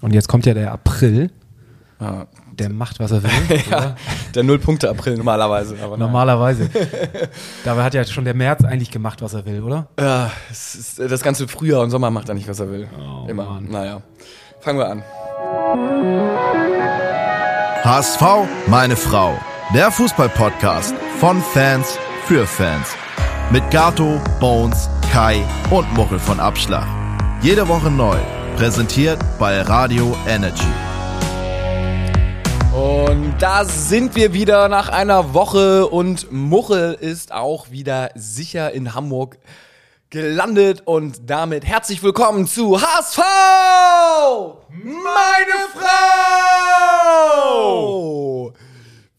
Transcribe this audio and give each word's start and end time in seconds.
Und 0.00 0.14
jetzt 0.14 0.28
kommt 0.28 0.46
ja 0.46 0.54
der 0.54 0.72
April. 0.72 1.30
Ja. 2.00 2.26
Der 2.52 2.70
macht, 2.70 2.98
was 2.98 3.12
er 3.12 3.22
will. 3.22 3.30
ja, 3.70 3.94
der 4.34 4.42
Null-Punkte-April 4.42 5.16
normalerweise. 5.16 5.76
normalerweise. 5.96 6.68
Dabei 7.64 7.84
hat 7.84 7.94
ja 7.94 8.04
schon 8.04 8.24
der 8.24 8.34
März 8.34 8.64
eigentlich 8.64 8.90
gemacht, 8.90 9.22
was 9.22 9.34
er 9.34 9.46
will, 9.46 9.62
oder? 9.62 9.86
Ja, 9.98 10.32
ist, 10.50 10.98
das 10.98 11.22
ganze 11.22 11.46
Frühjahr 11.46 11.82
und 11.82 11.90
Sommer 11.90 12.10
macht 12.10 12.28
er 12.28 12.34
nicht, 12.34 12.48
was 12.48 12.58
er 12.58 12.70
will. 12.70 12.88
Oh, 12.98 13.28
Immer. 13.28 13.44
Mann. 13.44 13.68
Naja. 13.70 14.02
Fangen 14.60 14.78
wir 14.78 14.88
an. 14.90 15.02
HSV, 17.84 18.22
meine 18.66 18.96
Frau. 18.96 19.34
Der 19.72 19.90
Fußball-Podcast 19.92 20.94
von 21.20 21.40
Fans 21.40 21.96
für 22.26 22.46
Fans. 22.46 22.88
Mit 23.50 23.70
Gato, 23.70 24.20
Bones, 24.40 24.90
Kai 25.12 25.44
und 25.70 25.92
Muchel 25.94 26.18
von 26.18 26.40
Abschlag. 26.40 26.86
Jede 27.40 27.68
Woche 27.68 27.90
neu. 27.90 28.18
Präsentiert 28.58 29.18
bei 29.38 29.62
Radio 29.62 30.16
Energy. 30.26 30.66
Und 32.74 33.36
da 33.38 33.64
sind 33.64 34.16
wir 34.16 34.32
wieder 34.32 34.68
nach 34.68 34.88
einer 34.88 35.32
Woche 35.32 35.86
und 35.86 36.32
Muchel 36.32 36.94
ist 36.94 37.30
auch 37.30 37.70
wieder 37.70 38.10
sicher 38.16 38.72
in 38.72 38.96
Hamburg 38.96 39.38
gelandet 40.10 40.82
und 40.86 41.30
damit 41.30 41.64
herzlich 41.64 42.02
willkommen 42.02 42.48
zu 42.48 42.82
HSV! 42.82 43.20
Meine 44.72 45.68
Frau! 47.38 48.08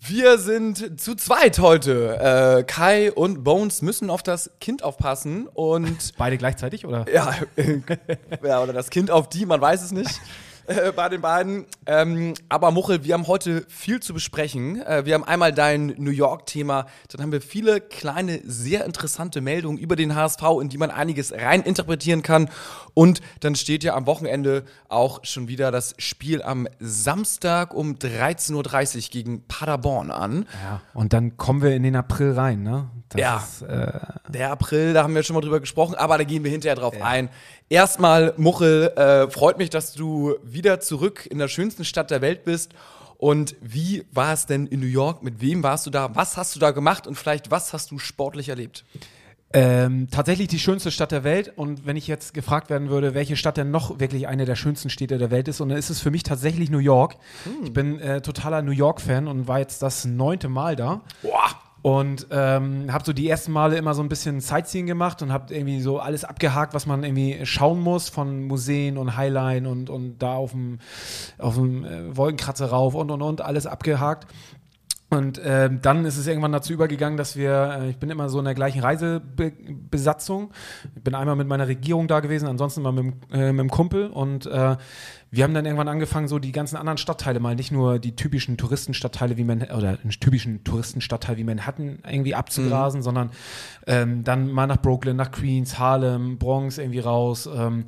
Wir 0.10 0.40
sind 0.40 1.00
zu 1.00 1.14
zweit 1.14 1.60
heute. 1.60 2.18
Äh, 2.60 2.64
Kai 2.64 3.12
und 3.12 3.44
Bones 3.44 3.84
müssen 3.84 4.10
auf 4.10 4.24
das 4.24 4.50
Kind 4.60 4.82
aufpassen 4.82 5.46
und. 5.46 6.16
Beide 6.18 6.40
gleichzeitig, 6.40 6.88
oder? 6.88 7.06
Ja, 7.14 7.36
ja 8.44 8.64
oder 8.64 8.74
das 8.74 8.90
Kind 8.90 9.12
auf 9.12 9.30
die, 9.30 9.46
man 9.46 9.62
weiß 9.62 9.84
es 9.84 9.92
nicht. 9.92 10.20
Äh, 10.70 10.92
bei 10.92 11.10
den 11.10 11.22
beiden. 11.22 11.66
Ähm, 11.88 12.36
aber 12.48 12.70
Muchel, 12.70 13.04
wir 13.04 13.16
haben 13.16 13.26
heute 13.26 13.66
viel 13.70 14.02
zu 14.02 14.14
besprechen. 14.14 14.80
Äh, 14.84 15.04
wir 15.04 15.16
haben 15.16 15.24
einmal 15.24 15.52
dein 15.52 15.96
New 15.98 16.12
York-Thema, 16.12 16.86
dann 17.12 17.24
haben 17.24 17.32
wir 17.32 17.42
viele 17.42 17.82
kleine, 17.82 18.40
sehr 18.46 18.86
interessante 18.86 19.42
Meldungen 19.42 19.80
über 19.80 19.96
den 19.96 20.14
HSV, 20.14 20.44
in 20.62 20.70
die 20.70 20.78
man 20.78 20.92
einiges 20.92 21.34
rein 21.34 21.64
interpretieren 21.64 22.22
kann. 22.22 22.52
Und 22.94 23.22
dann 23.40 23.56
steht 23.56 23.84
ja 23.84 23.96
am 23.96 24.06
Wochenende 24.06 24.64
auch 24.90 25.22
schon 25.24 25.48
wieder 25.48 25.72
das 25.72 25.96
Spiel 25.98 26.44
am 26.44 26.68
Samstag 26.80 27.74
um 27.74 27.96
13.30 27.96 28.96
Uhr 28.96 29.02
gegen 29.10 29.48
Paderborn 29.48 30.12
an. 30.12 30.46
Ja, 30.64 30.82
und 30.94 31.14
dann 31.14 31.36
kommen 31.38 31.64
wir 31.64 31.72
in 31.76 31.82
den 31.82 31.96
April 31.96 32.34
rein, 32.34 32.62
ne? 32.62 32.92
Das 33.10 33.20
ja, 33.20 33.38
ist, 33.38 33.62
äh 33.64 34.00
der 34.30 34.52
April, 34.52 34.94
da 34.94 35.04
haben 35.04 35.16
wir 35.16 35.24
schon 35.24 35.34
mal 35.34 35.42
drüber 35.42 35.60
gesprochen, 35.60 35.96
aber 35.96 36.18
da 36.18 36.24
gehen 36.24 36.44
wir 36.44 36.52
hinterher 36.52 36.76
drauf 36.76 36.94
ja. 36.96 37.04
ein. 37.04 37.30
Erstmal, 37.68 38.34
Muchel, 38.38 38.90
äh, 38.96 39.30
freut 39.30 39.58
mich, 39.58 39.70
dass 39.70 39.94
du 39.94 40.36
wieder 40.44 40.59
zurück 40.80 41.28
in 41.30 41.38
der 41.38 41.48
schönsten 41.48 41.86
Stadt 41.86 42.12
der 42.12 42.22
Welt 42.22 42.44
bist. 42.44 42.74
Und 43.18 43.56
wie 43.62 44.06
war 44.12 44.34
es 44.34 44.46
denn 44.46 44.66
in 44.68 44.80
New 44.80 44.86
York? 44.86 45.24
Mit 45.24 45.42
wem 45.42 45.62
warst 45.62 45.86
du 45.86 45.90
da? 45.90 46.16
Was 46.16 46.38
hast 46.38 46.56
du 46.56 46.60
da 46.60 46.72
gemacht? 46.72 47.06
Und 47.06 47.16
vielleicht, 47.16 47.52
was 47.52 47.74
hast 47.74 47.92
du 47.92 48.00
sportlich 48.00 48.48
erlebt? 48.48 48.86
Ähm, 49.52 50.08
tatsächlich 50.12 50.48
die 50.48 50.60
schönste 50.60 50.92
Stadt 50.92 51.12
der 51.12 51.24
Welt. 51.24 51.52
Und 51.56 51.86
wenn 51.86 51.98
ich 51.98 52.08
jetzt 52.08 52.34
gefragt 52.34 52.70
werden 52.70 52.90
würde, 52.90 53.14
welche 53.16 53.36
Stadt 53.36 53.58
denn 53.58 53.72
noch 53.72 54.00
wirklich 54.00 54.28
eine 54.28 54.46
der 54.46 54.56
schönsten 54.56 54.90
Städte 54.90 55.18
der 55.18 55.32
Welt 55.32 55.48
ist, 55.48 55.60
und 55.60 55.70
dann 55.70 55.78
ist 55.78 55.90
es 55.90 56.00
für 56.00 56.12
mich 56.12 56.24
tatsächlich 56.24 56.70
New 56.70 56.80
York. 56.80 57.16
Hm. 57.44 57.64
Ich 57.64 57.74
bin 57.74 58.00
äh, 58.00 58.22
totaler 58.22 58.62
New 58.62 58.72
York-Fan 58.72 59.28
und 59.28 59.48
war 59.48 59.60
jetzt 59.60 59.82
das 59.82 60.06
neunte 60.06 60.50
Mal 60.50 60.76
da. 60.76 61.02
Boah. 61.22 61.50
Und 61.82 62.28
ähm, 62.32 62.92
habe 62.92 63.06
so 63.06 63.14
die 63.14 63.30
ersten 63.30 63.54
Male 63.54 63.78
immer 63.78 63.94
so 63.94 64.04
ein 64.04 64.10
bisschen 64.10 64.42
Sightseeing 64.42 64.86
gemacht 64.86 65.22
und 65.22 65.32
habe 65.32 65.54
irgendwie 65.54 65.80
so 65.80 66.00
alles 66.00 66.26
abgehakt, 66.26 66.74
was 66.74 66.86
man 66.86 67.04
irgendwie 67.04 67.46
schauen 67.46 67.80
muss, 67.80 68.10
von 68.10 68.44
Museen 68.44 68.98
und 68.98 69.16
Highline 69.16 69.70
und, 69.70 69.90
und 69.90 70.20
da 70.20 70.34
auf 70.34 70.52
dem, 70.52 70.80
auf 71.38 71.56
dem 71.56 71.86
äh, 71.86 72.18
Wolkenkratzer 72.18 72.70
rauf 72.70 72.96
und 72.96 73.12
und 73.12 73.22
und, 73.22 73.42
alles 73.42 73.66
abgehakt. 73.66 74.28
Und 75.12 75.40
äh, 75.40 75.70
dann 75.82 76.06
ist 76.06 76.18
es 76.18 76.28
irgendwann 76.28 76.52
dazu 76.52 76.72
übergegangen, 76.72 77.18
dass 77.18 77.36
wir, 77.36 77.80
äh, 77.82 77.90
ich 77.90 77.98
bin 77.98 78.12
immer 78.12 78.30
so 78.30 78.38
in 78.38 78.46
der 78.46 78.54
gleichen 78.54 78.82
Reisebesatzung. 78.82 80.52
Ich 80.96 81.04
bin 81.04 81.16
einmal 81.16 81.36
mit 81.36 81.48
meiner 81.48 81.68
Regierung 81.68 82.08
da 82.08 82.20
gewesen, 82.20 82.48
ansonsten 82.48 82.84
mal 82.84 82.92
mit, 82.92 83.16
äh, 83.32 83.52
mit 83.52 83.60
dem 83.60 83.72
Kumpel. 83.72 84.08
Und 84.08 84.46
äh, 84.46 84.78
wir 85.32 85.44
haben 85.44 85.54
dann 85.54 85.66
irgendwann 85.66 85.88
angefangen, 85.88 86.28
so 86.28 86.40
die 86.40 86.52
ganzen 86.52 86.76
anderen 86.76 86.98
Stadtteile 86.98 87.40
mal, 87.40 87.56
nicht 87.56 87.72
nur 87.72 88.00
die 88.00 88.16
typischen 88.16 88.58
Touristenstadtteile 88.58 89.38
wie 89.38 89.44
Manhattan, 89.44 89.78
oder 89.78 89.90
einen 89.90 90.12
typischen 90.12 90.64
Touristenstadtteil 90.64 91.38
wie 91.38 91.44
Manhattan 91.44 92.00
irgendwie 92.10 92.34
abzugrasen, 92.34 93.02
mhm. 93.02 93.04
sondern 93.04 93.32
ähm, 93.86 94.24
dann 94.24 94.52
mal 94.52 94.68
nach 94.68 94.82
Brooklyn, 94.82 95.16
nach 95.16 95.32
Queens, 95.32 95.78
Harlem, 95.78 96.38
Bronx 96.38 96.78
irgendwie 96.78 97.00
raus. 97.00 97.48
Ähm, 97.52 97.86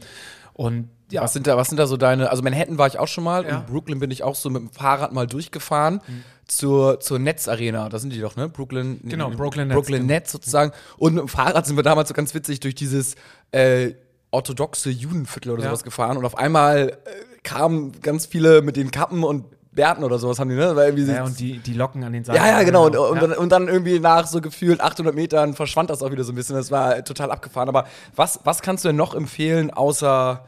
und 0.53 0.89
ja. 1.11 1.21
Was 1.21 1.33
sind 1.33 1.45
da, 1.45 1.57
was 1.57 1.67
sind 1.67 1.77
da 1.77 1.87
so 1.87 1.97
deine, 1.97 2.29
also 2.29 2.41
Manhattan 2.41 2.77
war 2.77 2.87
ich 2.87 2.97
auch 2.97 3.07
schon 3.07 3.25
mal 3.25 3.45
ja. 3.45 3.57
und 3.57 3.67
Brooklyn 3.67 3.99
bin 3.99 4.11
ich 4.11 4.23
auch 4.23 4.35
so 4.35 4.49
mit 4.49 4.61
dem 4.61 4.69
Fahrrad 4.69 5.11
mal 5.11 5.27
durchgefahren 5.27 5.95
mhm. 6.07 6.23
zur, 6.47 7.01
zur 7.01 7.19
Netz 7.19 7.47
Arena, 7.49 7.89
da 7.89 7.99
sind 7.99 8.13
die 8.13 8.21
doch, 8.21 8.37
ne? 8.37 8.47
Brooklyn. 8.47 9.01
Genau, 9.03 9.29
Brooklyn 9.29 9.67
Netz. 9.67 9.75
Brooklyn 9.75 10.01
genau. 10.03 10.13
Netz 10.13 10.31
sozusagen. 10.31 10.71
Und 10.97 11.15
mit 11.15 11.21
dem 11.21 11.27
Fahrrad 11.27 11.65
sind 11.65 11.75
wir 11.75 11.83
damals 11.83 12.07
so 12.07 12.13
ganz 12.13 12.33
witzig 12.33 12.61
durch 12.61 12.75
dieses 12.75 13.15
äh, 13.51 13.91
orthodoxe 14.31 14.89
Judenviertel 14.89 15.51
oder 15.51 15.63
ja. 15.63 15.69
sowas 15.69 15.83
gefahren 15.83 16.17
und 16.17 16.25
auf 16.25 16.37
einmal 16.37 16.97
äh, 17.03 17.30
kamen 17.43 17.93
ganz 18.01 18.25
viele 18.25 18.61
mit 18.61 18.75
den 18.75 18.91
Kappen 18.91 19.23
und 19.23 19.45
Bärten 19.73 20.03
oder 20.03 20.19
sowas 20.19 20.37
haben 20.39 20.49
die, 20.49 20.55
ne? 20.55 20.75
Weil 20.75 20.89
irgendwie 20.89 21.11
ja, 21.13 21.23
und 21.23 21.39
die, 21.39 21.59
die 21.59 21.73
Locken 21.73 22.03
an 22.03 22.11
den 22.11 22.25
Seiten. 22.25 22.37
Ja, 22.37 22.47
ja, 22.47 22.63
genau. 22.63 22.87
Und, 22.87 22.97
und, 22.97 23.15
ja. 23.15 23.21
Dann, 23.21 23.33
und, 23.33 23.51
dann, 23.51 23.67
irgendwie 23.69 23.99
nach 23.99 24.27
so 24.27 24.41
gefühlt 24.41 24.81
800 24.81 25.15
Metern 25.15 25.53
verschwand 25.53 25.89
das 25.89 26.03
auch 26.03 26.11
wieder 26.11 26.25
so 26.25 26.33
ein 26.33 26.35
bisschen. 26.35 26.57
Das 26.57 26.71
war 26.71 27.03
total 27.05 27.31
abgefahren. 27.31 27.69
Aber 27.69 27.85
was, 28.15 28.41
was 28.43 28.61
kannst 28.61 28.83
du 28.83 28.89
denn 28.89 28.97
noch 28.97 29.15
empfehlen, 29.15 29.71
außer 29.71 30.43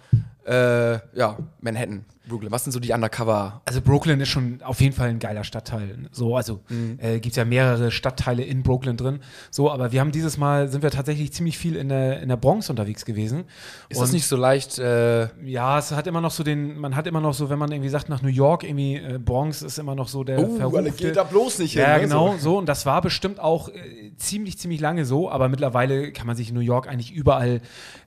äh, 0.46 0.94
ja, 1.18 1.38
Manhattan, 1.62 2.04
Brooklyn. 2.28 2.52
Was 2.52 2.64
sind 2.64 2.72
so 2.72 2.80
die 2.80 2.92
Undercover? 2.92 3.62
Also 3.66 3.82
Brooklyn 3.82 4.22
ist 4.22 4.30
schon 4.30 4.62
auf 4.64 4.80
jeden 4.80 4.96
Fall 4.96 5.10
ein 5.10 5.20
geiler 5.20 5.44
Stadtteil. 5.44 6.10
So, 6.12 6.38
also 6.38 6.62
mhm. 6.70 6.98
äh, 7.02 7.20
gibt 7.20 7.36
ja 7.36 7.44
mehrere 7.44 7.92
Stadtteile 7.92 8.44
in 8.44 8.64
Brooklyn 8.64 8.96
drin. 8.96 9.20
So, 9.52 9.70
aber 9.70 9.92
wir 9.92 10.00
haben 10.00 10.12
dieses 10.12 10.38
Mal 10.38 10.70
sind 10.70 10.84
wir 10.84 10.92
tatsächlich 10.92 11.34
ziemlich 11.34 11.58
viel 11.58 11.76
in 11.76 11.90
der, 11.90 12.22
in 12.22 12.30
der 12.30 12.38
Bronx 12.38 12.70
unterwegs 12.70 13.04
gewesen. 13.04 13.44
Ist 13.90 13.98
Und, 13.98 14.04
das 14.04 14.14
nicht 14.14 14.26
so 14.26 14.38
leicht? 14.38 14.80
Äh 14.80 15.28
ja, 15.44 15.78
es 15.78 15.92
hat 15.92 16.08
immer 16.08 16.22
noch 16.22 16.32
so 16.32 16.44
den, 16.44 16.78
man 16.78 16.96
hat 16.96 17.08
immer 17.08 17.20
noch 17.20 17.34
so, 17.34 17.50
wenn 17.50 17.60
man 17.60 17.72
irgendwie 17.72 17.90
sagt 17.90 18.08
nach 18.08 18.22
New 18.22 18.30
York, 18.30 18.64
irgendwie 18.64 18.96
äh, 18.96 19.20
Bronx 19.20 19.62
ist 19.62 19.78
immer 19.78 19.96
noch 19.96 20.08
so 20.08 20.24
der 20.24 20.40
oh, 20.40 20.56
verrufte. 20.56 20.92
geht 20.92 21.18
da 21.18 21.24
bloß 21.24 21.60
nicht 21.60 21.74
hin. 21.74 21.82
Ja, 21.82 21.96
ne? 21.96 22.02
genau, 22.04 22.34
so. 22.34 22.38
so. 22.38 22.58
Und 22.58 22.70
das 22.70 22.86
war 22.86 23.02
bestimmt 23.02 23.40
auch 23.42 23.68
äh, 23.68 24.14
ziemlich, 24.16 24.58
ziemlich 24.58 24.80
lange 24.80 25.06
so. 25.06 25.30
Aber 25.30 25.50
mittlerweile 25.50 26.14
kann 26.14 26.28
man 26.28 26.38
sich 26.38 26.50
in 26.50 26.56
New 26.56 26.62
York 26.62 26.88
eigentlich 26.88 27.12
überall 27.12 27.62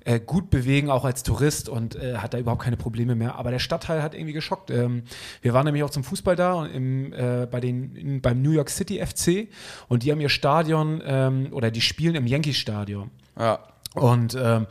äh, 0.06 0.20
gut 0.20 0.50
bewegen, 0.50 0.88
auch 0.88 1.04
als 1.04 1.24
Tourist 1.24 1.68
und 1.68 1.96
äh, 1.96 2.18
hat 2.18 2.32
da 2.32 2.38
überhaupt 2.38 2.62
keine 2.62 2.76
Probleme 2.76 3.16
mehr. 3.16 3.34
Aber 3.34 3.50
der 3.50 3.58
Stadtteil 3.58 4.02
hat 4.02 4.14
irgendwie 4.14 4.32
geschockt. 4.32 4.70
Ähm, 4.70 5.02
wir 5.42 5.52
waren 5.52 5.64
nämlich 5.64 5.82
auch 5.82 5.90
zum 5.90 6.04
Fußball 6.04 6.36
da 6.36 6.64
im, 6.64 7.12
äh, 7.12 7.46
bei 7.50 7.58
den, 7.58 7.96
in, 7.96 8.20
beim 8.20 8.40
New 8.40 8.52
York 8.52 8.70
City 8.70 9.04
FC 9.04 9.48
und 9.88 10.04
die 10.04 10.12
haben 10.12 10.20
ihr 10.20 10.28
Stadion 10.28 11.02
ähm, 11.04 11.48
oder 11.50 11.72
die 11.72 11.80
spielen 11.80 12.14
im 12.14 12.26
Yankees 12.26 12.56
Stadion. 12.56 13.10
Ja. 13.36 13.58
Und 13.94 14.36
ähm, 14.40 14.66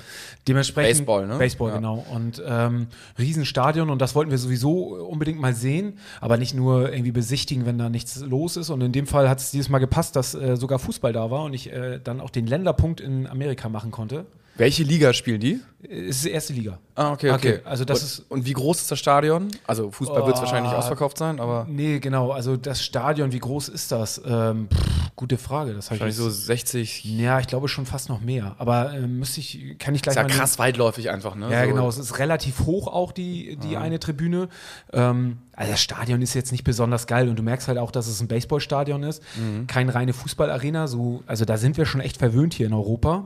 dementsprechend. 0.47 0.99
Baseball, 0.99 1.27
ne? 1.27 1.37
Baseball, 1.37 1.69
ja. 1.69 1.75
genau. 1.75 2.05
Und 2.13 2.41
ähm, 2.45 2.87
Riesenstadion 3.19 3.89
und 3.89 3.99
das 4.01 4.15
wollten 4.15 4.31
wir 4.31 4.37
sowieso 4.37 4.95
unbedingt 4.95 5.41
mal 5.41 5.53
sehen, 5.53 5.97
aber 6.21 6.37
nicht 6.37 6.53
nur 6.53 6.93
irgendwie 6.93 7.11
besichtigen, 7.11 7.65
wenn 7.65 7.77
da 7.77 7.89
nichts 7.89 8.21
los 8.21 8.55
ist. 8.55 8.69
Und 8.69 8.79
in 8.81 8.93
dem 8.93 9.07
Fall 9.07 9.27
hat 9.27 9.39
es 9.39 9.51
dieses 9.51 9.67
Mal 9.67 9.79
gepasst, 9.79 10.15
dass 10.15 10.33
äh, 10.33 10.55
sogar 10.55 10.79
Fußball 10.79 11.11
da 11.11 11.29
war 11.29 11.43
und 11.43 11.53
ich 11.53 11.73
äh, 11.73 11.99
dann 12.01 12.21
auch 12.21 12.29
den 12.29 12.47
Länderpunkt 12.47 13.01
in 13.01 13.27
Amerika 13.27 13.67
machen 13.67 13.91
konnte. 13.91 14.25
Welche 14.57 14.83
Liga 14.83 15.13
spielen 15.13 15.41
die? 15.41 15.59
Es 15.83 16.17
ist 16.17 16.25
die 16.25 16.31
erste 16.31 16.53
Liga. 16.53 16.79
Ah, 16.95 17.11
okay, 17.11 17.29
okay. 17.31 17.55
okay. 17.55 17.61
Also 17.65 17.85
das 17.85 17.99
und, 17.99 18.05
ist 18.05 18.19
und 18.29 18.45
wie 18.45 18.53
groß 18.53 18.81
ist 18.81 18.91
das 18.91 18.99
Stadion? 18.99 19.49
Also 19.67 19.91
Fußball 19.91 20.21
oh, 20.21 20.25
wird 20.25 20.35
es 20.35 20.41
wahrscheinlich 20.41 20.71
nicht 20.71 20.79
ausverkauft 20.79 21.17
sein, 21.17 21.39
aber. 21.39 21.67
Nee, 21.69 21.99
genau. 21.99 22.31
Also 22.31 22.57
das 22.57 22.83
Stadion, 22.83 23.31
wie 23.33 23.39
groß 23.39 23.69
ist 23.69 23.91
das? 23.91 24.21
Ähm, 24.25 24.67
pff, 24.73 25.11
gute 25.15 25.37
Frage. 25.37 25.73
Das 25.73 25.91
wahrscheinlich 25.91 26.15
so 26.15 26.29
60. 26.29 27.03
Ja, 27.03 27.39
ich 27.39 27.47
glaube 27.47 27.67
schon 27.67 27.85
fast 27.85 28.09
noch 28.09 28.21
mehr. 28.21 28.55
Aber 28.57 28.93
äh, 28.93 29.01
müsste 29.01 29.41
ich, 29.41 29.77
kann 29.77 29.93
ich 29.93 30.01
gleich. 30.01 30.15
Ist 30.15 30.21
ja 30.21 30.27
krass 30.27 30.57
weitläufig 30.57 31.09
einfach, 31.09 31.35
ne? 31.35 31.51
Ja, 31.51 31.63
so. 31.63 31.69
genau. 31.69 31.89
Es 31.89 31.97
ist 31.97 32.17
relativ 32.17 32.61
hoch 32.61 32.87
auch 32.87 33.11
die, 33.11 33.57
die 33.57 33.77
ah. 33.77 33.81
eine 33.81 33.99
Tribüne. 33.99 34.49
Ähm, 34.93 35.37
also 35.53 35.71
das 35.71 35.81
Stadion 35.81 36.21
ist 36.21 36.33
jetzt 36.33 36.51
nicht 36.51 36.63
besonders 36.63 37.07
geil 37.07 37.29
und 37.29 37.37
du 37.37 37.43
merkst 37.43 37.67
halt 37.67 37.77
auch, 37.77 37.91
dass 37.91 38.07
es 38.07 38.21
ein 38.21 38.27
Baseballstadion 38.27 39.03
ist, 39.03 39.21
mhm. 39.35 39.67
keine 39.67 39.93
reine 39.93 40.13
Fußballarena. 40.13 40.87
So, 40.87 41.23
also 41.27 41.45
da 41.45 41.57
sind 41.57 41.77
wir 41.77 41.85
schon 41.85 42.01
echt 42.01 42.17
verwöhnt 42.17 42.53
hier 42.53 42.67
in 42.67 42.73
Europa. 42.73 43.25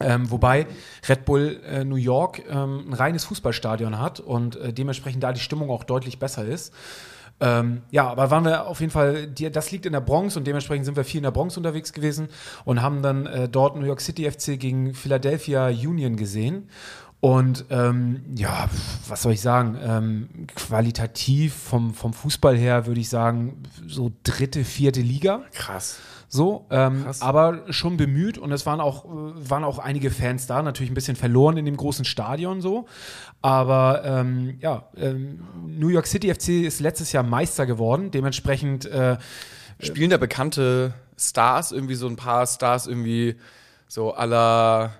Ähm, 0.00 0.30
wobei 0.30 0.66
Red 1.08 1.24
Bull 1.24 1.60
äh, 1.66 1.84
New 1.84 1.96
York 1.96 2.42
ähm, 2.48 2.84
ein 2.88 2.92
reines 2.92 3.24
Fußballstadion 3.24 3.98
hat 3.98 4.20
und 4.20 4.56
äh, 4.56 4.72
dementsprechend 4.72 5.22
da 5.22 5.32
die 5.32 5.40
Stimmung 5.40 5.70
auch 5.70 5.82
deutlich 5.82 6.18
besser 6.18 6.44
ist. 6.44 6.72
Ähm, 7.40 7.82
ja, 7.90 8.08
aber 8.08 8.30
waren 8.30 8.44
wir 8.44 8.66
auf 8.66 8.80
jeden 8.80 8.92
Fall, 8.92 9.28
die, 9.28 9.50
das 9.50 9.70
liegt 9.70 9.86
in 9.86 9.92
der 9.92 10.00
Bronx 10.00 10.36
und 10.36 10.46
dementsprechend 10.46 10.86
sind 10.86 10.96
wir 10.96 11.04
viel 11.04 11.18
in 11.18 11.24
der 11.24 11.30
Bronx 11.30 11.56
unterwegs 11.56 11.92
gewesen 11.92 12.28
und 12.64 12.82
haben 12.82 13.02
dann 13.02 13.26
äh, 13.26 13.48
dort 13.48 13.76
New 13.76 13.86
York 13.86 14.00
City 14.00 14.28
FC 14.30 14.58
gegen 14.58 14.94
Philadelphia 14.94 15.68
Union 15.68 16.16
gesehen. 16.16 16.68
Und 17.20 17.64
ähm, 17.70 18.22
ja, 18.36 18.68
was 19.08 19.22
soll 19.22 19.32
ich 19.32 19.40
sagen? 19.40 19.76
Ähm, 19.82 20.46
qualitativ 20.54 21.54
vom, 21.54 21.92
vom 21.92 22.12
Fußball 22.12 22.56
her 22.56 22.86
würde 22.86 23.00
ich 23.00 23.08
sagen, 23.08 23.62
so 23.86 24.12
dritte, 24.22 24.64
vierte 24.64 25.00
Liga. 25.00 25.42
Krass. 25.52 25.98
So, 26.30 26.66
ähm, 26.70 27.06
aber 27.20 27.64
schon 27.70 27.96
bemüht 27.96 28.36
und 28.36 28.52
es 28.52 28.66
waren 28.66 28.80
auch, 28.80 29.06
äh, 29.06 29.08
waren 29.50 29.64
auch 29.64 29.78
einige 29.78 30.10
Fans 30.10 30.46
da, 30.46 30.62
natürlich 30.62 30.90
ein 30.90 30.94
bisschen 30.94 31.16
verloren 31.16 31.56
in 31.56 31.64
dem 31.64 31.76
großen 31.76 32.04
Stadion 32.04 32.60
so. 32.60 32.86
Aber 33.40 34.02
ähm, 34.04 34.58
ja, 34.60 34.88
ähm, 34.96 35.40
New 35.66 35.88
York 35.88 36.06
City 36.06 36.32
FC 36.32 36.66
ist 36.66 36.80
letztes 36.80 37.12
Jahr 37.12 37.22
Meister 37.22 37.64
geworden, 37.64 38.10
dementsprechend 38.10 38.84
äh, 38.84 39.16
Spielen 39.80 40.10
da 40.10 40.16
bekannte 40.16 40.92
Stars, 41.16 41.72
irgendwie 41.72 41.94
so 41.94 42.08
ein 42.08 42.16
paar 42.16 42.46
Stars, 42.46 42.86
irgendwie 42.86 43.36
so 43.86 44.12
aller 44.12 44.92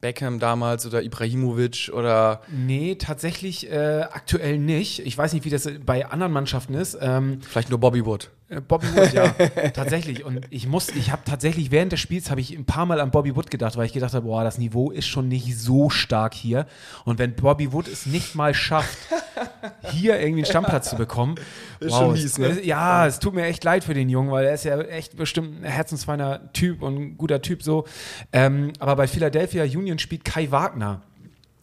Beckham 0.00 0.38
damals 0.38 0.86
oder 0.86 1.02
Ibrahimovic 1.02 1.90
oder. 1.92 2.40
Nee, 2.48 2.94
tatsächlich 2.94 3.70
äh, 3.70 4.02
aktuell 4.10 4.58
nicht. 4.58 5.00
Ich 5.00 5.18
weiß 5.18 5.32
nicht, 5.32 5.44
wie 5.44 5.50
das 5.50 5.68
bei 5.84 6.06
anderen 6.06 6.32
Mannschaften 6.32 6.74
ist. 6.74 6.96
Ähm, 7.00 7.40
Vielleicht 7.42 7.70
nur 7.70 7.80
Bobby 7.80 8.06
Wood. 8.06 8.30
Äh, 8.50 8.60
Bobby 8.60 8.86
Wood, 8.94 9.12
ja, 9.12 9.28
tatsächlich. 9.72 10.24
Und 10.24 10.40
ich 10.50 10.66
muss, 10.66 10.88
ich 10.90 11.10
habe 11.12 11.22
tatsächlich 11.24 11.70
während 11.70 11.92
des 11.92 12.00
Spiels 12.00 12.30
habe 12.30 12.40
ich 12.40 12.56
ein 12.56 12.64
paar 12.64 12.84
Mal 12.84 13.00
an 13.00 13.10
Bobby 13.10 13.34
Wood 13.36 13.50
gedacht, 13.50 13.76
weil 13.76 13.86
ich 13.86 13.92
gedacht 13.92 14.12
habe, 14.12 14.26
boah, 14.26 14.44
das 14.44 14.58
Niveau 14.58 14.90
ist 14.90 15.06
schon 15.06 15.28
nicht 15.28 15.56
so 15.56 15.88
stark 15.88 16.34
hier. 16.34 16.66
Und 17.04 17.18
wenn 17.18 17.34
Bobby 17.34 17.72
Wood 17.72 17.86
es 17.88 18.06
nicht 18.06 18.34
mal 18.34 18.52
schafft, 18.52 18.98
hier 19.92 20.18
irgendwie 20.18 20.40
einen 20.40 20.50
Stammplatz 20.50 20.90
zu 20.90 20.96
bekommen, 20.96 21.36
Ist 21.78 21.92
wow, 21.92 21.98
schon 21.98 22.12
mies, 22.12 22.38
ne? 22.38 22.46
es, 22.48 22.66
ja, 22.66 23.06
es 23.06 23.20
tut 23.20 23.34
mir 23.34 23.46
echt 23.46 23.62
leid 23.62 23.84
für 23.84 23.94
den 23.94 24.08
Jungen, 24.08 24.30
weil 24.30 24.46
er 24.46 24.54
ist 24.54 24.64
ja 24.64 24.80
echt 24.80 25.16
bestimmt 25.16 25.62
ein 25.62 25.64
herzensfeiner 25.64 26.52
Typ 26.52 26.82
und 26.82 26.96
ein 26.96 27.16
guter 27.16 27.40
Typ 27.40 27.62
so. 27.62 27.86
Ähm, 28.32 28.72
aber 28.80 28.96
bei 28.96 29.06
Philadelphia 29.06 29.62
Union 29.64 29.98
spielt 29.98 30.24
Kai 30.24 30.50
Wagner. 30.50 31.02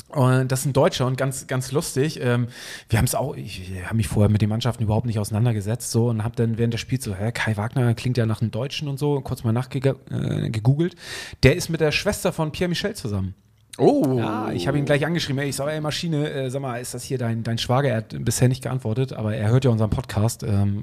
Und 0.09 0.51
das 0.51 0.61
ist 0.61 0.65
ein 0.67 0.73
Deutscher 0.73 1.05
und 1.05 1.17
ganz, 1.17 1.47
ganz 1.47 1.71
lustig. 1.71 2.19
Ähm, 2.21 2.47
wir 2.89 2.97
haben 2.97 3.05
es 3.05 3.13
auch, 3.13 3.35
ich 3.35 3.71
habe 3.83 3.95
mich 3.95 4.07
vorher 4.07 4.31
mit 4.31 4.41
den 4.41 4.49
Mannschaften 4.49 4.83
überhaupt 4.83 5.05
nicht 5.05 5.19
auseinandergesetzt 5.19 5.91
so 5.91 6.07
und 6.07 6.23
habe 6.23 6.35
dann 6.35 6.57
während 6.57 6.73
des 6.73 6.81
Spiels 6.81 7.03
so, 7.03 7.13
hä, 7.13 7.31
Kai 7.33 7.57
Wagner 7.57 7.93
klingt 7.93 8.17
ja 8.17 8.25
nach 8.25 8.41
einem 8.41 8.51
Deutschen 8.51 8.87
und 8.87 8.97
so, 8.97 9.19
kurz 9.19 9.43
mal 9.43 9.51
nachgegoogelt. 9.51 10.95
Der 11.43 11.55
ist 11.55 11.69
mit 11.69 11.81
der 11.81 11.91
Schwester 11.91 12.31
von 12.31 12.51
Pierre 12.51 12.69
Michel 12.69 12.95
zusammen. 12.95 13.35
Oh. 13.79 14.15
Ja, 14.17 14.51
ich 14.51 14.67
habe 14.67 14.79
ihn 14.79 14.85
gleich 14.85 15.05
angeschrieben, 15.05 15.39
ey, 15.41 15.49
ich 15.49 15.55
sage, 15.55 15.71
ey 15.71 15.81
Maschine, 15.81 16.29
äh, 16.31 16.49
sag 16.49 16.61
mal, 16.61 16.81
ist 16.81 16.95
das 16.95 17.03
hier 17.03 17.19
dein, 17.19 17.43
dein 17.43 17.59
Schwager? 17.59 17.89
Er 17.89 17.97
hat 17.97 18.15
bisher 18.25 18.47
nicht 18.47 18.63
geantwortet, 18.63 19.13
aber 19.13 19.35
er 19.35 19.49
hört 19.49 19.65
ja 19.65 19.71
unseren 19.71 19.91
Podcast. 19.91 20.41
Ähm, 20.43 20.81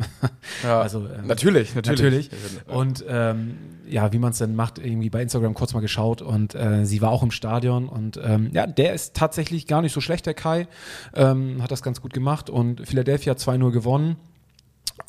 Ja, 0.62 0.81
also, 0.82 1.00
ähm, 1.00 1.26
natürlich, 1.26 1.75
natürlich. 1.75 2.31
Natürlich. 2.31 2.69
Und 2.69 3.05
ähm, 3.08 3.56
ja, 3.88 4.12
wie 4.12 4.19
man 4.19 4.31
es 4.31 4.38
denn 4.38 4.55
macht, 4.55 4.79
irgendwie 4.79 5.11
bei 5.11 5.23
Instagram 5.23 5.55
kurz 5.55 5.75
mal 5.75 5.81
geschaut 5.81 6.23
und 6.23 6.55
äh, 6.55 6.87
sie 6.87 7.02
war 7.02 7.11
auch 7.11 7.23
im 7.23 7.32
Stadion 7.32 7.88
und 7.88 8.19
ähm, 8.23 8.50
ja, 8.52 8.67
der 8.67 8.94
ist 8.94 9.14
tatsächlich 9.14 9.67
gar 9.67 9.82
nicht 9.82 9.93
so 9.93 10.00
schlecht, 10.00 10.26
der 10.26 10.35
Kai. 10.35 10.69
Ähm, 11.14 11.62
hat 11.62 11.73
das 11.73 11.82
ganz 11.82 12.00
gut 12.00 12.12
gemacht 12.12 12.49
und 12.49 12.87
Philadelphia 12.87 13.32
2-0 13.32 13.73
gewonnen. 13.73 14.17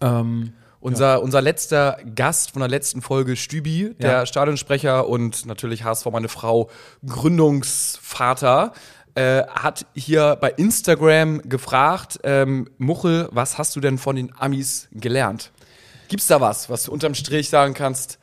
Ähm, 0.01 0.53
Unser, 0.85 1.23
unser 1.23 1.41
letzter 1.41 1.97
Gast 2.13 2.51
von 2.51 2.59
der 2.59 2.69
letzten 2.69 3.01
Folge, 3.01 3.35
Stübi, 3.35 3.95
der 3.99 4.11
Ja. 4.11 4.25
Stadionsprecher 4.27 5.07
und 5.09 5.47
natürlich 5.47 5.83
HSV, 5.83 6.05
meine 6.11 6.27
Frau, 6.29 6.69
Gründungsvater, 7.03 8.71
äh, 9.15 9.43
hat 9.47 9.87
hier 9.95 10.37
bei 10.39 10.51
Instagram 10.51 11.41
gefragt, 11.49 12.19
ähm, 12.23 12.69
Muchel, 12.77 13.29
was 13.31 13.57
hast 13.57 13.75
du 13.75 13.79
denn 13.79 13.97
von 13.97 14.15
den 14.15 14.31
Amis 14.37 14.87
gelernt? 14.91 15.51
Gibt's 16.07 16.27
da 16.27 16.39
was, 16.39 16.69
was 16.69 16.83
du 16.83 16.91
unterm 16.91 17.15
Strich 17.15 17.49
sagen 17.49 17.73
kannst, 17.73 18.19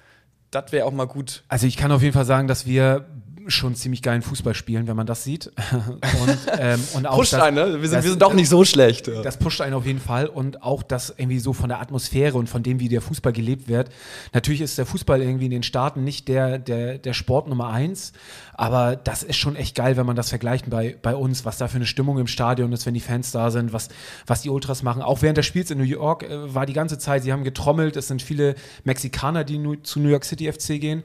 das 0.53 0.70
wäre 0.70 0.87
auch 0.87 0.93
mal 0.93 1.06
gut? 1.09 1.43
Also 1.49 1.67
ich 1.67 1.76
kann 1.76 1.91
auf 1.91 2.03
jeden 2.03 2.14
Fall 2.14 2.26
sagen, 2.26 2.47
dass 2.47 2.64
wir 2.64 3.06
schon 3.48 3.74
ziemlich 3.74 4.02
geilen 4.02 4.22
Fußball 4.22 4.54
spielen, 4.54 4.86
wenn 4.86 4.96
man 4.96 5.06
das 5.06 5.24
sieht. 5.24 5.46
und, 5.72 6.38
ähm, 6.58 6.80
und 6.94 7.06
auch 7.06 7.16
Pusht 7.16 7.32
das- 7.34 7.42
einen, 7.42 7.56
ne? 7.56 7.80
Wir 7.80 7.88
sind, 7.88 7.96
das- 7.98 8.04
wir 8.04 8.10
sind 8.10 8.22
doch 8.22 8.34
nicht 8.34 8.48
so 8.48 8.64
schlecht. 8.64 9.08
Das 9.08 9.36
pusht 9.38 9.60
einen 9.60 9.74
auf 9.74 9.86
jeden 9.86 10.00
Fall 10.00 10.26
und 10.26 10.62
auch 10.62 10.82
das 10.82 11.12
irgendwie 11.16 11.38
so 11.38 11.52
von 11.52 11.68
der 11.68 11.80
Atmosphäre 11.80 12.36
und 12.38 12.48
von 12.48 12.62
dem, 12.62 12.80
wie 12.80 12.88
der 12.88 13.00
Fußball 13.00 13.32
gelebt 13.32 13.68
wird. 13.68 13.90
Natürlich 14.32 14.60
ist 14.60 14.78
der 14.78 14.86
Fußball 14.86 15.20
irgendwie 15.22 15.46
in 15.46 15.50
den 15.50 15.62
Staaten 15.62 16.04
nicht 16.04 16.28
der, 16.28 16.58
der, 16.58 16.98
der 16.98 17.12
Sport 17.12 17.48
Nummer 17.48 17.68
eins, 17.70 18.12
aber 18.54 18.96
das 18.96 19.22
ist 19.22 19.36
schon 19.36 19.56
echt 19.56 19.74
geil, 19.74 19.96
wenn 19.96 20.06
man 20.06 20.16
das 20.16 20.28
vergleicht 20.28 20.68
bei, 20.70 20.96
bei 21.00 21.14
uns, 21.14 21.44
was 21.44 21.58
da 21.58 21.68
für 21.68 21.76
eine 21.76 21.86
Stimmung 21.86 22.18
im 22.18 22.26
Stadion 22.26 22.72
ist, 22.72 22.86
wenn 22.86 22.94
die 22.94 23.00
Fans 23.00 23.30
da 23.32 23.50
sind, 23.50 23.72
was, 23.72 23.88
was 24.26 24.42
die 24.42 24.50
Ultras 24.50 24.82
machen. 24.82 25.02
Auch 25.02 25.22
während 25.22 25.38
des 25.38 25.46
Spiels 25.46 25.70
in 25.70 25.78
New 25.78 25.84
York 25.84 26.22
äh, 26.24 26.54
war 26.54 26.66
die 26.66 26.72
ganze 26.74 26.98
Zeit, 26.98 27.22
sie 27.22 27.32
haben 27.32 27.44
getrommelt, 27.44 27.96
es 27.96 28.08
sind 28.08 28.22
viele 28.22 28.54
Mexikaner, 28.84 29.44
die 29.44 29.58
nu 29.58 29.76
zu 29.76 30.00
New 30.00 30.08
York 30.08 30.24
City 30.24 30.50
FC 30.52 30.80
gehen 30.80 31.02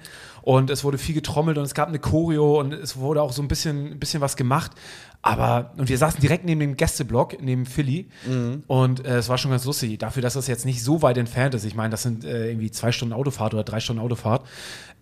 und 0.48 0.70
es 0.70 0.86
wurde 0.86 0.98
viel 0.98 1.14
getrommelt 1.14 1.58
und 1.58 1.66
es 1.66 1.74
gab 1.74 1.90
eine 1.90 2.00
Choreo 2.00 2.58
und 2.62 2.72
es 2.72 2.96
wurde 2.96 3.22
auch 3.22 3.34
so 3.34 3.42
ein 3.42 3.50
bisschen, 3.50 3.92
ein 3.92 4.00
bisschen 4.00 4.22
was 4.22 4.38
gemacht. 4.38 4.72
Aber, 5.22 5.74
und 5.76 5.90
wir 5.90 5.98
saßen 5.98 6.22
direkt 6.22 6.46
neben 6.46 6.62
dem 6.62 6.78
Gästeblock, 6.78 7.42
neben 7.42 7.66
Philly. 7.66 8.08
Und 8.68 9.06
äh, 9.06 9.18
es 9.18 9.28
war 9.28 9.38
schon 9.38 9.52
ganz 9.52 9.66
lustig. 9.66 10.00
Dafür, 10.00 10.22
dass 10.22 10.36
das 10.36 10.48
jetzt 10.48 10.66
nicht 10.66 10.82
so 10.82 11.02
weit 11.02 11.18
entfernt 11.18 11.54
ist, 11.54 11.66
ich 11.66 11.76
meine, 11.76 11.90
das 11.90 12.04
sind 12.04 12.24
äh, 12.24 12.48
irgendwie 12.48 12.72
zwei 12.72 12.94
Stunden 12.94 13.14
Autofahrt 13.14 13.56
oder 13.56 13.66
drei 13.66 13.82
Stunden 13.82 14.02
Autofahrt, 14.02 14.48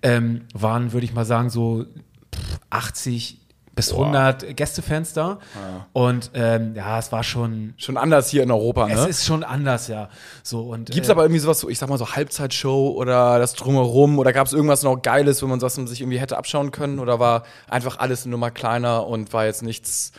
ähm, 0.01 0.45
waren, 0.55 0.93
würde 0.93 1.05
ich 1.05 1.13
mal 1.13 1.25
sagen, 1.25 1.51
so 1.51 1.85
pff, 2.33 2.59
80 2.71 3.44
bis 3.75 3.91
100 3.91 4.55
Gästefans 4.55 5.13
da. 5.13 5.39
Und 5.93 6.31
ähm, 6.33 6.75
ja, 6.75 6.97
es 6.97 7.11
war 7.11 7.23
schon, 7.23 7.73
Schon 7.77 7.97
anders 7.97 8.29
hier 8.29 8.43
in 8.43 8.51
Europa, 8.51 8.87
es 8.89 9.01
ne? 9.01 9.07
ist 9.09 9.25
schon 9.25 9.43
anders, 9.43 9.87
ja. 9.87 10.09
So, 10.43 10.61
und, 10.61 10.89
Gibt's 10.89 11.09
äh, 11.09 11.11
aber 11.11 11.23
irgendwie 11.23 11.39
sowas, 11.39 11.59
so, 11.59 11.69
ich 11.69 11.77
sag 11.77 11.89
mal 11.89 11.97
so 11.97 12.15
Halbzeitshow 12.15 12.93
oder 12.95 13.37
das 13.37 13.53
Drumherum 13.53 14.17
oder 14.17 14.33
gab's 14.33 14.53
irgendwas 14.53 14.83
noch 14.83 15.01
Geiles, 15.01 15.43
wo 15.43 15.47
man 15.47 15.59
sowas 15.59 15.75
sich 15.75 16.01
irgendwie 16.01 16.19
hätte 16.19 16.37
abschauen 16.37 16.71
können 16.71 16.99
oder 16.99 17.19
war 17.19 17.43
einfach 17.69 17.99
alles 17.99 18.23
eine 18.23 18.31
Nummer 18.31 18.51
kleiner 18.51 19.05
und 19.07 19.33
war 19.33 19.45
jetzt 19.45 19.61
nichts. 19.61 20.11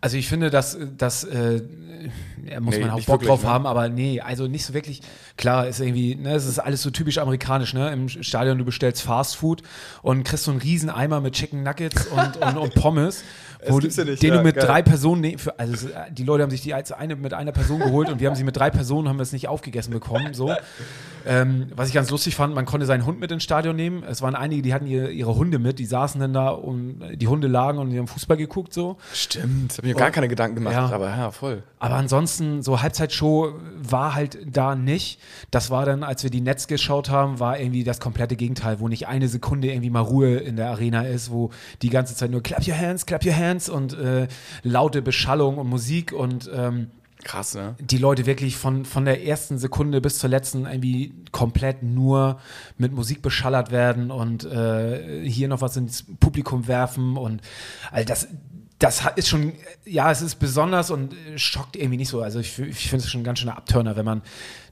Also 0.00 0.16
ich 0.16 0.28
finde, 0.28 0.50
dass 0.50 0.78
das 0.96 1.24
äh, 1.24 1.62
muss 2.60 2.76
Nee, 2.76 2.80
man 2.80 2.90
auch 2.90 3.04
Bock 3.04 3.22
drauf 3.22 3.42
ne? 3.42 3.48
haben, 3.48 3.66
aber 3.66 3.88
nee, 3.88 4.20
also 4.20 4.46
nicht 4.46 4.64
so 4.64 4.72
wirklich. 4.72 5.02
Klar, 5.36 5.66
ist 5.66 5.80
irgendwie, 5.80 6.14
ne, 6.14 6.34
es 6.34 6.46
ist 6.46 6.58
alles 6.58 6.82
so 6.82 6.90
typisch 6.90 7.18
amerikanisch, 7.18 7.74
ne? 7.74 7.92
Im 7.92 8.08
Stadion 8.08 8.58
du 8.58 8.64
bestellst 8.64 9.02
Fast 9.02 9.36
Food 9.36 9.62
und 10.02 10.24
kriegst 10.24 10.44
so 10.44 10.50
einen 10.50 10.60
riesen 10.60 10.90
Eimer 10.90 11.20
mit 11.20 11.34
Chicken 11.34 11.62
Nuggets 11.62 12.06
und, 12.06 12.36
und, 12.38 12.56
und 12.56 12.74
Pommes, 12.74 13.22
wo 13.68 13.78
du, 13.78 13.88
ja 13.88 14.04
nicht, 14.04 14.22
den 14.22 14.30
ja, 14.30 14.38
du 14.38 14.44
mit 14.44 14.56
geil. 14.56 14.66
drei 14.66 14.82
Personen, 14.82 15.20
ne, 15.20 15.36
für, 15.38 15.58
also 15.58 15.88
die 16.10 16.24
Leute 16.24 16.42
haben 16.42 16.50
sich 16.50 16.62
die 16.62 16.72
als 16.74 16.92
eine 16.92 17.16
mit 17.16 17.34
einer 17.34 17.52
Person 17.52 17.80
geholt 17.80 18.08
und 18.08 18.20
wir 18.20 18.28
haben 18.28 18.36
sie 18.36 18.44
mit 18.44 18.56
drei 18.56 18.70
Personen 18.70 19.08
haben 19.08 19.18
wir 19.18 19.22
es 19.22 19.32
nicht 19.32 19.48
aufgegessen 19.48 19.92
bekommen, 19.92 20.32
so. 20.32 20.54
Ähm, 21.26 21.66
was 21.74 21.88
ich 21.88 21.94
ganz 21.94 22.10
lustig 22.10 22.34
fand, 22.34 22.54
man 22.54 22.64
konnte 22.64 22.86
seinen 22.86 23.04
Hund 23.06 23.20
mit 23.20 23.30
ins 23.30 23.42
Stadion 23.42 23.76
nehmen. 23.76 24.02
Es 24.02 24.22
waren 24.22 24.34
einige, 24.34 24.62
die 24.62 24.72
hatten 24.74 24.86
ihre, 24.86 25.10
ihre 25.10 25.34
Hunde 25.34 25.58
mit, 25.58 25.78
die 25.78 25.86
saßen 25.86 26.20
dann 26.20 26.32
da 26.32 26.48
und 26.48 27.00
die 27.14 27.28
Hunde 27.28 27.48
lagen 27.48 27.78
und 27.78 27.90
die 27.90 27.98
haben 27.98 28.06
Fußball 28.06 28.36
geguckt 28.36 28.72
so. 28.72 28.96
Stimmt, 29.12 29.78
hab 29.78 29.84
mir 29.84 29.94
gar 29.94 30.10
keine 30.10 30.28
Gedanken 30.28 30.56
gemacht, 30.56 30.74
Ja. 30.74 30.90
aber 30.90 31.08
ja, 31.08 31.30
voll. 31.30 31.62
Aber 31.78 31.94
ansonsten, 31.94 32.62
so 32.62 32.82
Halbzeitshow 32.82 33.52
war 33.82 34.14
halt 34.14 34.38
da 34.46 34.74
nicht. 34.74 35.20
Das 35.50 35.70
war 35.70 35.84
dann, 35.86 36.02
als 36.02 36.22
wir 36.22 36.30
die 36.30 36.40
Netz 36.40 36.66
geschaut 36.66 37.10
haben, 37.10 37.40
war 37.40 37.58
irgendwie 37.58 37.84
das 37.84 38.00
komplette 38.00 38.36
Gegenteil, 38.36 38.80
wo 38.80 38.88
nicht 38.88 39.08
eine 39.08 39.28
Sekunde 39.28 39.68
irgendwie 39.68 39.90
mal 39.90 40.00
Ruhe 40.00 40.36
in 40.36 40.56
der 40.56 40.70
Arena 40.70 41.02
ist, 41.02 41.30
wo 41.30 41.50
die 41.82 41.90
ganze 41.90 42.14
Zeit 42.14 42.30
nur 42.30 42.42
clap 42.42 42.66
your 42.66 42.76
hands, 42.78 43.06
clap 43.06 43.24
your 43.24 43.36
hands 43.36 43.68
und 43.68 43.98
äh, 43.98 44.28
laute 44.62 45.02
Beschallung 45.02 45.58
und 45.58 45.68
Musik 45.68 46.12
und 46.12 46.50
ähm, 46.54 46.88
Krass, 47.24 47.54
ne? 47.54 47.76
die 47.78 47.98
Leute 47.98 48.26
wirklich 48.26 48.56
von, 48.56 48.84
von 48.84 49.04
der 49.04 49.24
ersten 49.24 49.58
Sekunde 49.58 50.00
bis 50.00 50.18
zur 50.18 50.30
letzten 50.30 50.66
irgendwie 50.66 51.14
komplett 51.32 51.82
nur 51.82 52.40
mit 52.78 52.92
Musik 52.92 53.22
beschallert 53.22 53.70
werden 53.70 54.10
und 54.10 54.44
äh, 54.44 55.28
hier 55.28 55.48
noch 55.48 55.60
was 55.60 55.76
ins 55.76 56.04
Publikum 56.18 56.66
werfen 56.66 57.16
und 57.16 57.42
all 57.90 58.04
das. 58.04 58.28
Das 58.78 59.02
ist 59.16 59.28
schon, 59.28 59.52
ja, 59.84 60.10
es 60.10 60.22
ist 60.22 60.36
besonders 60.36 60.90
und 60.90 61.12
äh, 61.12 61.38
schockt 61.38 61.76
irgendwie 61.76 61.98
nicht 61.98 62.08
so. 62.08 62.22
Also 62.22 62.40
ich, 62.40 62.58
ich 62.58 62.88
finde 62.88 63.04
es 63.04 63.10
schon 63.10 63.20
ein 63.20 63.24
ganz 63.24 63.40
schöner 63.40 63.58
Abturner, 63.58 63.94
wenn 63.94 64.06
man 64.06 64.22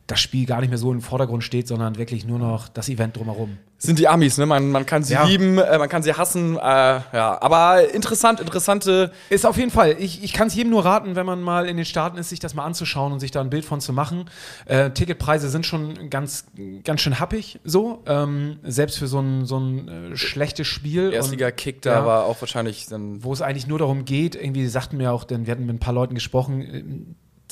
das 0.08 0.20
Spiel 0.20 0.46
gar 0.46 0.60
nicht 0.60 0.70
mehr 0.70 0.78
so 0.78 0.90
im 0.90 1.02
Vordergrund 1.02 1.44
steht, 1.44 1.68
sondern 1.68 1.98
wirklich 1.98 2.24
nur 2.26 2.38
noch 2.38 2.68
das 2.68 2.88
Event 2.88 3.16
drumherum. 3.16 3.58
Sind 3.76 3.98
die 3.98 4.08
Amis, 4.08 4.38
ne? 4.38 4.46
Man, 4.46 4.70
man 4.72 4.86
kann 4.86 5.04
sie 5.04 5.12
Ja. 5.12 5.24
lieben, 5.24 5.58
äh, 5.58 5.78
man 5.78 5.88
kann 5.88 6.02
sie 6.02 6.14
hassen, 6.14 6.56
äh, 6.56 6.60
ja. 6.60 7.38
Aber 7.40 7.92
interessant, 7.92 8.40
interessante. 8.40 9.12
Ist 9.28 9.44
auf 9.44 9.58
jeden 9.58 9.70
Fall. 9.70 9.96
Ich, 10.00 10.24
ich 10.24 10.32
kann 10.32 10.48
es 10.48 10.54
jedem 10.54 10.70
nur 10.70 10.84
raten, 10.84 11.14
wenn 11.14 11.26
man 11.26 11.42
mal 11.42 11.68
in 11.68 11.76
den 11.76 11.84
Staaten 11.84 12.16
ist, 12.16 12.30
sich 12.30 12.40
das 12.40 12.54
mal 12.54 12.64
anzuschauen 12.64 13.12
und 13.12 13.20
sich 13.20 13.30
da 13.30 13.42
ein 13.42 13.50
Bild 13.50 13.66
von 13.66 13.80
zu 13.82 13.92
machen. 13.92 14.24
Äh, 14.64 14.90
Ticketpreise 14.90 15.50
sind 15.50 15.66
schon 15.66 16.08
ganz, 16.08 16.46
ganz 16.84 17.02
schön 17.02 17.20
happig 17.20 17.60
so. 17.62 18.02
Ähm, 18.06 18.60
selbst 18.64 18.98
für 18.98 19.06
so 19.08 19.20
ein, 19.20 19.44
so 19.44 19.58
ein 19.58 19.88
äh, 20.12 20.16
schlechtes 20.16 20.66
Spiel. 20.66 21.12
Erstliga-Kick 21.12 21.82
da 21.82 21.92
ja. 21.92 22.06
war 22.06 22.24
auch 22.24 22.40
wahrscheinlich 22.40 22.86
dann. 22.86 23.22
wo 23.22 23.32
es 23.34 23.42
eigentlich 23.42 23.66
nur 23.66 23.78
darum 23.78 24.06
geht, 24.06 24.34
irgendwie 24.34 24.66
sagten 24.68 24.96
mir 24.96 25.12
auch, 25.12 25.24
denn 25.24 25.46
wir 25.46 25.52
hatten 25.52 25.66
mit 25.66 25.76
ein 25.76 25.80
paar 25.80 25.94
Leuten 25.94 26.14
gesprochen, 26.14 26.62
äh, 26.62 26.82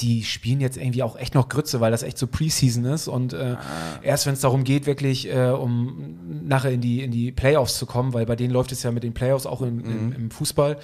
die 0.00 0.24
spielen 0.24 0.60
jetzt 0.60 0.76
irgendwie 0.76 1.02
auch 1.02 1.16
echt 1.16 1.34
noch 1.34 1.48
Grütze, 1.48 1.80
weil 1.80 1.90
das 1.90 2.02
echt 2.02 2.18
so 2.18 2.26
Preseason 2.26 2.84
ist 2.84 3.08
und 3.08 3.32
äh, 3.32 3.56
Ah. 3.58 3.98
erst 4.02 4.26
wenn 4.26 4.34
es 4.34 4.40
darum 4.40 4.62
geht, 4.64 4.84
wirklich 4.86 5.26
äh, 5.32 5.48
um 5.50 6.18
nachher 6.46 6.70
in 6.70 6.80
die, 6.82 7.02
in 7.02 7.10
die 7.10 7.32
Playoffs 7.32 7.78
zu 7.78 7.86
kommen, 7.86 8.12
weil 8.12 8.26
bei 8.26 8.36
denen 8.36 8.52
läuft 8.52 8.72
es 8.72 8.82
ja 8.82 8.90
mit 8.90 9.02
den 9.02 9.14
Playoffs 9.14 9.46
auch 9.46 9.62
im, 9.62 9.80
im, 9.84 10.12
im 10.12 10.30
Fußball, 10.30 10.76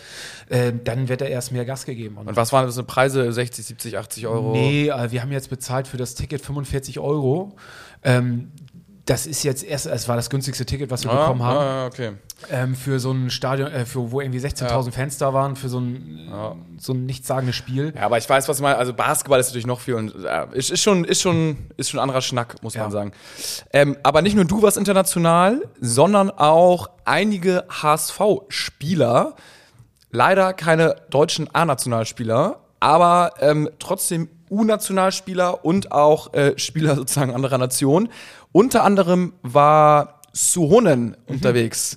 äh, 0.49 0.73
dann 0.85 1.09
wird 1.09 1.21
da 1.21 1.26
erst 1.26 1.52
mehr 1.52 1.64
Gas 1.66 1.85
gegeben. 1.85 2.16
Und 2.16 2.28
Und 2.28 2.37
was 2.37 2.52
waren 2.52 2.64
das 2.66 2.76
für 2.76 2.85
Preise? 2.85 3.31
60, 3.33 3.64
70, 3.66 3.99
80 3.99 4.26
Euro? 4.26 4.52
Nee, 4.52 4.88
äh, 4.88 5.12
wir 5.12 5.21
haben 5.23 5.31
jetzt 5.33 5.50
bezahlt 5.50 5.87
für 5.88 5.99
das 5.99 6.14
Ticket 6.14 6.40
45 6.40 6.99
Euro. 6.99 7.54
Ähm, 8.04 8.50
das 9.12 9.26
ist 9.26 9.42
jetzt 9.45 9.62
erst, 9.64 9.87
es 9.87 10.09
war 10.09 10.16
das 10.16 10.28
günstigste 10.31 10.66
Ticket, 10.66 10.90
was 10.90 11.04
wir 11.04 11.11
Ah, 11.12 11.21
bekommen 11.21 11.42
haben. 11.42 11.57
ah, 11.59 11.87
okay. 11.87 12.12
Ähm, 12.50 12.75
für 12.75 12.99
so 12.99 13.12
ein 13.12 13.31
Stadion, 13.31 13.71
äh, 13.71 13.85
für, 13.87 14.11
wo 14.11 14.21
irgendwie 14.21 14.40
16.000 14.40 14.90
Fans 14.92 15.16
da 15.19 15.33
waren, 15.33 15.54
für 15.54 15.69
so 15.69 15.78
ein, 15.78 16.28
äh, 16.33 16.81
so 16.81 16.92
ein 16.92 17.07
nichtssagendes 17.07 17.54
Spiel. 17.54 17.92
Ja, 17.95 18.02
aber 18.02 18.19
ich 18.19 18.28
weiß, 18.28 18.49
was 18.49 18.57
ich 18.57 18.62
meine. 18.62 18.76
Also 18.78 18.92
Basketball 18.95 19.38
ist 19.38 19.47
natürlich 19.49 19.66
noch 19.66 19.81
viel 19.81 19.95
und 19.95 20.14
ja, 20.25 20.45
ist, 20.52 20.71
ist 20.71 20.83
schon, 20.83 21.04
ist 21.04 21.23
schon, 21.23 21.57
ist 21.76 21.90
schon 21.90 22.00
ein 22.00 22.02
anderer 22.02 22.21
Schnack, 22.23 22.62
muss 22.62 22.75
Ja. 22.75 22.83
man 22.83 22.90
sagen. 22.90 23.12
Ähm, 23.73 23.97
aber 24.02 24.23
nicht 24.23 24.35
nur 24.35 24.45
du 24.45 24.61
warst 24.62 24.76
international, 24.76 25.62
sondern 25.81 26.31
auch 26.31 26.88
einige 27.04 27.64
HSV-Spieler. 27.71 29.35
Leider 30.11 30.52
keine 30.52 30.97
deutschen 31.11 31.49
A-Nationalspieler, 31.54 32.59
aber 32.83 33.35
ähm, 33.39 33.71
trotzdem 33.79 34.29
U-Nationalspieler 34.51 35.65
und 35.65 35.93
auch 35.93 36.35
äh, 36.35 36.59
Spieler 36.59 36.97
sozusagen 36.97 37.33
anderer 37.33 37.57
Nationen. 37.57 38.09
Unter 38.51 38.83
anderem 38.83 39.35
war 39.43 40.21
Suhonen 40.33 41.17
unterwegs 41.27 41.97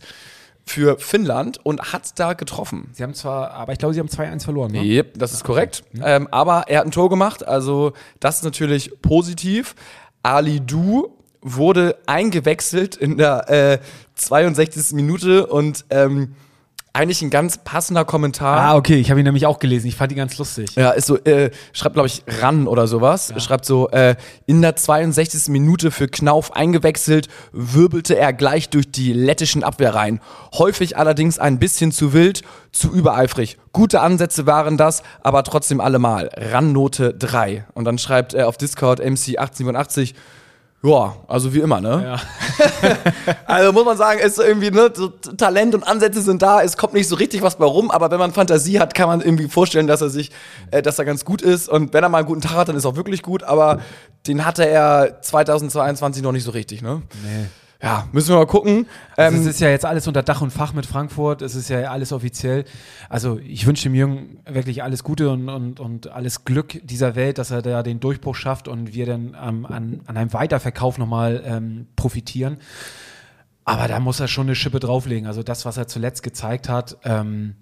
für 0.63 1.00
Finnland 1.00 1.60
und 1.63 1.92
hat 1.92 2.20
da 2.20 2.34
getroffen. 2.34 2.92
Sie 2.94 3.01
haben 3.01 3.15
zwar, 3.15 3.51
aber 3.51 3.74
ich 3.74 3.80
glaube, 3.80 3.96
sie 3.96 4.00
haben 4.00 4.10
2-1 4.10 4.44
verloren. 4.44 4.72
Ne? 4.74 4.84
Yep, 4.84 5.18
das 5.18 5.34
ist 5.34 5.44
korrekt. 5.44 5.84
Ähm, 6.04 6.27
aber 6.30 6.65
er 6.68 6.80
hat 6.80 6.86
ein 6.86 6.92
Tor 6.92 7.10
gemacht, 7.10 7.48
also 7.48 7.94
das 8.20 8.38
ist 8.38 8.44
natürlich 8.44 9.01
positiv. 9.01 9.75
Ali 10.22 10.60
Du 10.60 11.18
wurde 11.42 11.98
eingewechselt 12.06 12.96
in 12.96 13.18
der 13.18 13.50
äh, 13.50 13.80
62. 14.15 14.94
Minute 14.94 15.48
und 15.48 15.86
ähm, 15.89 16.36
eigentlich 16.96 17.22
ein 17.22 17.30
ganz 17.30 17.58
passender 17.58 18.06
Kommentar. 18.06 18.58
Ah, 18.60 18.75
okay, 18.75 18.96
ich 18.96 19.10
habe 19.10 19.20
ihn 19.20 19.25
nämlich 19.25 19.46
auch 19.46 19.60
gelesen. 19.60 19.88
Ich 19.88 19.96
fand 19.96 20.12
ihn 20.12 20.18
ganz 20.18 20.38
lustig. 20.38 20.75
Ja, 20.75 20.92
ist 20.92 21.08
so, 21.08 21.18
äh, 21.18 21.52
schreibt, 21.74 21.94
glaube 21.94 22.08
ich, 22.08 22.24
ran 22.42 22.68
oder 22.68 22.88
sowas. 22.88 23.34
Schreibt 23.38 23.66
so, 23.66 23.90
äh, 23.90 24.16
in 24.46 24.62
der 24.62 24.75
62. 24.75 25.50
Minute 25.50 25.92
für 25.92 26.08
Knauf 26.08 26.56
eingewechselt, 26.56 27.28
wirbelte 27.52 28.18
er 28.18 28.34
gleich 28.34 28.70
durch 28.70 28.90
die 28.90 29.14
lettischen 29.14 29.64
Abwehrreihen. 29.64 30.22
Häufig 30.54 30.98
allerdings 30.98 31.38
ein 31.38 31.60
bisschen 31.60 31.92
zu 31.92 32.14
wild, 32.14 32.44
zu 32.72 32.92
übereifrig. 32.92 33.58
Gute 33.74 34.00
Ansätze 34.00 34.46
waren 34.46 34.78
das, 34.78 35.04
aber 35.22 35.44
trotzdem 35.44 35.82
allemal. 35.82 36.30
Rannnote 36.38 37.14
3. 37.14 37.66
Und 37.74 37.86
dann 37.86 37.98
schreibt 37.98 38.34
er 38.34 38.48
auf 38.48 38.58
Discord 38.58 39.02
MC887, 39.02 40.14
ja, 40.84 41.15
also 41.27 41.53
wie 41.53 41.60
immer, 41.60 41.82
ne? 41.82 42.03
Ja. 42.03 42.22
Also 43.46 43.72
muss 43.74 43.86
man 43.86 43.98
sagen, 43.98 44.20
ist 44.20 44.39
irgendwie, 44.39 44.72
ne, 44.72 44.91
so 44.94 45.08
Talent 45.08 45.75
und 45.75 45.84
Ansätze 45.84 46.22
sind 46.22 46.41
da, 46.41 46.62
es 46.62 46.77
kommt 46.77 46.94
nicht 46.94 47.08
so 47.08 47.15
richtig 47.15 47.41
was 47.41 47.58
bei 47.58 47.65
rum, 47.65 47.89
aber 47.91 48.12
wenn 48.12 48.20
man 48.20 48.34
Fantasie 48.34 48.79
hat, 48.79 48.94
kann 48.94 49.08
man 49.08 49.22
irgendwie 49.22 49.48
vorstellen, 49.48 49.88
dass 49.88 50.01
er 50.01 50.10
sich, 50.10 50.32
äh, 50.72 50.82
dass 50.82 51.00
er 51.00 51.05
ganz 51.05 51.25
gut 51.25 51.41
ist. 51.41 51.70
Und 51.70 51.94
wenn 51.94 52.03
er 52.03 52.10
mal 52.10 52.20
einen 52.20 52.27
guten 52.27 52.41
Tag 52.41 52.55
hat, 52.55 52.70
dann 52.70 52.75
ist 52.75 52.86
er 52.86 52.91
auch 52.91 52.96
wirklich 52.96 53.22
gut, 53.22 53.44
aber 53.44 53.79
den 54.27 54.46
hatte 54.46 54.67
er 54.67 55.22
2022 55.22 56.24
noch 56.24 56.32
nicht 56.32 56.44
so 56.44 56.51
richtig, 56.51 56.82
ne? 56.82 57.01
Nee. 57.24 57.46
Ja, 57.82 58.08
müssen 58.12 58.29
wir 58.29 58.38
mal 58.38 58.48
gucken. 58.48 58.88
Also 59.17 59.36
Ähm, 59.36 59.41
es 59.41 59.48
ist 59.48 59.60
ja 59.60 59.70
jetzt 59.70 59.86
alles 59.86 60.08
unter 60.08 60.24
Dach 60.24 60.41
und 60.41 60.51
Fach 60.51 60.74
mit 60.74 60.86
Frankfurt, 60.86 61.41
es 61.41 61.55
ist 61.55 61.70
ja 61.70 61.91
alles 61.91 62.12
offiziell. 62.13 62.65
Also 63.10 63.38
ich 63.39 63.65
wünsche 63.65 63.84
dem 63.84 63.96
Jungen 63.96 64.39
wirklich 64.50 64.82
alles 64.82 65.03
Gute 65.03 65.29
und, 65.29 65.50
und, 65.50 65.79
und 65.79 66.08
alles 66.08 66.46
Glück 66.46 66.79
dieser 66.84 67.15
Welt, 67.15 67.38
dass 67.38 67.51
er 67.51 67.62
da 67.62 67.84
den 67.84 68.00
Durchbruch 68.00 68.36
schafft 68.36 68.67
und 68.67 68.94
wir 68.94 69.05
dann 69.05 69.36
ähm, 69.41 69.65
an, 69.65 70.01
an 70.05 70.17
einem 70.17 70.34
Weiterverkauf 70.34 70.98
nochmal 70.98 71.44
ähm, 71.46 71.88
profitieren. 71.96 72.58
Aber 73.65 73.88
da 73.88 74.00
muss 74.00 74.20
er 74.20 74.27
schon 74.27 74.48
eine 74.48 74.55
Schippe 74.55 74.79
drauflegen. 74.79 75.27
Also 75.27 75.44
das, 75.44 75.65
was 75.65 75.77
er 75.77 75.88
zuletzt 75.88 76.24
gezeigt 76.24 76.70
hat, 76.70 76.98
ähm, 77.03 77.55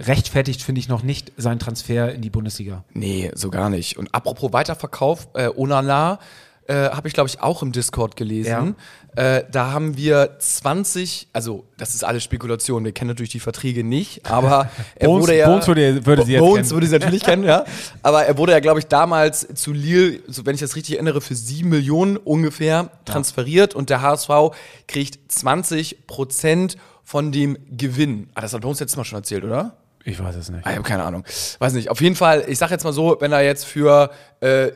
rechtfertigt, 0.00 0.62
finde 0.62 0.78
ich, 0.78 0.88
noch 0.88 1.02
nicht 1.02 1.32
seinen 1.36 1.58
Transfer 1.58 2.12
in 2.12 2.22
die 2.22 2.30
Bundesliga. 2.30 2.84
Nee, 2.92 3.30
so 3.34 3.50
gar 3.50 3.68
nicht. 3.68 3.98
Und 3.98 4.14
apropos 4.14 4.52
Weiterverkauf, 4.52 5.28
äh, 5.34 5.48
Onana 5.48 6.20
äh, 6.68 6.90
habe 6.90 7.08
ich, 7.08 7.14
glaube 7.14 7.28
ich, 7.28 7.40
auch 7.40 7.62
im 7.62 7.72
Discord 7.72 8.14
gelesen. 8.16 8.76
Äh, 9.16 9.42
da 9.50 9.72
haben 9.72 9.96
wir 9.96 10.36
20, 10.38 11.28
also 11.32 11.64
das 11.76 11.94
ist 11.94 12.04
alles 12.04 12.22
Spekulation, 12.22 12.84
wir 12.84 12.92
kennen 12.92 13.08
natürlich 13.08 13.30
die 13.32 13.40
Verträge 13.40 13.82
nicht, 13.82 14.24
aber 14.30 14.70
er 14.94 15.08
Bones- 15.08 15.22
wurde 15.22 15.36
ja... 15.38 15.48
Bones 15.48 15.66
würde- 15.66 16.06
würde 16.06 16.24
sie 16.24 16.32
jetzt 16.34 16.40
Bones 16.40 16.56
kennen. 16.68 16.70
würde 16.70 16.86
sie 16.86 16.92
natürlich 16.98 17.22
kennen, 17.24 17.42
ja. 17.42 17.64
Aber 18.02 18.24
er 18.26 18.36
wurde 18.38 18.52
ja, 18.52 18.60
glaube 18.60 18.78
ich, 18.78 18.86
damals 18.86 19.48
zu 19.54 19.72
Lille, 19.72 20.20
so 20.28 20.46
wenn 20.46 20.54
ich 20.54 20.60
das 20.60 20.76
richtig 20.76 20.94
erinnere, 20.94 21.20
für 21.20 21.34
7 21.34 21.68
Millionen 21.68 22.16
ungefähr 22.16 22.90
transferiert 23.06 23.74
und 23.74 23.90
der 23.90 24.02
HSV 24.02 24.30
kriegt 24.86 25.32
20 25.32 26.06
Prozent 26.06 26.76
von 27.02 27.32
dem 27.32 27.56
Gewinn. 27.70 28.28
Ah, 28.34 28.42
das 28.42 28.52
hat 28.52 28.60
Bones 28.60 28.78
letztes 28.78 28.96
Mal 28.98 29.04
schon 29.04 29.18
erzählt, 29.18 29.42
oder? 29.42 29.76
Ich 30.04 30.22
weiß 30.22 30.36
es 30.36 30.48
nicht. 30.48 30.64
Ah, 30.64 30.70
Ich 30.70 30.76
habe 30.76 30.86
keine 30.88 31.02
Ahnung. 31.02 31.24
Weiß 31.58 31.72
nicht. 31.72 31.90
Auf 31.90 32.00
jeden 32.00 32.14
Fall, 32.14 32.44
ich 32.46 32.58
sag 32.58 32.70
jetzt 32.70 32.84
mal 32.84 32.92
so, 32.92 33.16
wenn 33.20 33.32
er 33.32 33.42
jetzt 33.42 33.64
für 33.64 34.10
äh, 34.40 34.68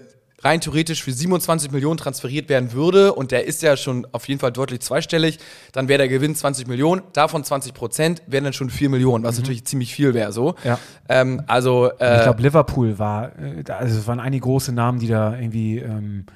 rein 0.42 0.60
theoretisch 0.60 1.02
für 1.02 1.12
27 1.12 1.70
Millionen 1.70 1.96
transferiert 1.96 2.48
werden 2.48 2.72
würde 2.72 3.14
und 3.14 3.30
der 3.30 3.46
ist 3.46 3.62
ja 3.62 3.76
schon 3.76 4.06
auf 4.12 4.28
jeden 4.28 4.40
Fall 4.40 4.52
deutlich 4.52 4.80
zweistellig, 4.80 5.38
dann 5.72 5.88
wäre 5.88 5.98
der 5.98 6.08
Gewinn 6.08 6.34
20 6.34 6.66
Millionen, 6.66 7.02
davon 7.12 7.44
20 7.44 7.74
Prozent 7.74 8.22
wären 8.26 8.44
dann 8.44 8.52
schon 8.52 8.70
4 8.70 8.90
Millionen, 8.90 9.24
was 9.24 9.38
natürlich 9.38 9.64
ziemlich 9.64 9.94
viel 9.94 10.14
wäre 10.14 10.32
so. 10.32 10.54
Ja. 10.64 10.78
Ähm, 11.08 11.42
also 11.46 11.90
äh, 11.98 12.16
Ich 12.16 12.22
glaube, 12.22 12.42
Liverpool 12.42 12.98
war, 12.98 13.32
äh, 13.38 13.64
also 13.70 13.98
es 13.98 14.06
waren 14.06 14.20
einige 14.20 14.42
große 14.42 14.72
Namen, 14.72 14.98
die 14.98 15.08
da 15.08 15.36
irgendwie 15.36 15.78
ähm, 15.78 16.26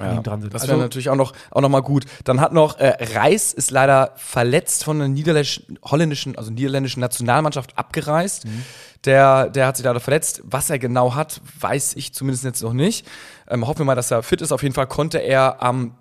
an 0.00 0.16
ihm 0.16 0.22
dran 0.22 0.40
sind. 0.40 0.52
Das 0.54 0.62
Also- 0.62 0.72
wäre 0.72 0.82
natürlich 0.82 1.08
auch 1.10 1.16
noch, 1.16 1.32
auch 1.50 1.60
noch 1.60 1.68
mal 1.68 1.80
gut. 1.82 2.04
Dann 2.24 2.40
hat 2.40 2.52
noch 2.52 2.78
äh, 2.78 2.96
Reis 3.14 3.52
ist 3.52 3.70
leider 3.70 4.12
verletzt 4.16 4.84
von 4.84 4.98
der 4.98 5.08
niederländischen, 5.08 5.78
holländischen, 5.84 6.36
also 6.36 6.50
niederländischen 6.50 7.00
Nationalmannschaft 7.00 7.76
abgereist. 7.78 8.44
Mhm. 8.46 8.64
Der, 9.04 9.48
der 9.48 9.66
hat 9.66 9.76
sich 9.76 9.84
leider 9.86 10.00
verletzt. 10.00 10.42
Was 10.44 10.68
er 10.70 10.78
genau 10.78 11.14
hat, 11.14 11.40
weiß 11.60 11.94
ich 11.96 12.12
zumindest 12.12 12.44
jetzt 12.44 12.62
noch 12.62 12.72
nicht. 12.74 13.06
Ähm, 13.48 13.66
hoffen 13.66 13.80
wir 13.80 13.84
mal, 13.86 13.94
dass 13.94 14.10
er 14.10 14.22
fit 14.22 14.42
ist. 14.42 14.52
Auf 14.52 14.62
jeden 14.62 14.74
Fall 14.74 14.86
konnte 14.86 15.18
er 15.18 15.62
am 15.62 15.94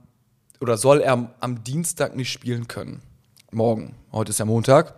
oder 0.62 0.76
soll 0.78 1.00
er 1.00 1.32
am 1.40 1.64
Dienstag 1.64 2.16
nicht 2.16 2.32
spielen 2.32 2.68
können. 2.68 3.02
Morgen. 3.52 3.96
Heute 4.12 4.32
ist 4.32 4.40
ja 4.40 4.46
Montag. 4.46 4.94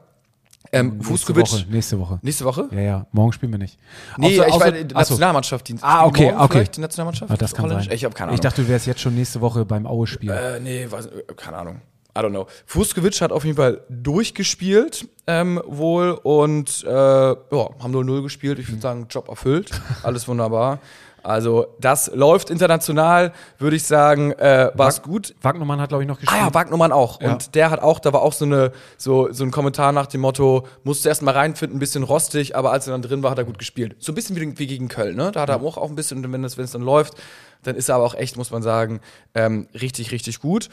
Ähm, 0.71 0.89
nächste 0.97 1.09
Vuskovic. 1.09 1.51
Woche, 1.51 1.65
nächste 1.69 1.99
Woche. 1.99 2.19
Nächste 2.21 2.45
Woche? 2.45 2.69
Ja, 2.71 2.79
ja, 2.79 3.05
morgen 3.11 3.33
spielen 3.33 3.51
wir 3.51 3.59
nicht. 3.59 3.77
Nee, 4.17 4.39
Außer- 4.39 4.47
ich 4.47 4.53
außer- 4.53 4.87
so. 4.89 4.95
Nationalmannschaft. 4.95 5.67
Dienst- 5.67 5.83
Ah, 5.83 6.05
okay, 6.05 6.25
morgen 6.25 6.37
okay. 6.37 6.51
Vielleicht 6.53 6.77
die 6.77 6.81
Nationalmannschaft? 6.81 7.31
Ah, 7.31 7.37
das 7.37 7.53
kann 7.53 7.67
sein. 7.69 7.87
Ich 7.91 8.03
habe 8.05 8.13
keine 8.13 8.27
Ahnung. 8.29 8.35
Ich 8.35 8.41
dachte, 8.41 8.61
du 8.61 8.67
wärst 8.69 8.85
jetzt 8.87 9.01
schon 9.01 9.15
nächste 9.15 9.41
Woche 9.41 9.65
beim 9.65 9.85
Aue-Spiel. 9.85 10.31
Äh, 10.31 10.59
nee, 10.59 10.87
weiß, 10.89 11.07
äh, 11.07 11.23
keine 11.35 11.57
Ahnung. 11.57 11.81
I 12.13 12.19
don't 12.19 12.29
know. 12.29 12.45
Fuskovic 12.65 13.21
hat 13.21 13.31
auf 13.31 13.45
jeden 13.45 13.55
Fall 13.55 13.81
durchgespielt, 13.89 15.07
ähm, 15.27 15.61
wohl, 15.65 16.11
und 16.23 16.83
äh, 16.85 16.89
ja, 16.89 17.35
haben 17.79 17.93
0-0 17.95 18.21
gespielt. 18.21 18.59
Ich 18.59 18.67
würde 18.69 18.81
sagen, 18.81 19.07
Job 19.09 19.29
erfüllt. 19.29 19.71
Alles 20.03 20.27
wunderbar. 20.27 20.79
Also, 21.23 21.67
das 21.79 22.11
läuft 22.13 22.49
international, 22.49 23.31
würde 23.57 23.75
ich 23.75 23.83
sagen, 23.83 24.31
äh, 24.33 24.71
war 24.73 24.87
es 24.87 25.01
gut. 25.01 25.35
Wagnermann 25.41 25.79
hat, 25.79 25.89
glaube 25.89 26.03
ich, 26.03 26.07
noch 26.07 26.17
Ah 26.17 26.21
gespielt. 26.21 26.41
ja, 26.41 26.53
Wagnermann 26.53 26.91
auch. 26.91 27.21
Ja. 27.21 27.31
Und 27.31 27.55
der 27.55 27.69
hat 27.69 27.81
auch, 27.81 27.99
da 27.99 28.13
war 28.13 28.21
auch 28.21 28.33
so, 28.33 28.45
eine, 28.45 28.71
so, 28.97 29.31
so 29.31 29.43
ein 29.43 29.51
Kommentar 29.51 29.91
nach 29.91 30.07
dem 30.07 30.21
Motto, 30.21 30.67
musste 30.83 31.09
erst 31.09 31.21
mal 31.21 31.31
reinfinden, 31.31 31.77
ein 31.77 31.79
bisschen 31.79 32.03
rostig, 32.03 32.55
aber 32.55 32.71
als 32.71 32.87
er 32.87 32.91
dann 32.91 33.01
drin 33.01 33.23
war, 33.23 33.31
hat 33.31 33.37
er 33.37 33.45
gut 33.45 33.59
gespielt. 33.59 33.95
So 33.99 34.11
ein 34.11 34.15
bisschen 34.15 34.35
wie, 34.35 34.57
wie 34.57 34.67
gegen 34.67 34.87
Köln, 34.87 35.15
ne? 35.15 35.31
Da 35.31 35.41
hat 35.41 35.49
er 35.49 35.61
auch, 35.61 35.77
auch 35.77 35.89
ein 35.89 35.95
bisschen, 35.95 36.31
wenn 36.31 36.43
es, 36.43 36.57
wenn 36.57 36.65
es 36.65 36.71
dann 36.71 36.81
läuft, 36.81 37.15
dann 37.63 37.75
ist 37.75 37.89
er 37.89 37.95
aber 37.95 38.05
auch 38.05 38.15
echt, 38.15 38.37
muss 38.37 38.51
man 38.51 38.63
sagen, 38.63 39.01
ähm, 39.35 39.67
richtig, 39.73 40.11
richtig 40.11 40.39
gut. 40.39 40.69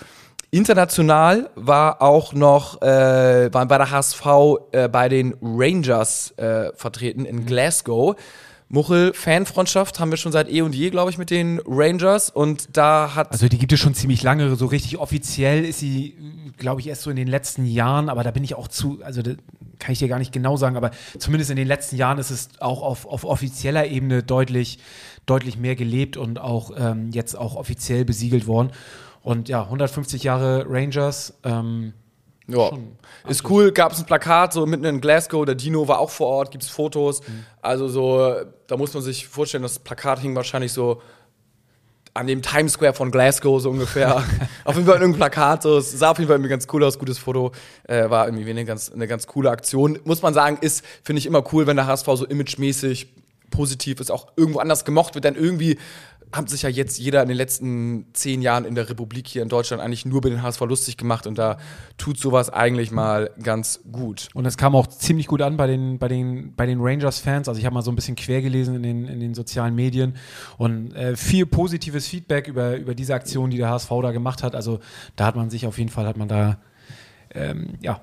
International 0.50 1.50
war 1.56 2.00
auch 2.00 2.32
noch, 2.32 2.80
äh, 2.80 3.52
war 3.52 3.66
bei 3.66 3.76
der 3.76 3.90
HSV 3.90 4.26
äh, 4.72 4.88
bei 4.88 5.10
den 5.10 5.36
Rangers 5.42 6.32
äh, 6.38 6.72
vertreten 6.74 7.26
in 7.26 7.44
Glasgow. 7.44 8.16
Muchel, 8.70 9.14
Fanfreundschaft 9.14 9.98
haben 9.98 10.10
wir 10.10 10.18
schon 10.18 10.32
seit 10.32 10.50
eh 10.50 10.60
und 10.60 10.74
je, 10.74 10.90
glaube 10.90 11.10
ich, 11.10 11.16
mit 11.16 11.30
den 11.30 11.60
Rangers. 11.66 12.28
Und 12.28 12.76
da 12.76 13.14
hat 13.14 13.32
Also 13.32 13.48
die 13.48 13.56
gibt 13.56 13.72
es 13.72 13.80
schon 13.80 13.94
ziemlich 13.94 14.22
lange. 14.22 14.54
So 14.56 14.66
richtig 14.66 14.98
offiziell 14.98 15.64
ist 15.64 15.78
sie, 15.78 16.16
glaube 16.58 16.82
ich, 16.82 16.88
erst 16.88 17.02
so 17.02 17.10
in 17.10 17.16
den 17.16 17.28
letzten 17.28 17.64
Jahren. 17.64 18.10
Aber 18.10 18.22
da 18.24 18.30
bin 18.30 18.44
ich 18.44 18.54
auch 18.54 18.68
zu, 18.68 19.00
also 19.02 19.22
da 19.22 19.32
kann 19.78 19.92
ich 19.92 20.00
dir 20.00 20.08
gar 20.08 20.18
nicht 20.18 20.32
genau 20.32 20.58
sagen. 20.58 20.76
Aber 20.76 20.90
zumindest 21.18 21.50
in 21.50 21.56
den 21.56 21.66
letzten 21.66 21.96
Jahren 21.96 22.18
ist 22.18 22.30
es 22.30 22.50
auch 22.60 22.82
auf, 22.82 23.06
auf 23.06 23.24
offizieller 23.24 23.86
Ebene 23.86 24.22
deutlich, 24.22 24.78
deutlich 25.24 25.56
mehr 25.56 25.74
gelebt 25.74 26.18
und 26.18 26.38
auch 26.38 26.72
ähm, 26.76 27.10
jetzt 27.10 27.38
auch 27.38 27.56
offiziell 27.56 28.04
besiegelt 28.04 28.46
worden. 28.46 28.72
Und 29.22 29.48
ja, 29.48 29.62
150 29.62 30.24
Jahre 30.24 30.66
Rangers. 30.68 31.38
Ähm, 31.42 31.94
Ja, 32.48 32.70
ist 33.28 33.48
cool. 33.50 33.72
Gab 33.72 33.92
es 33.92 33.98
ein 33.98 34.06
Plakat 34.06 34.54
so 34.54 34.64
mitten 34.64 34.84
in 34.84 35.00
Glasgow. 35.00 35.44
Der 35.44 35.54
Dino 35.54 35.86
war 35.86 35.98
auch 35.98 36.10
vor 36.10 36.28
Ort. 36.28 36.50
Gibt 36.50 36.64
es 36.64 36.70
Fotos. 36.70 37.20
Also 37.60 37.88
so, 37.88 38.34
da 38.66 38.76
muss 38.76 38.94
man 38.94 39.02
sich 39.02 39.28
vorstellen, 39.28 39.62
das 39.62 39.78
Plakat 39.78 40.20
hing 40.20 40.34
wahrscheinlich 40.34 40.72
so 40.72 41.02
an 42.14 42.26
dem 42.26 42.42
Times 42.42 42.72
Square 42.72 42.94
von 42.94 43.10
Glasgow 43.10 43.60
so 43.60 43.70
ungefähr. 43.70 44.16
auf 44.64 44.74
jeden 44.74 44.86
Fall 44.86 44.96
irgendein 44.96 45.18
Plakat. 45.18 45.62
So. 45.62 45.76
Es 45.76 45.92
sah 45.92 46.10
auf 46.10 46.18
jeden 46.18 46.28
Fall 46.28 46.36
irgendwie 46.36 46.50
ganz 46.50 46.66
cool 46.72 46.82
aus. 46.84 46.98
Gutes 46.98 47.18
Foto. 47.18 47.52
Äh, 47.84 48.08
war 48.08 48.26
irgendwie 48.26 48.48
eine 48.48 48.64
ganz, 48.64 48.90
eine 48.90 49.06
ganz 49.06 49.26
coole 49.26 49.50
Aktion. 49.50 49.98
Muss 50.04 50.22
man 50.22 50.32
sagen, 50.32 50.58
ist, 50.60 50.84
finde 51.02 51.18
ich 51.18 51.26
immer 51.26 51.44
cool, 51.52 51.66
wenn 51.66 51.76
der 51.76 51.86
HSV 51.86 52.06
so 52.14 52.24
imagemäßig 52.24 53.08
positiv 53.50 54.00
ist, 54.00 54.10
auch 54.10 54.28
irgendwo 54.36 54.58
anders 54.58 54.84
gemocht 54.84 55.14
wird, 55.14 55.24
dann 55.24 55.34
irgendwie 55.34 55.78
haben 56.32 56.46
sich 56.46 56.62
ja 56.62 56.68
jetzt 56.68 56.98
jeder 56.98 57.22
in 57.22 57.28
den 57.28 57.36
letzten 57.36 58.06
zehn 58.12 58.42
Jahren 58.42 58.64
in 58.64 58.74
der 58.74 58.88
Republik 58.88 59.28
hier 59.28 59.42
in 59.42 59.48
Deutschland 59.48 59.82
eigentlich 59.82 60.04
nur 60.04 60.18
über 60.18 60.30
den 60.30 60.42
HSV 60.42 60.60
lustig 60.62 60.96
gemacht 60.96 61.26
und 61.26 61.38
da 61.38 61.58
tut 61.96 62.18
sowas 62.18 62.50
eigentlich 62.50 62.90
mal 62.90 63.30
ganz 63.42 63.80
gut. 63.90 64.28
Und 64.34 64.46
es 64.46 64.56
kam 64.56 64.74
auch 64.74 64.86
ziemlich 64.86 65.26
gut 65.26 65.42
an 65.42 65.56
bei 65.56 65.66
den, 65.66 65.98
bei 65.98 66.08
den, 66.08 66.54
bei 66.54 66.66
den 66.66 66.80
Rangers-Fans. 66.80 67.48
Also 67.48 67.58
ich 67.58 67.64
habe 67.64 67.74
mal 67.74 67.82
so 67.82 67.90
ein 67.90 67.96
bisschen 67.96 68.16
quer 68.16 68.42
gelesen 68.42 68.76
in 68.76 68.82
den, 68.82 69.04
in 69.06 69.20
den 69.20 69.34
sozialen 69.34 69.74
Medien 69.74 70.16
und 70.58 70.94
äh, 70.94 71.16
viel 71.16 71.46
positives 71.46 72.06
Feedback 72.06 72.48
über, 72.48 72.76
über 72.76 72.94
diese 72.94 73.14
Aktion, 73.14 73.50
die 73.50 73.56
der 73.56 73.70
HSV 73.70 73.90
da 74.02 74.12
gemacht 74.12 74.42
hat. 74.42 74.54
Also 74.54 74.80
da 75.16 75.26
hat 75.26 75.36
man 75.36 75.50
sich 75.50 75.66
auf 75.66 75.78
jeden 75.78 75.90
Fall, 75.90 76.06
hat 76.06 76.16
man 76.16 76.28
da 76.28 76.58
ähm, 77.34 77.74
ja, 77.80 78.00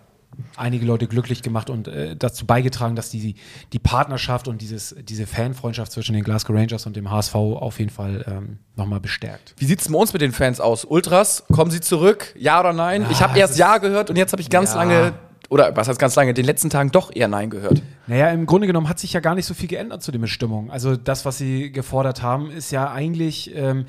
einige 0.56 0.86
Leute 0.86 1.08
glücklich 1.08 1.42
gemacht 1.42 1.70
und 1.70 1.88
äh, 1.88 2.16
dazu 2.16 2.46
beigetragen, 2.46 2.96
dass 2.96 3.10
die, 3.10 3.36
die 3.74 3.80
Partnerschaft 3.80 4.48
und 4.48 4.62
dieses, 4.62 4.96
diese 5.04 5.28
Fanfreundschaft 5.28 5.92
zwischen 5.92 6.14
den 6.14 6.24
Glasgow 6.24 6.56
Rangers 6.56 6.86
und 6.86 6.96
dem 6.96 7.10
HSV 7.10 7.36
auf 7.36 7.80
jeden 7.80 7.92
Fall 7.92 8.26
ähm, 8.28 8.60
nochmal 8.76 9.00
bestärkt. 9.00 9.54
Wie 9.58 9.66
sieht 9.66 9.82
es 9.82 9.90
bei 9.90 9.98
uns 9.98 10.14
mit 10.14 10.22
den 10.22 10.32
Fans 10.32 10.60
aus? 10.60 10.86
Ultras, 10.86 11.44
kommen 11.52 11.72
sie 11.72 11.82
zurück? 11.82 12.34
Ja 12.38 12.60
oder 12.60 12.74
nein? 12.74 13.04
Ja, 13.04 13.12
ich 13.12 13.22
habe 13.22 13.38
erst 13.38 13.58
Ja 13.58 13.78
gehört 13.78 14.10
und 14.10 14.16
jetzt 14.16 14.32
habe 14.32 14.42
ich 14.42 14.50
ganz 14.50 14.72
ja. 14.72 14.78
lange 14.78 15.14
oder 15.50 15.76
was 15.76 15.88
heißt 15.88 16.00
ganz 16.00 16.16
lange, 16.16 16.30
in 16.30 16.36
den 16.36 16.46
letzten 16.46 16.70
Tagen 16.70 16.92
doch 16.92 17.16
eher 17.16 17.28
Nein 17.28 17.50
gehört. 17.50 17.82
Naja, 18.08 18.30
im 18.30 18.46
Grunde 18.46 18.68
genommen 18.68 18.90
hat 18.90 19.00
sich 19.00 19.14
ja 19.14 19.20
gar 19.20 19.36
nicht 19.36 19.46
so 19.46 19.54
viel 19.54 19.68
geändert 19.68 20.04
zu 20.04 20.12
den 20.12 20.22
Bestimmungen. 20.22 20.70
Also 20.70 20.96
das, 20.96 21.26
was 21.26 21.38
sie 21.38 21.72
gefordert 21.72 22.22
haben, 22.22 22.52
ist 22.52 22.72
ja 22.72 22.92
eigentlich, 22.92 23.56
ähm, 23.56 23.86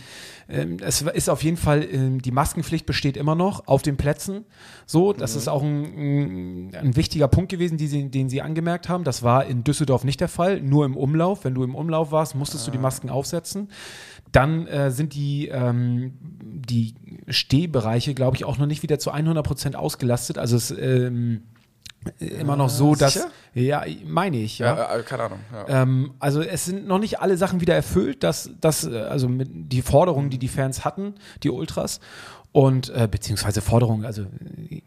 ähm, 0.48 0.78
es 0.80 1.02
ist 1.02 1.28
auf 1.28 1.42
jeden 1.42 1.56
Fall, 1.56 1.84
ähm, 1.90 2.22
die 2.22 2.30
Maskenpflicht 2.30 2.86
besteht 2.86 3.16
immer 3.16 3.34
noch 3.34 3.66
auf 3.66 3.82
den 3.82 3.96
Plätzen. 3.96 4.44
So, 4.86 5.12
das 5.12 5.32
mhm. 5.32 5.38
ist 5.38 5.48
auch 5.48 5.62
ein, 5.62 5.82
ein, 5.84 6.74
ein, 6.74 6.96
wichtiger 6.96 7.28
Punkt 7.28 7.50
gewesen, 7.50 7.78
sie, 7.78 8.08
den 8.10 8.28
sie 8.28 8.42
angemerkt 8.42 8.88
haben. 8.88 9.04
Das 9.04 9.22
war 9.22 9.46
in 9.46 9.64
Düsseldorf 9.64 10.04
nicht 10.04 10.20
der 10.20 10.28
Fall, 10.28 10.60
nur 10.60 10.84
im 10.84 10.96
Umlauf. 10.96 11.44
Wenn 11.44 11.54
du 11.54 11.64
im 11.64 11.74
Umlauf 11.74 12.12
warst, 12.12 12.34
musstest 12.34 12.64
ah. 12.64 12.66
du 12.66 12.72
die 12.72 12.78
ah. 12.78 12.82
Masken 12.82 13.10
aufsetzen. 13.10 13.68
Dann 14.32 14.66
äh, 14.66 14.90
sind 14.90 15.14
die, 15.14 15.48
ähm, 15.48 16.14
die 16.22 16.94
Stehbereiche, 17.28 18.14
glaube 18.14 18.36
ich, 18.36 18.44
auch 18.44 18.58
noch 18.58 18.66
nicht 18.66 18.82
wieder 18.82 18.98
zu 18.98 19.10
100 19.10 19.44
Prozent 19.44 19.76
ausgelastet. 19.76 20.38
Also 20.38 20.56
es 20.56 20.70
ähm, 20.70 21.42
immer 22.18 22.56
noch 22.56 22.68
so, 22.68 22.94
dass. 22.94 23.14
Sicher? 23.14 23.30
Ja, 23.54 23.84
meine 24.04 24.36
ich, 24.36 24.58
ja. 24.58 24.76
ja 24.76 24.96
äh, 24.96 25.02
keine 25.02 25.24
Ahnung. 25.24 25.38
Ja. 25.52 25.82
Ähm, 25.82 26.12
also 26.18 26.42
es 26.42 26.66
sind 26.66 26.86
noch 26.86 26.98
nicht 26.98 27.20
alle 27.20 27.36
Sachen 27.36 27.60
wieder 27.60 27.74
erfüllt, 27.74 28.22
dass, 28.22 28.50
dass 28.60 28.84
äh, 28.84 28.98
also 28.98 29.28
mit 29.28 29.48
die 29.52 29.82
Forderungen, 29.82 30.28
die 30.30 30.38
die 30.38 30.48
Fans 30.48 30.84
hatten, 30.84 31.14
die 31.42 31.50
Ultras. 31.50 32.00
Und 32.52 32.88
äh, 32.88 33.06
beziehungsweise 33.10 33.60
Forderungen, 33.60 34.06
also 34.06 34.24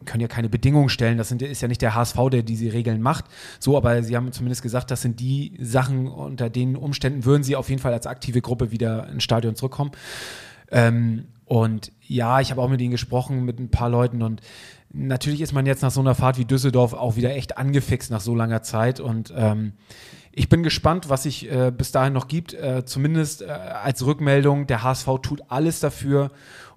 können 0.05 0.21
ja 0.21 0.27
keine 0.27 0.49
Bedingungen 0.49 0.89
stellen. 0.89 1.19
Das 1.19 1.29
sind, 1.29 1.43
ist 1.43 1.61
ja 1.61 1.67
nicht 1.67 1.83
der 1.83 1.93
HSV, 1.93 2.17
der 2.31 2.41
diese 2.41 2.73
Regeln 2.73 2.99
macht. 2.99 3.25
So, 3.59 3.77
aber 3.77 4.01
sie 4.01 4.15
haben 4.15 4.31
zumindest 4.31 4.63
gesagt, 4.63 4.89
das 4.89 5.03
sind 5.03 5.19
die 5.19 5.53
Sachen, 5.59 6.07
unter 6.07 6.49
den 6.49 6.75
Umständen 6.75 7.25
würden 7.25 7.43
sie 7.43 7.55
auf 7.55 7.69
jeden 7.69 7.79
Fall 7.79 7.93
als 7.93 8.07
aktive 8.07 8.41
Gruppe 8.41 8.71
wieder 8.71 9.07
ins 9.09 9.23
Stadion 9.23 9.55
zurückkommen. 9.55 9.91
Ähm, 10.71 11.25
und 11.45 11.91
ja, 12.07 12.39
ich 12.41 12.51
habe 12.51 12.61
auch 12.61 12.69
mit 12.69 12.81
ihnen 12.81 12.91
gesprochen, 12.91 13.45
mit 13.45 13.59
ein 13.59 13.69
paar 13.69 13.89
Leuten 13.89 14.21
und 14.23 14.41
natürlich 14.91 15.41
ist 15.41 15.53
man 15.53 15.65
jetzt 15.65 15.81
nach 15.81 15.91
so 15.91 15.99
einer 16.01 16.15
Fahrt 16.15 16.37
wie 16.37 16.45
Düsseldorf 16.45 16.93
auch 16.93 17.15
wieder 17.15 17.35
echt 17.35 17.57
angefixt 17.57 18.11
nach 18.11 18.21
so 18.21 18.35
langer 18.35 18.61
Zeit 18.63 18.99
und 18.99 19.33
ähm, 19.35 19.73
ich 20.31 20.47
bin 20.47 20.63
gespannt, 20.63 21.09
was 21.09 21.23
sich 21.23 21.51
äh, 21.51 21.71
bis 21.75 21.91
dahin 21.91 22.13
noch 22.13 22.27
gibt. 22.27 22.53
Äh, 22.53 22.85
zumindest 22.85 23.41
äh, 23.41 23.47
als 23.47 24.05
Rückmeldung, 24.05 24.67
der 24.67 24.83
HSV 24.83 25.07
tut 25.21 25.41
alles 25.49 25.79
dafür, 25.79 26.31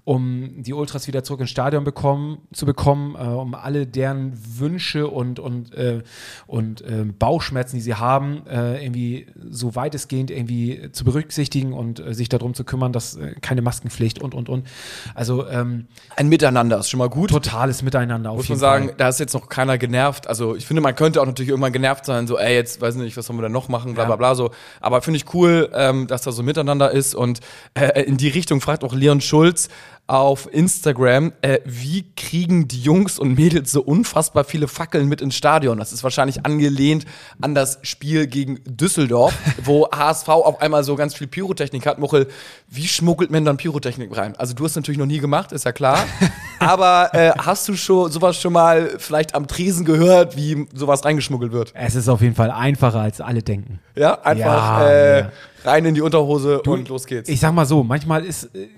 um 0.05 0.63
die 0.63 0.73
Ultras 0.73 1.07
wieder 1.07 1.23
zurück 1.23 1.41
ins 1.41 1.51
Stadion 1.51 1.85
bekommen, 1.85 2.39
zu 2.53 2.67
bekommen, 2.67 3.15
äh, 3.15 3.19
um 3.19 3.55
alle 3.55 3.87
deren 3.87 4.33
Wünsche 4.59 5.07
und, 5.07 5.39
und, 5.39 5.73
äh, 5.75 6.03
und 6.49 6.81
äh, 6.83 7.05
Bauchschmerzen, 7.05 7.77
die 7.77 7.83
sie 7.83 7.95
haben, 7.95 8.45
äh, 8.49 8.85
irgendwie 8.85 9.27
so 9.49 9.77
weitestgehend 9.77 10.33
irgendwie 10.33 10.91
zu 10.91 11.05
berücksichtigen 11.05 11.73
und 11.73 12.01
äh, 12.01 12.15
sich 12.15 12.29
darum 12.29 12.55
zu 12.55 12.65
kümmern, 12.65 12.93
dass 12.93 13.15
äh, 13.17 13.37
keine 13.41 13.63
Maskenpflicht 13.63 14.19
und, 14.21 14.35
und, 14.35 14.49
und. 14.49 14.67
Also 15.15 15.47
ähm, 15.47 15.87
ein 16.17 16.29
Miteinander 16.29 16.79
ist 16.79 16.91
schon 16.91 16.99
mal 16.99 17.09
gut. 17.09 17.31
Totales 17.31 17.83
Miteinander. 17.83 18.31
Auf 18.31 18.39
Muss 18.39 18.49
man 18.49 18.59
sagen, 18.59 18.87
Fall. 18.87 18.95
da 18.97 19.09
ist 19.09 19.21
jetzt 19.21 19.35
noch 19.35 19.49
keiner 19.49 19.79
genervt. 19.79 20.27
Also 20.27 20.57
ich 20.57 20.67
finde, 20.67 20.83
man 20.83 20.97
könnte 20.97 21.21
auch 21.23 21.27
natürlich 21.27 21.51
irgendwann 21.51 21.73
genervt 21.73 22.07
sein, 22.07 22.27
so, 22.27 22.39
ey, 22.39 22.57
jetzt 22.57 22.81
weiß 22.81 22.97
nicht, 22.97 23.17
was 23.17 23.27
sollen 23.27 23.39
wir 23.39 23.43
denn 23.45 23.53
noch 23.53 23.69
machen, 23.69 23.95
bla 23.95 24.07
bla 24.07 24.17
bla. 24.17 24.35
So. 24.35 24.51
Aber 24.81 25.01
finde 25.01 25.19
ich 25.19 25.33
cool, 25.33 25.71
ähm, 25.75 26.09
dass 26.09 26.23
da 26.23 26.33
so 26.33 26.43
Miteinander 26.43 26.91
ist. 26.91 27.15
Und 27.15 27.39
äh, 27.75 28.03
in 28.03 28.17
die 28.17 28.29
Richtung 28.29 28.61
fragt 28.61 28.83
auch 28.83 28.95
Leon 28.95 29.21
Schulz, 29.21 29.69
auf 30.09 30.53
Instagram, 30.53 31.33
äh, 31.43 31.61
wie 31.65 32.05
kriegen 32.17 32.69
die 32.69 32.81
Jungs 32.81 33.19
und 33.19 33.35
Mädels 33.35 33.71
so 33.71 33.83
unfassbar 33.83 34.45
viele 34.45 34.69
Fackeln 34.69 35.09
mit 35.09 35.23
ins 35.23 35.37
Stadion? 35.37 35.79
Das 35.79 35.93
ist 35.93 36.03
wahrscheinlich 36.03 36.45
angelehnt 36.45 37.07
an 37.41 37.55
das 37.55 37.79
Spiel 37.83 38.27
gegen 38.27 38.61
Düsseldorf, 38.67 39.33
wo 39.65 39.89
HSV 39.91 40.29
auf 40.29 40.61
einmal 40.61 40.85
so 40.85 40.97
ganz 40.97 41.15
viel 41.15 41.29
Pyrotechnik 41.29 41.87
hat. 41.87 41.99
Muchel, 41.99 42.27
wie 42.69 42.89
schmuggelt 42.89 43.31
man 43.31 43.45
dann 43.45 43.57
Pyrotechnik 43.57 44.15
rein? 44.17 44.35
Also 44.37 44.55
du 44.55 44.65
hast 44.65 44.77
natürlich 44.77 44.99
noch 44.99 45.07
nie 45.07 45.19
gemacht, 45.19 45.53
ist 45.53 45.65
ja 45.65 45.73
klar. 45.73 46.05
Aber 46.59 47.15
äh, 47.15 47.33
hast 47.39 47.69
du 47.69 47.75
schon 47.75 48.11
sowas 48.11 48.41
schon 48.41 48.53
mal 48.53 48.91
vielleicht 48.99 49.35
am 49.35 49.47
Tresen 49.47 49.85
gehört, 49.85 50.37
wie 50.37 50.67
sowas 50.75 51.05
reingeschmuggelt 51.05 51.53
wird? 51.53 51.73
Es 51.75 51.95
ist 51.95 52.09
auf 52.09 52.21
jeden 52.21 52.35
Fall 52.35 52.51
einfacher, 52.51 53.01
als 53.01 53.21
alle 53.21 53.43
denken. 53.43 53.81
Ja, 53.95 54.21
einfach 54.23 54.81
ja, 54.81 54.89
äh, 54.89 55.21
ja. 55.21 55.33
rein 55.65 55.85
in 55.85 55.95
die 55.95 56.03
Unterhose 56.03 56.61
du, 56.63 56.73
und 56.73 56.89
los 56.89 57.07
geht's. 57.07 57.29
Ich 57.29 57.41
sag 57.41 57.53
mal 57.53 57.67
so, 57.67 57.83
manchmal 57.83 58.25
ist 58.25 58.55
äh, 58.55 58.69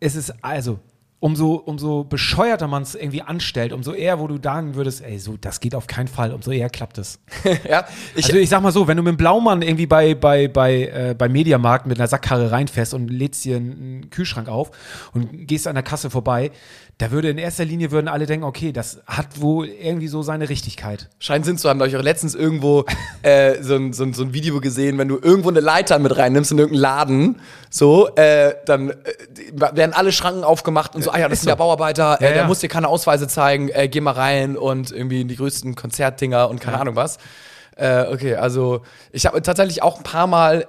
es 0.00 0.16
ist 0.16 0.34
also 0.42 0.80
umso, 1.20 1.54
umso 1.54 2.04
bescheuerter 2.04 2.66
man 2.66 2.82
es 2.82 2.94
irgendwie 2.94 3.22
anstellt, 3.22 3.72
umso 3.72 3.92
eher, 3.92 4.18
wo 4.18 4.26
du 4.26 4.38
sagen 4.42 4.74
würdest, 4.74 5.02
ey, 5.02 5.18
so, 5.18 5.36
das 5.36 5.60
geht 5.60 5.74
auf 5.74 5.86
keinen 5.86 6.08
Fall, 6.08 6.32
umso 6.32 6.50
eher 6.50 6.70
klappt 6.70 6.98
es. 6.98 7.20
ja, 7.68 7.84
ich, 8.16 8.24
also 8.24 8.38
ich 8.38 8.48
sag 8.48 8.62
mal 8.62 8.72
so, 8.72 8.88
wenn 8.88 8.96
du 8.96 9.02
mit 9.02 9.12
dem 9.12 9.16
Blaumann 9.18 9.62
irgendwie 9.62 9.86
bei, 9.86 10.14
bei, 10.14 10.48
bei, 10.48 10.86
äh, 10.86 11.14
bei 11.16 11.28
Mediamarkt 11.28 11.86
mit 11.86 11.98
einer 11.98 12.08
Sackkarre 12.08 12.50
reinfährst 12.50 12.94
und 12.94 13.08
lädst 13.08 13.44
dir 13.44 13.56
einen 13.56 14.08
Kühlschrank 14.08 14.48
auf 14.48 14.70
und 15.12 15.46
gehst 15.46 15.68
an 15.68 15.74
der 15.74 15.84
Kasse 15.84 16.08
vorbei, 16.08 16.50
da 17.00 17.10
würde 17.10 17.30
in 17.30 17.38
erster 17.38 17.64
Linie 17.64 17.92
würden 17.92 18.08
alle 18.08 18.26
denken, 18.26 18.44
okay, 18.44 18.72
das 18.72 19.00
hat 19.06 19.40
wohl 19.40 19.68
irgendwie 19.68 20.06
so 20.06 20.20
seine 20.20 20.50
Richtigkeit. 20.50 21.08
Scheint 21.18 21.46
Sinn 21.46 21.56
zu 21.56 21.70
haben. 21.70 21.78
Da 21.78 21.84
habe 21.84 21.90
ich 21.90 21.96
auch 21.96 22.02
letztens 22.02 22.34
irgendwo 22.34 22.84
äh, 23.22 23.62
so, 23.62 23.76
ein, 23.76 23.94
so, 23.94 24.04
ein, 24.04 24.12
so 24.12 24.22
ein 24.22 24.34
Video 24.34 24.60
gesehen, 24.60 24.98
wenn 24.98 25.08
du 25.08 25.18
irgendwo 25.18 25.48
eine 25.48 25.60
Leiter 25.60 25.98
mit 25.98 26.14
reinnimmst 26.14 26.52
in 26.52 26.58
irgendeinen 26.58 26.82
Laden, 26.82 27.40
so, 27.70 28.14
äh, 28.16 28.54
dann 28.66 28.90
äh, 28.90 28.94
werden 29.54 29.94
alle 29.94 30.12
Schranken 30.12 30.44
aufgemacht 30.44 30.94
und 30.94 31.02
so, 31.02 31.10
ah 31.10 31.18
ja, 31.18 31.28
das 31.28 31.38
ist, 31.38 31.42
ist 31.44 31.48
der 31.48 31.56
Bauarbeiter, 31.56 32.20
äh, 32.20 32.24
ja, 32.24 32.32
der 32.32 32.44
muss 32.44 32.58
dir 32.58 32.68
keine 32.68 32.88
Ausweise 32.88 33.28
zeigen, 33.28 33.70
äh, 33.70 33.88
geh 33.88 34.02
mal 34.02 34.12
rein 34.12 34.58
und 34.58 34.92
irgendwie 34.92 35.22
in 35.22 35.28
die 35.28 35.36
größten 35.36 35.76
Konzertdinger 35.76 36.50
und 36.50 36.60
keine 36.60 36.76
ja. 36.76 36.82
Ahnung 36.82 36.96
was. 36.96 37.16
Äh, 37.76 38.12
okay, 38.12 38.34
also 38.34 38.82
ich 39.10 39.24
habe 39.24 39.40
tatsächlich 39.40 39.82
auch 39.82 39.96
ein 39.96 40.02
paar 40.02 40.26
Mal, 40.26 40.66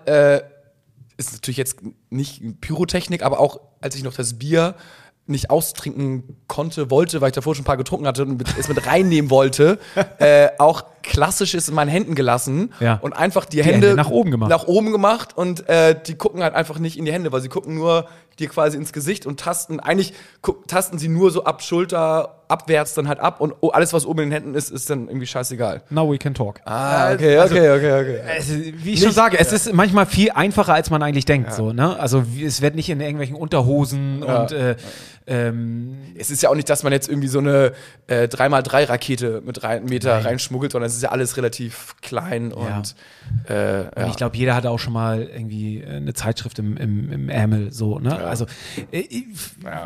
ist 1.18 1.34
natürlich 1.34 1.58
jetzt 1.58 1.80
nicht 2.10 2.62
Pyrotechnik, 2.62 3.22
aber 3.22 3.42
auch 3.42 3.60
als 3.82 3.96
ich 3.96 4.04
noch 4.04 4.14
das 4.14 4.40
Bier 4.40 4.76
nicht 5.28 5.50
austrinken 5.50 6.38
konnte, 6.48 6.90
wollte, 6.92 7.22
weil 7.22 7.30
ich 7.30 7.36
davor 7.36 7.56
schon 7.56 7.62
ein 7.62 7.66
paar 7.66 7.78
getrunken 7.78 8.08
hatte 8.08 8.24
und 8.24 8.44
es 8.58 8.68
mit 8.68 8.86
reinnehmen 8.86 9.30
wollte, 9.30 9.80
äh, 10.20 10.50
auch 10.58 10.84
klassisches 11.04 11.70
in 11.70 11.76
meinen 11.76 11.90
Händen 11.90 12.16
gelassen 12.16 12.74
ja. 12.80 13.00
und 13.02 13.14
einfach 13.14 13.46
die, 13.46 13.58
die 13.58 13.64
Hände, 13.64 13.90
Hände, 13.90 13.96
nach 13.96 14.10
oben 14.10 14.32
gemacht. 14.32 14.50
Nach 14.50 14.68
oben 14.68 14.92
gemacht 14.92 15.38
und 15.38 15.68
äh, 15.70 16.00
die 16.00 16.16
gucken 16.16 16.44
halt 16.44 16.54
einfach 16.54 16.80
nicht 16.80 16.98
in 16.98 17.06
die 17.06 17.14
Hände, 17.14 17.32
weil 17.32 17.42
sie 17.42 17.50
gucken 17.50 17.76
nur 17.76 18.08
dir 18.42 18.50
quasi 18.50 18.78
ins 18.78 18.92
Gesicht 18.92 19.26
und 19.26 19.40
tasten, 19.40 19.80
eigentlich 19.80 20.14
tasten 20.68 20.98
sie 20.98 21.08
nur 21.08 21.32
so 21.32 21.46
ab 21.46 21.62
Schulter 21.62 22.42
abwärts 22.52 22.94
dann 22.94 23.08
halt 23.08 23.20
ab 23.20 23.40
und 23.40 23.54
alles, 23.74 23.94
was 23.94 24.06
oben 24.06 24.24
in 24.24 24.30
den 24.30 24.34
Händen 24.34 24.56
ist, 24.56 24.70
ist 24.70 24.90
dann 24.90 25.08
irgendwie 25.08 25.26
scheißegal. 25.26 25.84
Now 25.90 26.12
we 26.12 26.18
can 26.18 26.34
talk. 26.34 26.60
Ah, 26.66 27.14
okay, 27.14 27.38
also, 27.38 27.56
okay, 27.56 27.70
okay, 27.72 28.02
okay. 28.02 28.20
Es, 28.38 28.50
wie 28.50 28.70
ich 28.70 28.84
nicht, 28.84 29.04
schon 29.04 29.14
sage, 29.14 29.38
ja. 29.38 29.42
es 29.42 29.54
ist 29.54 29.74
manchmal 29.74 30.06
viel 30.06 30.32
einfacher, 30.32 30.74
als 30.74 30.90
man 30.90 31.02
eigentlich 31.02 31.26
denkt. 31.26 31.50
Ja. 31.50 31.56
So, 31.56 31.72
ne? 31.72 31.98
Also 31.98 32.26
es 32.44 32.62
wird 32.62 32.76
nicht 32.76 32.90
in 32.90 33.00
irgendwelchen 33.00 33.38
Unterhosen 33.38 34.24
ja. 34.26 34.42
und 34.42 34.52
äh, 34.52 34.76
ähm, 35.32 35.98
es 36.18 36.30
ist 36.30 36.44
ja 36.44 36.50
auch 36.50 36.56
nicht, 36.56 36.70
dass 36.70 36.84
man 36.84 36.92
jetzt 36.92 37.08
irgendwie 37.08 37.30
so 37.30 37.40
eine 37.40 37.72
äh, 38.08 38.24
3x3-Rakete 38.26 39.42
mit 39.46 39.64
rein, 39.64 39.86
Meter 39.86 40.16
Nein. 40.16 40.26
reinschmuggelt, 40.26 40.74
sondern 40.74 40.90
es 40.90 40.96
ist 40.96 41.04
ja 41.04 41.10
alles 41.10 41.38
relativ 41.38 41.96
klein 42.02 42.52
und, 42.52 42.96
äh, 43.48 43.86
und 43.96 44.10
ich 44.10 44.18
glaube, 44.18 44.36
jeder 44.36 44.56
hatte 44.56 44.70
auch 44.70 44.78
schon 44.78 44.92
mal 44.92 45.22
irgendwie 45.22 45.84
eine 45.88 46.14
Zeitschrift 46.14 46.60
im, 46.60 46.76
im, 46.76 47.12
im 47.14 47.30
Ärmel, 47.30 47.72
so, 47.72 48.00
ne? 48.00 48.18
Also 48.18 48.46
äh, 48.92 49.06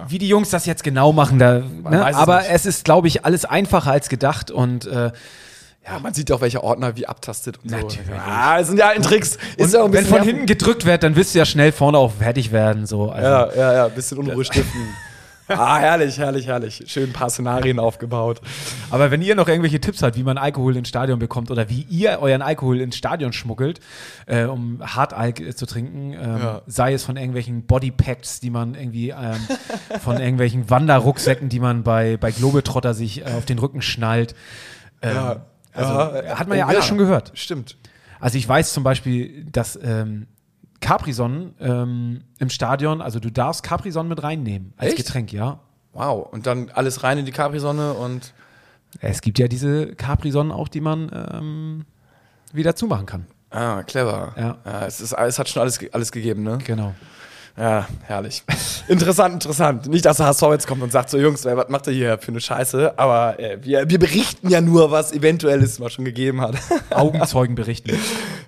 wie 0.07 0.17
die 0.17 0.27
Jungs 0.27 0.49
das 0.49 0.65
jetzt 0.65 0.83
genau 0.83 1.13
machen, 1.13 1.37
da, 1.37 1.59
ne? 1.59 2.15
aber 2.15 2.39
nicht 2.39 2.49
es 2.51 2.65
ist, 2.65 2.83
glaube 2.83 3.07
ich, 3.07 3.23
alles 3.23 3.45
einfacher 3.45 3.91
als 3.91 4.09
gedacht 4.09 4.49
und 4.49 4.87
äh, 4.87 5.11
ja, 5.87 5.99
man 5.99 6.15
sieht 6.15 6.31
ja 6.31 6.35
auch, 6.35 6.41
welcher 6.41 6.63
Ordner 6.63 6.95
wie 6.95 7.05
abtastet 7.05 7.59
und 7.63 7.69
Natürlich. 7.69 8.07
so. 8.07 8.13
Ah, 8.13 8.57
das 8.57 8.69
sind 8.69 8.77
ja 8.77 8.91
Tricks. 8.95 9.37
Ist 9.55 9.75
ja 9.75 9.93
wenn 9.93 10.05
von 10.07 10.23
hinten 10.23 10.47
gedrückt 10.47 10.83
wird, 10.83 11.03
dann 11.03 11.15
wirst 11.15 11.35
du 11.35 11.39
ja 11.39 11.45
schnell 11.45 11.71
vorne 11.71 11.99
auch 11.99 12.11
fertig 12.11 12.51
werden. 12.51 12.87
So. 12.87 13.11
Also, 13.11 13.27
ja, 13.27 13.53
ja, 13.55 13.73
ja, 13.73 13.85
ein 13.85 13.91
bisschen 13.93 14.17
Unruhe 14.17 14.43
stiften. 14.43 14.81
Ah, 15.47 15.77
herrlich, 15.77 16.17
herrlich, 16.17 16.47
herrlich. 16.47 16.83
Schön 16.87 17.09
ein 17.09 17.13
paar 17.13 17.29
Szenarien 17.29 17.79
aufgebaut. 17.79 18.41
Aber 18.89 19.11
wenn 19.11 19.21
ihr 19.21 19.35
noch 19.35 19.47
irgendwelche 19.47 19.79
Tipps 19.79 20.01
habt, 20.01 20.17
wie 20.17 20.23
man 20.23 20.37
Alkohol 20.37 20.75
ins 20.75 20.89
Stadion 20.89 21.19
bekommt 21.19 21.51
oder 21.51 21.69
wie 21.69 21.85
ihr 21.89 22.19
euren 22.19 22.41
Alkohol 22.41 22.81
ins 22.81 22.95
Stadion 22.95 23.31
schmuggelt, 23.31 23.79
äh, 24.25 24.45
um 24.45 24.81
Hartalk 24.81 25.39
äh, 25.39 25.55
zu 25.55 25.65
trinken, 25.65 26.13
ähm, 26.13 26.37
ja. 26.39 26.61
sei 26.65 26.93
es 26.93 27.03
von 27.03 27.15
irgendwelchen 27.15 27.63
Bodypacks, 27.63 28.39
die 28.39 28.49
man 28.49 28.73
irgendwie, 28.73 29.09
ähm, 29.09 29.47
von 30.01 30.19
irgendwelchen 30.19 30.69
Wanderrucksäcken, 30.69 31.49
die 31.49 31.59
man 31.59 31.83
bei, 31.83 32.17
bei 32.17 32.31
Globetrotter 32.31 32.93
sich 32.93 33.21
äh, 33.21 33.25
auf 33.37 33.45
den 33.45 33.59
Rücken 33.59 33.81
schnallt. 33.81 34.33
Ähm, 35.01 35.15
ja. 35.15 35.45
Also, 35.73 35.93
ja. 35.93 36.39
hat 36.39 36.47
man 36.47 36.57
ja, 36.57 36.65
oh, 36.65 36.69
alles 36.69 36.85
schon 36.85 36.97
gehört. 36.97 37.31
Stimmt. 37.35 37.77
Also 38.19 38.37
ich 38.37 38.47
weiß 38.47 38.73
zum 38.73 38.83
Beispiel, 38.83 39.45
dass 39.51 39.77
ähm, 39.81 40.27
Capri-Sonnen 40.81 41.55
ähm, 41.59 42.21
im 42.39 42.49
Stadion, 42.49 43.01
also 43.01 43.19
du 43.19 43.31
darfst 43.31 43.63
Capri-Sonnen 43.63 44.09
mit 44.09 44.21
reinnehmen 44.23 44.73
als 44.77 44.89
Echt? 44.89 44.97
Getränk, 44.97 45.31
ja. 45.33 45.59
Wow. 45.93 46.27
Und 46.31 46.45
dann 46.45 46.69
alles 46.73 47.03
rein 47.03 47.17
in 47.17 47.25
die 47.25 47.31
Capri-Sonne 47.31 47.93
und. 47.93 48.33
Es 49.01 49.21
gibt 49.21 49.39
ja 49.39 49.47
diese 49.47 49.95
Capri-Sonnen 49.95 50.51
auch, 50.51 50.67
die 50.67 50.81
man 50.81 51.11
ähm, 51.33 51.85
wieder 52.53 52.75
zumachen 52.75 53.05
kann. 53.05 53.25
Ah, 53.49 53.83
clever. 53.83 54.33
Ja. 54.37 54.85
es, 54.85 55.01
ist, 55.01 55.13
es 55.13 55.39
hat 55.39 55.49
schon 55.49 55.61
alles, 55.61 55.79
alles 55.91 56.11
gegeben, 56.11 56.43
ne? 56.43 56.59
Genau. 56.65 56.93
Ja, 57.57 57.87
herrlich. 58.03 58.43
interessant, 58.89 59.35
interessant. 59.35 59.87
Nicht, 59.87 60.05
dass 60.05 60.17
der 60.17 60.25
HSV 60.27 60.41
jetzt 60.51 60.67
kommt 60.67 60.83
und 60.83 60.91
sagt 60.91 61.09
so, 61.09 61.17
Jungs, 61.17 61.45
was 61.45 61.69
macht 61.69 61.87
ihr 61.87 61.93
hier 61.93 62.17
für 62.17 62.29
eine 62.29 62.41
Scheiße? 62.41 62.99
Aber 62.99 63.39
äh, 63.39 63.57
wir, 63.61 63.89
wir 63.89 63.97
berichten 63.97 64.49
ja 64.49 64.59
nur, 64.59 64.91
was 64.91 65.13
eventuell 65.13 65.63
es 65.63 65.79
mal 65.79 65.89
schon 65.89 66.03
gegeben 66.03 66.41
hat. 66.41 66.55
Augenzeugen 66.89 67.55
berichten. 67.55 67.97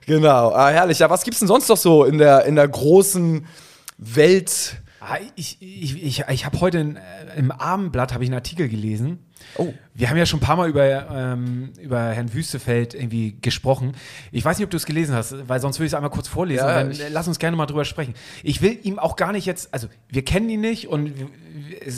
Genau. 0.07 0.51
Ah, 0.51 0.69
herrlich. 0.69 0.97
Ja, 0.97 1.11
was 1.11 1.23
gibt's 1.23 1.39
denn 1.39 1.47
sonst 1.47 1.69
noch 1.69 1.77
so 1.77 2.03
in 2.03 2.17
der, 2.17 2.45
in 2.45 2.55
der 2.55 2.67
großen 2.67 3.45
Welt? 3.99 4.77
Ah, 4.99 5.17
ich 5.35 5.57
ich, 5.61 6.03
ich, 6.03 6.23
ich 6.27 6.45
habe 6.45 6.59
heute 6.59 6.79
in, 6.79 6.95
äh, 6.95 7.01
im 7.37 7.51
Abendblatt 7.51 8.13
habe 8.13 8.23
ich 8.23 8.29
einen 8.29 8.39
Artikel 8.39 8.67
gelesen. 8.67 9.26
Oh. 9.57 9.73
Wir 9.93 10.09
haben 10.09 10.17
ja 10.17 10.25
schon 10.25 10.39
ein 10.39 10.43
paar 10.43 10.55
Mal 10.55 10.69
über, 10.69 10.83
ähm, 11.09 11.71
über 11.81 11.99
Herrn 11.99 12.33
Wüstefeld 12.33 12.93
irgendwie 12.93 13.35
gesprochen. 13.41 13.93
Ich 14.31 14.45
weiß 14.45 14.57
nicht, 14.57 14.65
ob 14.65 14.69
du 14.69 14.77
es 14.77 14.85
gelesen 14.85 15.15
hast, 15.15 15.35
weil 15.49 15.59
sonst 15.59 15.79
würde 15.79 15.87
ich 15.87 15.91
es 15.91 15.95
einmal 15.95 16.11
kurz 16.11 16.27
vorlesen. 16.27 16.65
Ja, 16.65 16.83
dann 16.83 16.93
lass 17.11 17.27
uns 17.27 17.39
gerne 17.39 17.57
mal 17.57 17.65
drüber 17.65 17.83
sprechen. 17.85 18.13
Ich 18.43 18.61
will 18.61 18.77
ihm 18.83 18.99
auch 18.99 19.15
gar 19.15 19.31
nicht 19.31 19.45
jetzt, 19.45 19.73
also 19.73 19.87
wir 20.09 20.23
kennen 20.23 20.49
ihn 20.49 20.61
nicht 20.61 20.87
und 20.87 21.13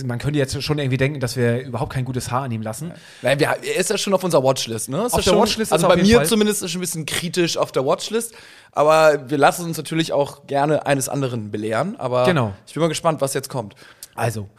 man 0.05 0.19
könnte 0.19 0.39
jetzt 0.39 0.61
schon 0.63 0.79
irgendwie 0.79 0.97
denken, 0.97 1.19
dass 1.19 1.35
wir 1.35 1.61
überhaupt 1.61 1.91
kein 1.93 2.05
gutes 2.05 2.31
Haar 2.31 2.43
an 2.43 2.51
ihm 2.51 2.61
lassen. 2.61 2.93
Nein, 3.21 3.39
wir, 3.39 3.47
er 3.47 3.75
ist 3.75 3.89
ja 3.89 3.97
schon 3.97 4.13
auf 4.13 4.23
unserer 4.23 4.43
Watchlist, 4.43 4.89
ne? 4.89 5.05
Ist 5.05 5.13
Auf 5.13 5.23
der 5.23 5.31
schon, 5.31 5.39
Watchlist 5.41 5.73
Also 5.73 5.87
ist 5.87 5.91
er 5.91 5.95
bei 5.97 6.01
mir 6.03 6.17
Fall. 6.17 6.25
zumindest 6.25 6.63
ist 6.63 6.71
schon 6.71 6.79
ein 6.79 6.81
bisschen 6.81 7.05
kritisch 7.05 7.57
auf 7.57 7.71
der 7.71 7.85
Watchlist. 7.85 8.33
Aber 8.71 9.29
wir 9.29 9.37
lassen 9.37 9.65
uns 9.65 9.77
natürlich 9.77 10.13
auch 10.13 10.45
gerne 10.47 10.85
eines 10.85 11.09
anderen 11.09 11.51
belehren. 11.51 11.95
Aber 11.99 12.23
Genau. 12.25 12.53
ich 12.67 12.73
bin 12.73 12.81
mal 12.81 12.87
gespannt, 12.87 13.19
was 13.19 13.33
jetzt 13.33 13.49
kommt. 13.49 13.73
Also, 14.19 14.49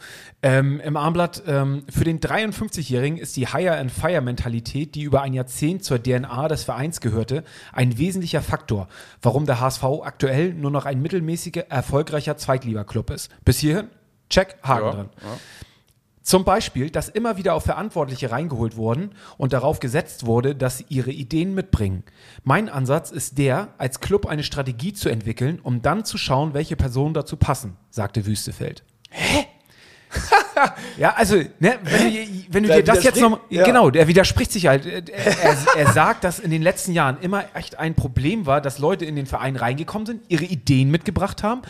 ähm, 0.41 0.81
im 0.81 0.97
Armblatt, 0.97 1.43
ähm, 1.45 1.83
für 1.87 2.03
den 2.03 2.19
53-Jährigen 2.19 3.17
ist 3.17 3.37
die 3.37 3.47
Hire-and-Fire-Mentalität, 3.47 4.95
die 4.95 5.03
über 5.03 5.21
ein 5.21 5.33
Jahrzehnt 5.33 5.83
zur 5.83 6.01
DNA 6.01 6.47
des 6.47 6.63
Vereins 6.63 6.99
gehörte, 6.99 7.43
ein 7.71 7.99
wesentlicher 7.99 8.41
Faktor, 8.41 8.87
warum 9.21 9.45
der 9.45 9.59
HSV 9.59 9.83
aktuell 10.03 10.55
nur 10.55 10.71
noch 10.71 10.85
ein 10.85 10.99
mittelmäßiger, 11.01 11.69
erfolgreicher 11.69 12.37
Zweitliga-Club 12.37 13.11
ist. 13.11 13.29
Bis 13.45 13.59
hierhin, 13.59 13.89
check, 14.31 14.57
Haken 14.63 14.85
Ja, 14.85 14.91
dran. 14.91 15.09
Zum 16.23 16.43
Beispiel, 16.43 16.89
dass 16.89 17.09
immer 17.09 17.37
wieder 17.37 17.53
auf 17.55 17.63
Verantwortliche 17.63 18.31
reingeholt 18.31 18.75
wurden 18.75 19.11
und 19.37 19.53
darauf 19.53 19.79
gesetzt 19.79 20.25
wurde, 20.25 20.55
dass 20.55 20.79
sie 20.79 20.85
ihre 20.89 21.11
Ideen 21.11 21.53
mitbringen. 21.53 22.03
Mein 22.43 22.69
Ansatz 22.69 23.11
ist 23.11 23.37
der, 23.37 23.69
als 23.77 23.99
Club 23.99 24.27
eine 24.27 24.43
Strategie 24.43 24.93
zu 24.93 25.09
entwickeln, 25.09 25.59
um 25.61 25.81
dann 25.81 26.05
zu 26.05 26.17
schauen, 26.17 26.53
welche 26.53 26.75
Personen 26.75 27.13
dazu 27.13 27.37
passen, 27.37 27.77
sagte 27.89 28.25
Wüstefeld. 28.25 28.83
Hä? 29.09 29.45
ja, 30.97 31.13
also, 31.15 31.35
ne, 31.59 31.79
wenn 31.81 32.13
du, 32.13 32.43
wenn 32.49 32.63
du 32.63 32.69
dir 32.69 32.83
das 32.83 33.03
jetzt 33.03 33.19
noch. 33.21 33.39
ja. 33.49 33.63
Genau, 33.63 33.89
der 33.89 34.07
widerspricht 34.07 34.51
sich 34.51 34.67
halt. 34.67 34.85
Er, 34.85 35.03
er, 35.07 35.57
er 35.75 35.93
sagt, 35.93 36.23
dass 36.23 36.39
in 36.39 36.51
den 36.51 36.61
letzten 36.61 36.93
Jahren 36.93 37.17
immer 37.21 37.45
echt 37.53 37.79
ein 37.79 37.95
Problem 37.95 38.45
war, 38.45 38.61
dass 38.61 38.79
Leute 38.79 39.05
in 39.05 39.15
den 39.15 39.25
Verein 39.25 39.55
reingekommen 39.55 40.05
sind, 40.05 40.21
ihre 40.27 40.45
Ideen 40.45 40.91
mitgebracht 40.91 41.43
haben 41.43 41.61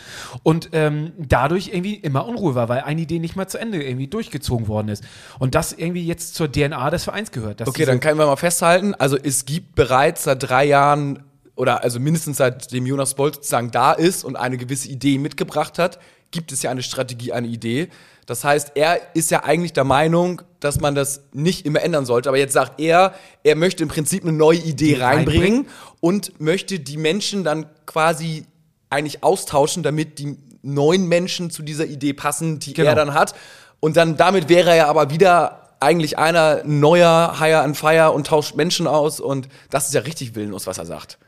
und 0.42 0.70
ähm, 0.72 1.12
dadurch 1.18 1.68
irgendwie 1.72 1.94
immer 1.94 2.26
Unruhe 2.26 2.54
war, 2.54 2.68
weil 2.68 2.80
eine 2.80 3.00
Idee 3.00 3.18
nicht 3.18 3.36
mal 3.36 3.48
zu 3.48 3.58
Ende 3.58 3.82
irgendwie 3.82 4.08
durchgezogen 4.08 4.68
worden 4.68 4.88
ist. 4.88 5.04
Und 5.38 5.54
das 5.54 5.72
irgendwie 5.72 6.06
jetzt 6.06 6.34
zur 6.34 6.50
DNA 6.50 6.90
des 6.90 7.04
Vereins 7.04 7.30
gehört. 7.30 7.66
Okay, 7.66 7.84
dann 7.84 8.00
können 8.00 8.18
wir 8.18 8.26
mal 8.26 8.36
festhalten. 8.36 8.94
Also 8.94 9.16
es 9.16 9.44
gibt 9.44 9.74
bereits 9.74 10.24
seit 10.24 10.42
drei 10.42 10.64
Jahren 10.64 11.22
oder 11.54 11.82
also 11.82 12.00
mindestens 12.00 12.38
seitdem 12.38 12.86
Jonas 12.86 13.14
Bolt 13.14 13.36
sozusagen 13.36 13.70
da 13.70 13.92
ist 13.92 14.24
und 14.24 14.36
eine 14.36 14.56
gewisse 14.56 14.88
Idee 14.88 15.18
mitgebracht 15.18 15.78
hat, 15.78 15.98
gibt 16.30 16.50
es 16.50 16.62
ja 16.62 16.70
eine 16.70 16.82
Strategie, 16.82 17.32
eine 17.32 17.46
Idee. 17.46 17.88
Das 18.26 18.44
heißt, 18.44 18.72
er 18.76 19.00
ist 19.14 19.30
ja 19.30 19.44
eigentlich 19.44 19.72
der 19.72 19.84
Meinung, 19.84 20.42
dass 20.60 20.80
man 20.80 20.94
das 20.94 21.22
nicht 21.32 21.66
immer 21.66 21.82
ändern 21.82 22.06
sollte. 22.06 22.28
Aber 22.28 22.38
jetzt 22.38 22.52
sagt 22.52 22.80
er, 22.80 23.14
er 23.42 23.56
möchte 23.56 23.82
im 23.82 23.88
Prinzip 23.88 24.22
eine 24.22 24.32
neue 24.32 24.58
Idee 24.58 24.98
reinbringen, 25.00 25.42
reinbringen. 25.42 25.66
und 26.00 26.40
möchte 26.40 26.78
die 26.78 26.96
Menschen 26.96 27.42
dann 27.44 27.66
quasi 27.86 28.46
eigentlich 28.90 29.24
austauschen, 29.24 29.82
damit 29.82 30.18
die 30.18 30.38
neuen 30.62 31.08
Menschen 31.08 31.50
zu 31.50 31.62
dieser 31.62 31.86
Idee 31.86 32.12
passen, 32.12 32.60
die 32.60 32.74
Genau. 32.74 32.90
er 32.90 32.94
dann 32.94 33.14
hat. 33.14 33.34
Und 33.80 33.96
dann 33.96 34.16
damit 34.16 34.48
wäre 34.48 34.70
er 34.70 34.76
ja 34.76 34.86
aber 34.86 35.10
wieder 35.10 35.62
eigentlich 35.80 36.16
einer 36.16 36.60
ein 36.64 36.78
neuer 36.78 37.36
Hire 37.40 37.62
and 37.62 37.76
Fire 37.76 38.12
und 38.12 38.28
tauscht 38.28 38.54
Menschen 38.54 38.86
aus 38.86 39.18
und 39.18 39.48
das 39.70 39.88
ist 39.88 39.94
ja 39.94 40.02
richtig 40.02 40.36
willenlos, 40.36 40.68
was 40.68 40.78
er 40.78 40.86
sagt. 40.86 41.18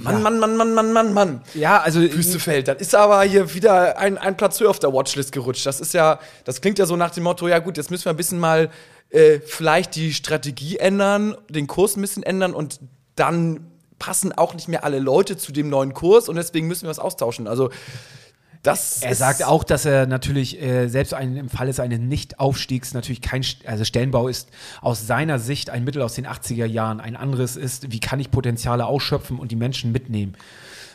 Mann, 0.00 0.22
Mann, 0.22 0.38
Mann, 0.38 0.56
Mann, 0.56 0.74
Mann, 0.74 0.92
Mann, 0.92 1.12
Mann. 1.12 1.42
ja, 1.54 1.80
also 1.80 2.00
Wüstefeld, 2.00 2.68
das 2.68 2.80
ist 2.80 2.94
aber 2.94 3.22
hier 3.24 3.52
wieder 3.52 3.98
ein, 3.98 4.16
ein 4.16 4.36
Platz 4.36 4.60
höher 4.60 4.70
auf 4.70 4.78
der 4.78 4.92
Watchlist 4.92 5.32
gerutscht. 5.32 5.66
Das 5.66 5.80
ist 5.80 5.92
ja, 5.92 6.20
das 6.44 6.60
klingt 6.60 6.78
ja 6.78 6.86
so 6.86 6.94
nach 6.94 7.10
dem 7.10 7.24
Motto, 7.24 7.48
ja 7.48 7.58
gut, 7.58 7.76
jetzt 7.76 7.90
müssen 7.90 8.04
wir 8.04 8.12
ein 8.12 8.16
bisschen 8.16 8.38
mal 8.38 8.70
äh, 9.10 9.40
vielleicht 9.40 9.96
die 9.96 10.14
Strategie 10.14 10.76
ändern, 10.76 11.36
den 11.48 11.66
Kurs 11.66 11.96
ein 11.96 12.00
bisschen 12.00 12.22
ändern 12.22 12.54
und 12.54 12.78
dann 13.16 13.66
passen 13.98 14.32
auch 14.32 14.54
nicht 14.54 14.68
mehr 14.68 14.84
alle 14.84 15.00
Leute 15.00 15.36
zu 15.36 15.52
dem 15.52 15.68
neuen 15.68 15.94
Kurs 15.94 16.28
und 16.28 16.36
deswegen 16.36 16.68
müssen 16.68 16.82
wir 16.82 16.90
was 16.90 16.98
austauschen. 16.98 17.48
Also 17.48 17.70
das 18.66 19.02
Er 19.02 19.12
ist- 19.12 19.18
sagt 19.18 19.44
auch, 19.44 19.64
dass 19.64 19.84
er 19.84 20.06
natürlich 20.06 20.60
äh, 20.60 20.88
selbst 20.88 21.14
ein, 21.14 21.36
im 21.36 21.48
Falle 21.48 21.72
eines 21.82 21.98
Nicht-Aufstiegs 22.00 22.94
natürlich 22.94 23.20
kein, 23.20 23.44
also 23.66 23.84
Stellenbau 23.84 24.28
ist 24.28 24.48
aus 24.80 25.06
seiner 25.06 25.38
Sicht 25.38 25.70
ein 25.70 25.84
Mittel 25.84 26.02
aus 26.02 26.14
den 26.14 26.26
80er 26.26 26.66
Jahren. 26.66 27.00
Ein 27.00 27.16
anderes 27.16 27.56
ist, 27.56 27.92
wie 27.92 28.00
kann 28.00 28.20
ich 28.20 28.30
Potenziale 28.30 28.86
ausschöpfen 28.86 29.38
und 29.38 29.52
die 29.52 29.56
Menschen 29.56 29.92
mitnehmen. 29.92 30.36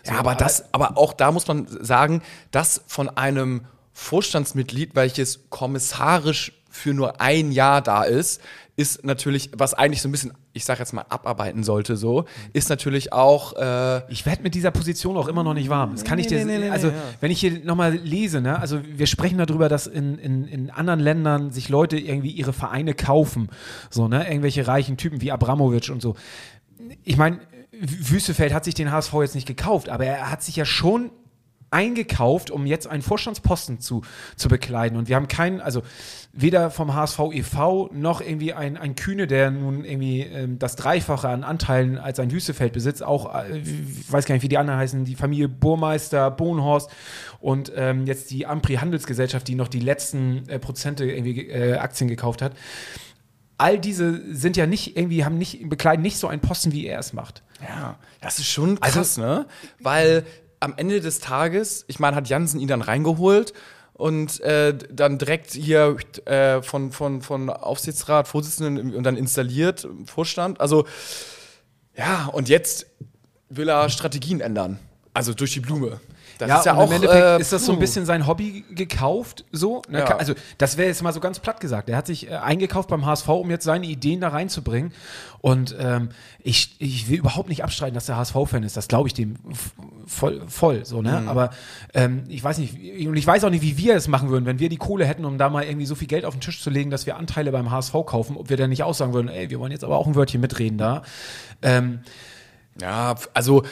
Ja, 0.06 0.14
aber 0.20 0.34
das, 0.36 0.66
aber 0.74 0.98
auch 0.98 1.14
da 1.14 1.32
muss 1.32 1.48
man 1.48 1.68
sagen, 1.68 2.22
das 2.52 2.82
von 2.88 3.10
einem 3.10 3.66
Vorstandsmitglied, 3.94 4.96
welches 4.96 5.42
kommissarisch 5.50 6.54
für 6.70 6.94
nur 6.94 7.22
ein 7.22 7.52
Jahr 7.52 7.82
da 7.82 8.04
ist, 8.04 8.42
ist 8.76 9.04
natürlich, 9.06 9.52
was 9.56 9.74
eigentlich 9.74 10.02
so 10.02 10.08
ein 10.10 10.12
bisschen, 10.12 10.34
ich 10.54 10.66
sag 10.66 10.80
jetzt 10.80 10.94
mal, 10.94 11.06
abarbeiten 11.10 11.64
sollte, 11.64 11.96
so, 11.96 12.26
ist 12.54 12.70
natürlich 12.70 13.14
auch, 13.14 13.54
äh, 13.54 14.12
Ich 14.12 14.26
werde 14.26 14.44
mit 14.44 14.56
dieser 14.56 14.72
Position 14.72 15.18
auch 15.18 15.28
immer 15.28 15.44
noch 15.44 15.54
nicht 15.54 15.70
warm. 15.70 15.92
Das 15.92 16.04
kann 16.04 16.20
ich 16.20 16.28
dir, 16.28 16.44
nee, 16.46 16.58
nee, 16.58 16.66
nee, 16.66 16.70
also 16.70 16.88
ja. 16.88 16.94
wenn 17.20 17.32
ich 17.32 17.40
hier 17.40 17.64
nochmal 17.64 17.94
lese, 17.94 18.42
ne, 18.42 18.60
also 18.60 18.80
wir 18.84 19.08
sprechen 19.08 19.38
darüber, 19.38 19.70
dass 19.70 19.88
in, 19.88 20.18
in, 20.18 20.48
in 20.48 20.70
anderen 20.70 21.00
Ländern 21.00 21.52
sich 21.52 21.70
Leute 21.70 21.98
irgendwie 21.98 22.32
ihre 22.32 22.54
Vereine 22.54 22.94
kaufen, 22.94 23.50
so, 23.90 24.08
ne, 24.08 24.28
irgendwelche 24.28 24.68
reichen 24.68 24.98
Typen 24.98 25.22
wie 25.22 25.32
Abramowitsch 25.32 25.90
und 25.90 26.02
so. 26.02 26.16
Ich 27.04 27.18
meine, 27.18 27.40
Wüstefeld 27.72 28.54
hat 28.54 28.66
sich 28.66 28.74
den 28.74 28.92
HSV 28.92 29.14
jetzt 29.22 29.36
nicht 29.36 29.48
gekauft, 29.48 29.90
aber 29.90 30.06
er 30.06 30.30
hat 30.30 30.44
sich 30.44 30.56
ja 30.56 30.66
schon 30.66 31.12
eingekauft, 31.72 32.52
um 32.52 32.66
jetzt 32.66 32.86
einen 32.86 33.02
Vorstandsposten 33.02 33.80
zu, 33.80 34.02
zu 34.36 34.50
bekleiden. 34.50 34.98
Und 34.98 35.08
wir 35.08 35.16
haben 35.16 35.30
keinen, 35.30 35.62
also 35.62 35.82
weder 36.34 36.70
vom 36.70 36.94
HSV 36.94 37.20
e.V. 37.32 37.90
noch 37.94 38.20
irgendwie 38.20 38.54
ein, 38.54 38.76
ein 38.76 38.96
Kühne, 38.96 39.26
der 39.26 39.52
nun 39.52 39.86
irgendwie 39.86 40.22
ähm, 40.22 40.60
das 40.60 40.76
Dreifache 40.76 41.30
an 41.30 41.46
Anteilen 41.46 41.98
als 41.98 42.20
ein 42.20 42.30
Wüstefeld 42.32 42.74
besitzt, 42.74 43.04
auch, 43.04 43.34
äh, 43.34 43.60
ich 43.60 44.12
weiß 44.12 44.26
gar 44.26 44.36
nicht, 44.36 44.44
wie 44.44 44.50
die 44.50 44.58
anderen 44.58 44.80
heißen, 44.80 45.06
die 45.06 45.16
Familie 45.16 45.48
Burmeister, 45.48 46.30
Bohnhorst 46.30 46.90
und 47.40 47.72
ähm, 47.76 48.06
jetzt 48.06 48.32
die 48.32 48.46
Ampri 48.46 48.76
Handelsgesellschaft, 48.76 49.48
die 49.48 49.56
noch 49.56 49.70
die 49.70 49.80
letzten 49.80 50.48
äh, 50.50 50.60
Prozente 50.60 51.06
irgendwie 51.06 51.48
äh, 51.48 51.78
Aktien 51.78 52.10
gekauft 52.10 52.42
hat. 52.42 52.54
All 53.58 53.80
diese 53.80 54.36
sind 54.36 54.58
ja 54.58 54.66
nicht 54.66 54.98
irgendwie, 54.98 55.24
haben 55.24 55.38
nicht, 55.38 55.70
bekleiden 55.70 56.02
nicht 56.02 56.18
so 56.18 56.28
einen 56.28 56.42
Posten, 56.42 56.74
wie 56.74 56.86
er 56.86 57.00
es 57.00 57.14
macht. 57.14 57.44
ja, 57.62 57.98
das 58.20 58.40
ist 58.40 58.48
schon 58.48 58.78
Also 58.82 59.00
krass, 59.00 59.18
ne? 59.18 59.46
Weil 59.80 60.26
am 60.62 60.74
Ende 60.78 61.02
des 61.02 61.19
Tages, 61.19 61.84
ich 61.88 62.00
meine, 62.00 62.15
hat 62.15 62.30
Jansen 62.30 62.60
ihn 62.60 62.67
dann 62.67 62.82
reingeholt 62.82 63.54
und 63.93 64.39
äh, 64.41 64.78
dann 64.89 65.17
direkt 65.17 65.52
hier 65.52 65.97
äh, 66.26 66.62
von, 66.62 66.91
von, 66.91 67.21
von 67.21 67.50
Aufsichtsrat, 67.50 68.28
Vorsitzenden 68.28 68.95
und 68.95 69.04
dann 69.04 69.17
installiert, 69.17 69.88
Vorstand. 70.06 70.62
Also, 70.62 70.86
ja, 71.97 72.28
und 72.28 72.47
jetzt 72.47 72.86
will 73.50 73.69
er 73.69 73.89
Strategien 73.89 74.39
ändern. 74.39 74.80
Also 75.13 75.34
durch 75.34 75.54
die 75.54 75.60
Blume. 75.60 76.00
Das 76.42 76.50
ja, 76.50 76.58
ist 76.60 76.66
ja 76.66 76.74
auch. 76.76 76.88
im 76.88 76.92
Endeffekt 76.96 77.24
äh, 77.24 77.40
ist 77.40 77.54
das 77.54 77.66
so 77.66 77.72
ein 77.74 77.80
bisschen 77.80 78.06
sein 78.06 78.28
Hobby 78.28 78.66
gekauft, 78.72 79.46
so. 79.52 79.82
Ne? 79.90 80.00
Ja. 80.00 80.18
Also, 80.18 80.34
das 80.58 80.76
wäre 80.78 80.88
jetzt 80.90 81.02
mal 81.04 81.14
so 81.14 81.20
ganz 81.20 81.40
platt 81.40 81.60
gesagt. 81.62 81.88
Er 81.90 81.98
hat 81.98 82.08
sich 82.08 82.30
äh, 82.30 82.36
eingekauft 82.36 82.90
beim 82.90 83.06
HSV, 83.06 83.28
um 83.30 83.50
jetzt 83.52 83.64
seine 83.64 83.86
Ideen 83.86 84.22
da 84.22 84.30
reinzubringen. 84.30 84.92
Und 85.40 85.76
ähm, 85.80 86.10
ich, 86.44 86.76
ich 86.80 87.10
will 87.10 87.18
überhaupt 87.20 87.50
nicht 87.50 87.64
abstreiten, 87.64 87.96
dass 87.96 88.06
der 88.06 88.18
HSV-Fan 88.18 88.62
ist. 88.64 88.78
Das 88.78 88.88
glaube 88.88 89.08
ich 89.08 89.14
dem 89.14 89.36
voll, 90.06 90.42
voll 90.48 90.86
so, 90.86 90.98
Mhm. 90.98 91.04
ne? 91.04 91.24
Aber 91.28 91.50
ähm, 91.94 92.24
ich 92.28 92.44
weiß 92.44 92.58
nicht, 92.60 92.74
und 93.08 93.16
ich 93.16 93.26
weiß 93.26 93.44
auch 93.44 93.50
nicht, 93.50 93.62
wie 93.64 93.78
wir 93.78 93.96
es 93.96 94.08
machen 94.08 94.30
würden, 94.30 94.46
wenn 94.46 94.60
wir 94.60 94.70
die 94.70 94.78
Kohle 94.78 95.06
hätten, 95.06 95.26
um 95.26 95.38
da 95.38 95.50
mal 95.50 95.64
irgendwie 95.64 95.86
so 95.86 95.96
viel 95.96 96.08
Geld 96.08 96.26
auf 96.26 96.34
den 96.36 96.42
Tisch 96.42 96.62
zu 96.62 96.70
legen, 96.70 96.90
dass 96.92 97.06
wir 97.06 97.18
Anteile 97.18 97.52
beim 97.52 97.72
HSV 97.72 97.94
kaufen, 98.06 98.38
ob 98.38 98.50
wir 98.50 98.58
dann 98.58 98.70
nicht 98.70 98.84
aussagen 98.84 99.14
würden, 99.14 99.30
ey, 99.30 99.50
wir 99.50 99.60
wollen 99.60 99.72
jetzt 99.72 99.84
aber 99.84 99.98
auch 99.98 100.06
ein 100.08 100.16
Wörtchen 100.16 100.42
mitreden 100.42 100.78
da. 100.78 101.02
Ähm, 101.62 102.00
Ja, 102.80 103.16
also 103.34 103.64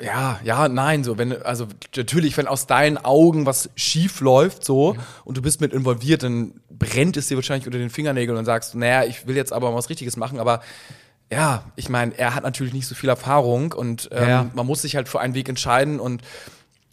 ja, 0.00 0.38
ja, 0.44 0.68
nein, 0.68 1.04
so 1.04 1.16
wenn 1.18 1.42
also 1.42 1.66
natürlich, 1.96 2.36
wenn 2.36 2.46
aus 2.46 2.66
deinen 2.66 2.98
Augen 2.98 3.46
was 3.46 3.70
schief 3.76 4.20
läuft 4.20 4.64
so 4.64 4.96
und 5.24 5.36
du 5.36 5.42
bist 5.42 5.60
mit 5.60 5.72
involviert, 5.72 6.22
dann 6.22 6.60
brennt 6.70 7.16
es 7.16 7.28
dir 7.28 7.36
wahrscheinlich 7.36 7.66
unter 7.66 7.78
den 7.78 7.90
Fingernägeln 7.90 8.36
und 8.38 8.44
sagst, 8.44 8.74
naja, 8.74 9.04
ich 9.04 9.26
will 9.26 9.36
jetzt 9.36 9.52
aber 9.52 9.74
was 9.74 9.88
Richtiges 9.88 10.16
machen, 10.16 10.38
aber 10.38 10.60
ja, 11.32 11.64
ich 11.76 11.88
meine, 11.88 12.16
er 12.18 12.34
hat 12.34 12.42
natürlich 12.42 12.72
nicht 12.74 12.86
so 12.88 12.94
viel 12.94 13.08
Erfahrung 13.08 13.72
und 13.72 14.08
ähm, 14.12 14.28
Ja. 14.28 14.50
man 14.54 14.66
muss 14.66 14.82
sich 14.82 14.96
halt 14.96 15.08
für 15.08 15.20
einen 15.20 15.34
Weg 15.34 15.48
entscheiden 15.48 15.98
und 16.00 16.22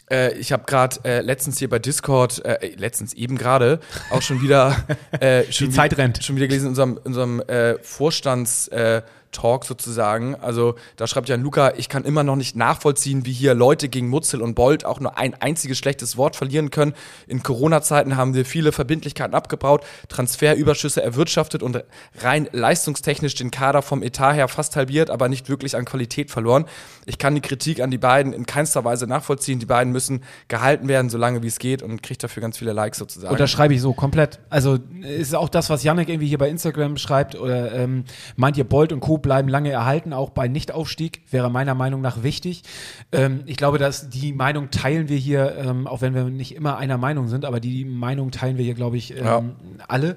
äh, 0.09 0.33
ich 0.37 0.53
habe 0.53 0.63
gerade 0.65 0.97
äh, 1.03 1.19
letztens 1.21 1.57
hier 1.59 1.69
bei 1.69 1.79
Discord, 1.79 2.45
äh, 2.45 2.73
letztens 2.77 3.13
eben 3.13 3.37
gerade, 3.37 3.81
auch 4.11 4.21
schon 4.21 4.41
wieder 4.41 4.77
äh, 5.19 5.43
schon 5.51 5.67
Die 5.67 5.73
wie- 5.73 5.75
Zeit 5.75 5.97
rennt. 5.97 6.23
schon 6.23 6.37
wieder 6.37 6.47
gelesen 6.47 6.65
in 6.67 6.69
unserem, 6.69 6.91
in 6.97 7.07
unserem 7.07 7.41
äh, 7.41 7.77
Vorstands 7.81 8.69
äh, 8.69 9.01
Talk 9.37 9.65
sozusagen. 9.65 10.35
Also 10.35 10.75
da 10.95 11.05
schreibt 11.05 11.29
Jan 11.29 11.41
Luca, 11.41 11.73
ich 11.77 11.89
kann 11.89 12.03
immer 12.05 12.23
noch 12.23 12.35
nicht 12.35 12.55
nachvollziehen, 12.55 13.25
wie 13.25 13.31
hier 13.31 13.53
Leute 13.53 13.87
gegen 13.87 14.09
Mutzel 14.09 14.41
und 14.41 14.55
Bolt 14.55 14.83
auch 14.83 14.99
nur 14.99 15.17
ein 15.17 15.35
einziges 15.35 15.77
schlechtes 15.77 16.17
Wort 16.17 16.35
verlieren 16.35 16.71
können. 16.71 16.93
In 17.27 17.43
Corona-Zeiten 17.43 18.17
haben 18.17 18.33
wir 18.33 18.45
viele 18.45 18.71
Verbindlichkeiten 18.71 19.35
abgebaut, 19.35 19.85
Transferüberschüsse 20.09 21.03
erwirtschaftet 21.03 21.61
und 21.61 21.83
rein 22.19 22.49
leistungstechnisch 22.51 23.35
den 23.35 23.51
Kader 23.51 23.83
vom 23.83 24.01
Etat 24.01 24.33
her 24.33 24.47
fast 24.47 24.75
halbiert, 24.75 25.11
aber 25.11 25.29
nicht 25.29 25.49
wirklich 25.49 25.75
an 25.75 25.85
Qualität 25.85 26.31
verloren. 26.31 26.65
Ich 27.05 27.19
kann 27.19 27.35
die 27.35 27.41
Kritik 27.41 27.81
an 27.81 27.91
die 27.91 27.99
beiden 27.99 28.33
in 28.33 28.45
keinster 28.47 28.83
Weise 28.83 29.05
nachvollziehen. 29.05 29.59
Die 29.59 29.65
beiden 29.67 29.93
müssen 29.93 30.23
gehalten 30.47 30.87
werden, 30.87 31.09
solange 31.09 31.43
wie 31.43 31.47
es 31.47 31.59
geht 31.59 31.83
und 31.83 32.01
kriegt 32.01 32.23
dafür 32.23 32.41
ganz 32.41 32.57
viele 32.57 32.73
Likes 32.73 32.97
sozusagen. 32.97 33.31
Unterschreibe 33.31 33.73
ich 33.75 33.81
so 33.81 33.93
komplett. 33.93 34.39
Also 34.49 34.79
ist 35.01 35.35
auch 35.35 35.49
das, 35.49 35.69
was 35.69 35.83
Yannick 35.83 36.09
irgendwie 36.09 36.27
hier 36.27 36.39
bei 36.39 36.49
Instagram 36.49 36.97
schreibt. 36.97 37.35
Oder 37.35 37.71
ähm, 37.73 38.05
meint 38.35 38.57
ihr, 38.57 38.63
Bolt 38.63 38.91
und 38.91 38.99
Co. 38.99 39.19
bleiben 39.27 39.49
lange 39.49 39.69
erhalten, 39.71 40.13
auch 40.13 40.29
bei 40.29 40.47
Nichtaufstieg, 40.47 41.21
wäre 41.31 41.51
meiner 41.51 41.75
Meinung 41.75 41.99
nach 41.99 42.23
wichtig. 42.23 42.63
Ähm, 43.11 43.41
ich 43.45 43.57
glaube, 43.57 43.77
dass 43.77 44.09
die 44.09 44.31
Meinung 44.31 44.71
teilen 44.71 45.09
wir 45.09 45.17
hier, 45.17 45.53
ähm, 45.57 45.85
auch 45.85 45.99
wenn 45.99 46.15
wir 46.15 46.23
nicht 46.23 46.55
immer 46.55 46.77
einer 46.77 46.97
Meinung 46.97 47.27
sind, 47.27 47.43
aber 47.43 47.59
die 47.59 47.83
Meinung 47.83 48.31
teilen 48.31 48.57
wir 48.57 48.63
hier, 48.63 48.73
glaube 48.73 48.95
ich, 48.95 49.11
ähm, 49.17 49.25
Ja. 49.25 49.43
alle. 49.89 50.15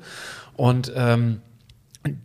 Und 0.57 0.93
ähm, 0.95 1.41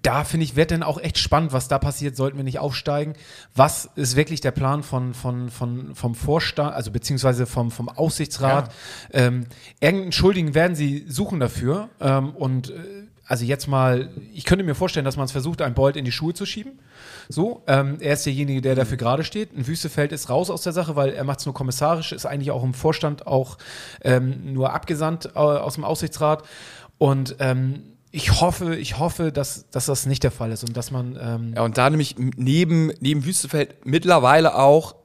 da 0.03 0.23
finde 0.25 0.43
ich, 0.43 0.55
wird 0.55 0.69
dann 0.69 0.83
auch 0.83 0.99
echt 0.99 1.17
spannend, 1.17 1.53
was 1.53 1.67
da 1.67 1.79
passiert, 1.79 2.15
sollten 2.15 2.37
wir 2.37 2.43
nicht 2.43 2.59
aufsteigen. 2.59 3.13
Was 3.55 3.89
ist 3.95 4.15
wirklich 4.15 4.41
der 4.41 4.51
Plan 4.51 4.83
von, 4.83 5.15
von, 5.15 5.49
von, 5.49 5.95
vom 5.95 6.13
Vorstand, 6.13 6.75
also 6.75 6.91
beziehungsweise 6.91 7.47
vom, 7.47 7.71
vom 7.71 7.89
Aufsichtsrat? 7.89 8.71
Ähm, 9.11 9.47
irgendeinen 9.79 10.11
Schuldigen 10.11 10.53
werden 10.53 10.75
sie 10.75 11.03
suchen 11.07 11.39
dafür. 11.39 11.89
Ähm, 11.99 12.29
und 12.35 12.69
äh, 12.69 12.73
also 13.27 13.43
jetzt 13.43 13.67
mal, 13.67 14.09
ich 14.33 14.45
könnte 14.45 14.63
mir 14.63 14.75
vorstellen, 14.75 15.05
dass 15.05 15.17
man 15.17 15.25
es 15.25 15.31
versucht, 15.31 15.61
einen 15.61 15.73
Bolt 15.73 15.95
in 15.95 16.05
die 16.05 16.11
Schuhe 16.11 16.33
zu 16.33 16.45
schieben. 16.45 16.79
So, 17.27 17.63
ähm, 17.65 17.97
er 17.99 18.13
ist 18.13 18.25
derjenige, 18.25 18.61
der 18.61 18.75
dafür 18.75 18.97
gerade 18.97 19.23
steht. 19.23 19.57
Ein 19.57 19.65
Wüstefeld 19.65 20.11
ist 20.11 20.29
raus 20.29 20.49
aus 20.49 20.61
der 20.61 20.73
Sache, 20.73 20.95
weil 20.95 21.09
er 21.09 21.23
macht 21.23 21.39
es 21.39 21.45
nur 21.45 21.55
kommissarisch, 21.55 22.11
ist 22.11 22.25
eigentlich 22.25 22.51
auch 22.51 22.63
im 22.63 22.73
Vorstand 22.75 23.25
auch 23.25 23.57
ähm, 24.03 24.53
nur 24.53 24.73
abgesandt 24.73 25.31
äh, 25.33 25.39
aus 25.39 25.75
dem 25.75 25.83
Aufsichtsrat. 25.83 26.43
Und 26.97 27.35
ähm, 27.39 27.83
ich 28.11 28.39
hoffe, 28.39 28.75
ich 28.75 28.99
hoffe, 28.99 29.31
dass, 29.31 29.69
dass 29.71 29.87
das 29.87 30.05
nicht 30.05 30.23
der 30.23 30.31
Fall 30.31 30.51
ist 30.51 30.63
und 30.63 30.77
dass 30.77 30.91
man 30.91 31.17
ähm, 31.19 31.53
Ja, 31.55 31.63
und 31.63 31.77
da 31.77 31.89
nämlich 31.89 32.15
neben, 32.17 32.91
neben 32.99 33.25
Wüstefeld 33.25 33.85
mittlerweile 33.85 34.55
auch 34.55 34.95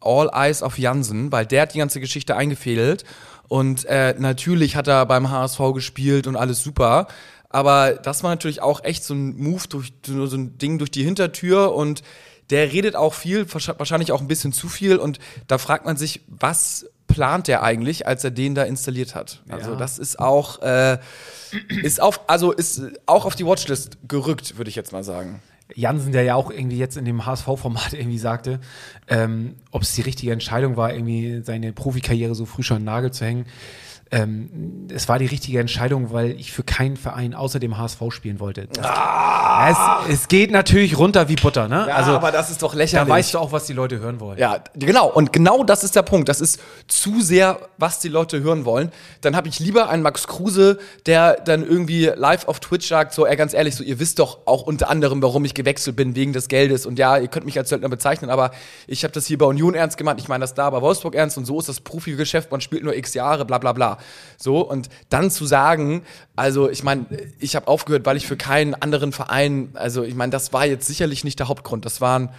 All 0.00 0.28
Eyes 0.34 0.62
auf 0.62 0.78
Jansen, 0.78 1.32
weil 1.32 1.46
der 1.46 1.62
hat 1.62 1.74
die 1.74 1.78
ganze 1.78 2.00
Geschichte 2.00 2.36
eingefädelt. 2.36 3.04
Und 3.48 3.84
äh, 3.86 4.14
natürlich 4.18 4.76
hat 4.76 4.88
er 4.88 5.06
beim 5.06 5.30
HSV 5.30 5.60
gespielt 5.74 6.26
und 6.26 6.36
alles 6.36 6.62
super. 6.62 7.06
Aber 7.54 7.92
das 7.92 8.22
war 8.24 8.30
natürlich 8.30 8.60
auch 8.62 8.82
echt 8.82 9.04
so 9.04 9.14
ein 9.14 9.36
Move 9.36 9.62
durch 9.68 9.92
so 10.04 10.36
ein 10.36 10.58
Ding 10.58 10.78
durch 10.78 10.90
die 10.90 11.04
Hintertür 11.04 11.72
und 11.74 12.02
der 12.50 12.72
redet 12.72 12.96
auch 12.96 13.14
viel, 13.14 13.42
wahrsch- 13.44 13.78
wahrscheinlich 13.78 14.10
auch 14.12 14.20
ein 14.20 14.26
bisschen 14.28 14.52
zu 14.52 14.68
viel. 14.68 14.96
Und 14.96 15.18
da 15.46 15.58
fragt 15.58 15.86
man 15.86 15.96
sich, 15.96 16.22
was 16.26 16.86
plant 17.06 17.46
der 17.46 17.62
eigentlich, 17.62 18.06
als 18.08 18.24
er 18.24 18.32
den 18.32 18.54
da 18.56 18.64
installiert 18.64 19.14
hat? 19.14 19.42
Also 19.48 19.70
Ja. 19.72 19.76
das 19.76 19.98
ist 20.00 20.18
auch, 20.18 20.60
äh, 20.62 20.98
ist 21.82 22.02
auf, 22.02 22.28
also 22.28 22.50
ist 22.50 22.82
auch 23.06 23.24
auf 23.24 23.36
die 23.36 23.46
Watchlist 23.46 23.98
gerückt, 24.08 24.58
würde 24.58 24.68
ich 24.68 24.74
jetzt 24.76 24.90
mal 24.92 25.04
sagen. 25.04 25.40
Jansen, 25.76 26.12
der 26.12 26.24
ja 26.24 26.34
auch 26.34 26.50
irgendwie 26.50 26.76
jetzt 26.78 26.96
in 26.96 27.04
dem 27.04 27.24
HSV-Format 27.24 27.92
irgendwie 27.94 28.18
sagte, 28.18 28.60
ähm, 29.08 29.54
ob 29.70 29.82
es 29.82 29.94
die 29.94 30.02
richtige 30.02 30.32
Entscheidung 30.32 30.76
war, 30.76 30.92
irgendwie 30.92 31.40
seine 31.44 31.72
Profikarriere 31.72 32.34
so 32.34 32.46
früh 32.46 32.62
schon 32.62 32.76
an 32.78 32.82
den 32.82 32.86
Nagel 32.86 33.12
zu 33.12 33.24
hängen. 33.24 33.46
Ähm, 34.10 34.88
es 34.92 35.08
war 35.08 35.18
die 35.18 35.26
richtige 35.26 35.58
Entscheidung, 35.58 36.12
weil 36.12 36.32
ich 36.32 36.52
für 36.52 36.62
keinen 36.62 36.96
Verein 36.96 37.34
außer 37.34 37.58
dem 37.58 37.78
HSV 37.78 38.00
spielen 38.10 38.38
wollte. 38.38 38.68
Das, 38.68 39.76
es, 40.08 40.14
es 40.14 40.28
geht 40.28 40.50
natürlich 40.50 40.98
runter 40.98 41.28
wie 41.28 41.36
Butter, 41.36 41.68
ne? 41.68 41.92
also, 41.92 42.12
aber 42.12 42.30
das 42.30 42.50
ist 42.50 42.62
doch 42.62 42.72
da 42.72 42.78
lächerlich. 42.78 43.12
weißt 43.12 43.34
du 43.34 43.38
auch, 43.38 43.52
was 43.52 43.66
die 43.66 43.72
Leute 43.72 43.98
hören 43.98 44.20
wollen. 44.20 44.38
Ja, 44.38 44.58
genau. 44.74 45.08
Und 45.10 45.32
genau 45.32 45.64
das 45.64 45.84
ist 45.84 45.96
der 45.96 46.02
Punkt. 46.02 46.28
Das 46.28 46.40
ist 46.40 46.60
zu 46.86 47.20
sehr, 47.20 47.58
was 47.78 47.98
die 47.98 48.08
Leute 48.08 48.42
hören 48.42 48.64
wollen. 48.64 48.92
Dann 49.20 49.34
habe 49.36 49.48
ich 49.48 49.58
lieber 49.58 49.88
einen 49.88 50.02
Max 50.02 50.26
Kruse, 50.26 50.78
der 51.06 51.40
dann 51.44 51.66
irgendwie 51.66 52.10
live 52.14 52.46
auf 52.46 52.60
Twitch 52.60 52.88
sagt, 52.88 53.14
so, 53.14 53.26
ey, 53.26 53.36
ganz 53.36 53.54
ehrlich, 53.54 53.74
so, 53.74 53.82
ihr 53.82 53.98
wisst 53.98 54.18
doch 54.18 54.46
auch 54.46 54.62
unter 54.62 54.90
anderem, 54.90 55.22
warum 55.22 55.44
ich 55.44 55.54
gewechselt 55.54 55.96
bin, 55.96 56.14
wegen 56.14 56.32
des 56.32 56.48
Geldes. 56.48 56.86
Und 56.86 56.98
ja, 56.98 57.18
ihr 57.18 57.28
könnt 57.28 57.46
mich 57.46 57.58
als 57.58 57.68
Söldner 57.70 57.88
bezeichnen, 57.88 58.30
aber 58.30 58.50
ich 58.86 59.02
habe 59.04 59.12
das 59.12 59.26
hier 59.26 59.38
bei 59.38 59.46
Union 59.46 59.74
ernst 59.74 59.96
gemacht. 59.96 60.16
Ich 60.18 60.28
meine 60.28 60.42
das 60.42 60.54
da 60.54 60.68
bei 60.70 60.80
Wolfsburg 60.80 61.14
ernst 61.14 61.38
und 61.38 61.46
so 61.46 61.58
ist 61.58 61.68
das 61.68 61.80
Profigeschäft. 61.80 62.50
Man 62.50 62.60
spielt 62.60 62.84
nur 62.84 62.94
x 62.94 63.14
Jahre, 63.14 63.44
bla 63.44 63.58
bla 63.58 63.72
bla. 63.72 63.93
So, 64.36 64.60
und 64.60 64.88
dann 65.08 65.30
zu 65.30 65.46
sagen, 65.46 66.02
also 66.36 66.70
ich 66.70 66.82
meine, 66.82 67.06
ich 67.38 67.56
habe 67.56 67.68
aufgehört, 67.68 68.06
weil 68.06 68.16
ich 68.16 68.26
für 68.26 68.36
keinen 68.36 68.74
anderen 68.74 69.12
Verein, 69.12 69.70
also 69.74 70.02
ich 70.02 70.14
meine, 70.14 70.30
das 70.30 70.52
war 70.52 70.66
jetzt 70.66 70.86
sicherlich 70.86 71.24
nicht 71.24 71.38
der 71.38 71.48
Hauptgrund. 71.48 71.84
Das 71.84 72.00
waren 72.00 72.30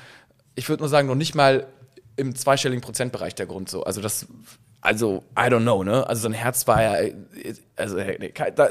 ich 0.56 0.70
würde 0.70 0.82
nur 0.82 0.90
sagen, 0.90 1.08
noch 1.08 1.16
nicht 1.16 1.36
mal 1.36 1.68
im 2.16 2.36
zweistelligen 2.36 2.82
Prozentbereich 2.82 3.36
der 3.36 3.46
Grund 3.46 3.70
so. 3.70 3.84
Also 3.84 4.02
das, 4.02 4.26
also, 4.82 5.24
I 5.38 5.44
don't 5.44 5.62
know, 5.62 5.84
ne? 5.84 6.08
Also 6.08 6.24
sein 6.24 6.34
Herz 6.34 6.66
war 6.68 6.82
ja, 6.82 7.12
also, 7.76 7.98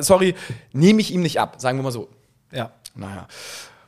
sorry, 0.00 0.34
nehme 0.72 1.00
ich 1.00 1.12
ihm 1.12 1.22
nicht 1.22 1.38
ab, 1.38 1.56
sagen 1.60 1.78
wir 1.78 1.82
mal 1.82 1.92
so. 1.92 2.08
Ja. 2.50 2.72
Naja. 2.94 3.28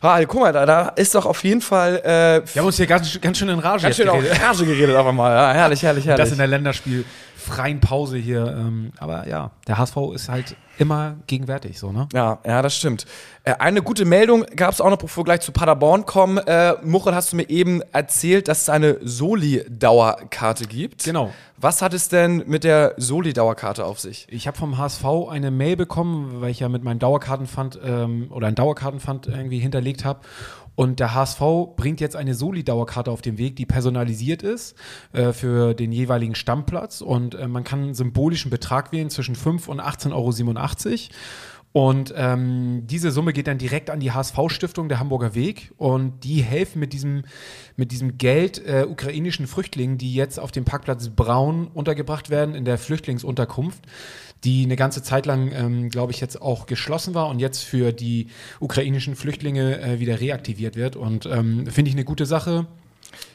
Ah, 0.07 0.25
guck 0.25 0.41
mal, 0.41 0.53
da, 0.53 0.67
da 0.67 0.89
ist 0.91 1.15
doch 1.15 1.27
auf 1.27 1.43
jeden 1.45 1.61
Fall 1.61 1.97
äh, 2.05 2.55
Wir 2.55 2.61
haben 2.61 2.67
uns 2.67 2.77
hier 2.77 2.87
ganz, 2.87 3.21
ganz 3.21 3.39
schön 3.39 3.49
in 3.49 3.59
Rage 3.59 3.83
ganz 3.83 3.97
schön 3.97 4.07
jetzt 4.07 4.15
auch 4.15 4.21
geredet. 4.21 4.43
Rage 4.43 4.65
geredet 4.67 4.97
auf 4.97 5.07
einmal. 5.07 5.35
Ja, 5.35 5.53
herrlich, 5.53 5.83
herrlich, 5.83 6.07
herrlich. 6.07 6.23
Das 6.25 6.33
in 6.33 6.39
der 6.39 6.47
Länderspiel 6.47 7.05
freien 7.37 7.81
Pause 7.81 8.17
hier. 8.17 8.47
Ähm, 8.47 8.93
aber 8.99 9.27
ja, 9.29 9.51
der 9.67 9.79
HSV 9.79 9.97
ist 10.15 10.29
halt 10.29 10.57
immer 10.79 11.17
gegenwärtig, 11.27 11.79
so, 11.79 11.93
ne? 11.93 12.09
Ja, 12.13 12.39
ja, 12.47 12.63
das 12.63 12.77
stimmt. 12.77 13.07
Äh, 13.45 13.55
eine 13.55 13.83
gute 13.83 14.05
Meldung 14.05 14.45
gab 14.55 14.73
es 14.73 14.81
auch 14.81 14.91
noch, 14.91 14.99
bevor 14.99 15.23
wir 15.23 15.27
gleich 15.27 15.41
zu 15.41 15.53
Paderborn 15.53 16.07
kommen. 16.07 16.39
Äh, 16.39 16.75
Muchel, 16.83 17.15
hast 17.15 17.33
du 17.33 17.37
mir 17.37 17.49
eben 17.49 17.83
erzählt, 17.93 18.49
dass 18.49 18.63
es 18.63 18.69
eine 18.69 18.99
Soli-Dauerkarte 19.03 20.67
gibt. 20.67 21.05
Genau. 21.05 21.33
Was 21.59 21.81
hat 21.81 21.95
es 21.95 22.09
denn 22.09 22.45
mit 22.47 22.65
der 22.65 22.95
Soli-Dauerkarte 22.99 23.85
auf 23.85 23.99
sich? 23.99 24.27
Ich 24.31 24.47
habe 24.47 24.59
vom 24.59 24.77
HSV 24.77 25.05
eine 25.31 25.51
Mail 25.51 25.77
bekommen, 25.77 26.41
weil 26.41 26.51
ich 26.51 26.61
ja 26.61 26.69
mit 26.69 26.85
meinem 26.85 26.99
Dauerkartenpfand 26.99 27.81
ähm, 27.83 28.31
oder 28.31 28.49
ein 28.49 28.55
Dauerkartenpfand 28.55 29.27
irgendwie 29.27 29.59
hinterlegt 29.59 30.05
habe. 30.05 30.21
Und 30.77 31.01
der 31.01 31.15
HSV 31.15 31.41
bringt 31.75 32.01
jetzt 32.01 32.15
eine 32.15 32.35
Soli-Dauerkarte 32.35 33.11
auf 33.11 33.23
den 33.23 33.39
Weg, 33.39 33.57
die 33.57 33.67
personalisiert 33.67 34.43
ist 34.43 34.77
äh, 35.13 35.33
für 35.33 35.75
den 35.75 35.91
jeweiligen 35.91 36.35
Stammplatz. 36.35 37.01
Und 37.01 37.35
äh, 37.35 37.49
man 37.49 37.65
kann 37.65 37.83
einen 37.83 37.95
symbolischen 37.95 38.51
Betrag 38.51 38.93
wählen 38.93 39.11
zwischen 39.11 39.35
5 39.35 39.69
und 39.69 39.81
18,87 39.81 40.13
Euro. 40.13 41.15
Und 41.77 42.15
ähm, 42.17 42.87
diese 42.87 43.11
Summe 43.11 43.35
geht 43.35 43.49
dann 43.49 43.59
direkt 43.59 43.91
an 43.91 44.01
die 44.01 44.11
HSV-Stiftung 44.11 44.89
der 44.89 44.99
Hamburger 44.99 45.35
Weg 45.35 45.73
und 45.77 46.25
die 46.25 46.43
helfen 46.43 46.79
mit 46.79 46.95
diesem, 46.95 47.25
mit 47.77 47.93
diesem 47.93 48.17
Geld 48.17 48.67
äh, 48.67 48.87
ukrainischen 48.89 49.47
Flüchtlingen, 49.47 49.99
die 49.99 50.15
jetzt 50.15 50.41
auf 50.41 50.53
dem 50.53 50.65
Parkplatz 50.65 51.11
Braun 51.11 51.67
untergebracht 51.67 52.31
werden 52.31 52.55
in 52.55 52.65
der 52.65 52.79
Flüchtlingsunterkunft, 52.79 53.85
die 54.47 54.65
eine 54.65 54.77
ganze 54.77 55.03
Zeit 55.03 55.27
lang, 55.27 55.51
ähm, 55.53 55.91
glaube 55.91 56.13
ich, 56.13 56.21
jetzt 56.21 56.41
auch 56.41 56.67
geschlossen 56.67 57.15
war 57.15 57.29
und 57.29 57.41
jetzt 57.41 57.65
für 57.65 57.93
die 57.93 58.29
ukrainischen 58.61 59.17
Flüchtlinge 59.17 59.81
äh, 59.81 59.99
wieder 59.99 60.21
reaktiviert 60.21 60.77
wird. 60.77 60.95
Und 60.95 61.27
ähm, 61.27 61.67
finde 61.67 61.89
ich 61.89 61.97
eine 61.97 62.05
gute 62.05 62.27
Sache 62.27 62.67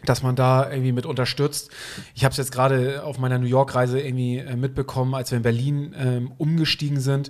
dass 0.06 0.24
man 0.24 0.36
da 0.36 0.70
irgendwie 0.70 0.92
mit 0.92 1.06
unterstützt. 1.06 1.70
Ich 2.16 2.24
habe 2.24 2.32
es 2.32 2.38
jetzt 2.38 2.52
gerade 2.52 3.04
auf 3.04 3.18
meiner 3.20 3.38
New 3.38 3.46
York-Reise 3.48 4.00
irgendwie 4.00 4.38
äh, 4.38 4.56
mitbekommen, 4.56 5.14
als 5.14 5.32
wir 5.32 5.38
in 5.38 5.44
Berlin 5.44 5.96
ähm, 5.98 6.32
umgestiegen 6.38 7.00
sind, 7.00 7.30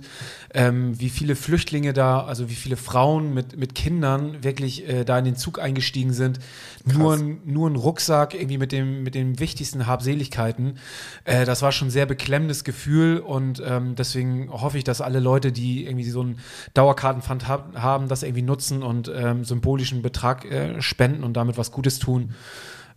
ähm, 0.54 0.98
wie 0.98 1.10
viele 1.10 1.36
Flüchtlinge 1.36 1.92
da, 1.92 2.24
also 2.24 2.48
wie 2.50 2.54
viele 2.54 2.76
Frauen 2.76 3.34
mit, 3.34 3.56
mit 3.56 3.74
Kindern 3.74 4.42
wirklich 4.42 4.88
äh, 4.88 5.04
da 5.04 5.18
in 5.18 5.24
den 5.24 5.36
Zug 5.36 5.58
eingestiegen 5.58 6.12
sind. 6.12 6.38
Nur, 6.84 7.14
ein- 7.14 7.40
nur 7.44 7.68
ein 7.70 7.76
Rucksack 7.76 8.34
irgendwie 8.34 8.58
mit 8.58 8.72
dem, 8.72 9.02
mit 9.02 9.14
den 9.14 9.38
wichtigsten 9.38 9.86
Habseligkeiten. 9.86 10.78
Äh, 11.24 11.44
das 11.44 11.62
war 11.62 11.72
schon 11.72 11.88
ein 11.88 11.92
sehr 11.92 12.06
beklemmendes 12.06 12.64
Gefühl 12.64 13.18
und 13.18 13.62
ähm, 13.64 13.94
deswegen 13.94 14.50
hoffe 14.50 14.78
ich, 14.78 14.84
dass 14.84 15.00
alle 15.00 15.20
Leute, 15.20 15.52
die 15.52 15.84
irgendwie 15.86 16.10
so 16.10 16.20
einen 16.22 16.38
Dauerkartenpfand 16.74 17.46
hab, 17.48 17.76
haben, 17.76 18.08
das 18.08 18.22
irgendwie 18.22 18.42
nutzen 18.42 18.82
und 18.82 19.10
ähm, 19.14 19.44
symbolischen 19.44 20.02
Betrag 20.02 20.44
äh, 20.44 20.80
spenden 20.82 21.22
und 21.24 21.34
damit 21.34 21.56
was 21.58 21.70
Gutes 21.70 21.98
tun. 21.98 22.34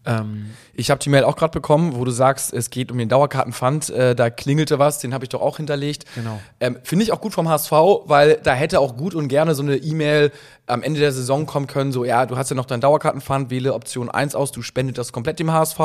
Ähm, 0.06 0.52
Ich 0.74 0.92
habe 0.92 1.00
die 1.00 1.10
Mail 1.10 1.24
auch 1.24 1.36
gerade 1.36 1.52
bekommen, 1.52 1.96
wo 1.96 2.06
du 2.06 2.12
sagst, 2.12 2.54
es 2.54 2.70
geht 2.70 2.92
um 2.92 2.98
den 2.98 3.10
Dauerkartenpfand. 3.10 3.90
Äh, 3.90 4.16
da 4.16 4.30
klingelte 4.30 4.78
was, 4.78 5.00
den 5.00 5.14
habe 5.14 5.26
ich 5.26 5.30
doch 5.30 5.42
auch 5.42 5.58
hinterlegt. 5.58 6.06
Genau. 6.16 6.40
Ähm, 6.60 6.78
Finde 6.84 7.04
ich 7.04 7.12
auch 7.12 7.22
gut 7.22 7.34
vom 7.34 7.50
HSV, 7.50 7.72
weil 8.06 8.40
da 8.44 8.54
hätte 8.54 8.80
auch 8.80 8.98
gut 8.98 9.16
und 9.16 9.30
gerne 9.30 9.56
so 9.56 9.64
eine 9.64 9.78
E-Mail 9.78 10.32
am 10.68 10.84
Ende 10.84 11.00
der 11.00 11.12
Saison 11.12 11.46
kommen 11.46 11.68
können, 11.68 11.92
so, 11.92 12.06
ja, 12.06 12.26
du 12.26 12.38
hast 12.38 12.50
ja 12.50 12.56
noch 12.56 12.66
deinen 12.66 12.82
Dauerkartenpfand, 12.82 13.52
wähle 13.52 13.74
Option 13.74 14.10
1 14.10 14.34
aus, 14.36 14.52
du 14.52 14.64
spendet 14.64 14.98
das 14.98 15.14
komplett 15.14 15.40
dem 15.40 15.52
HSV 15.52 15.80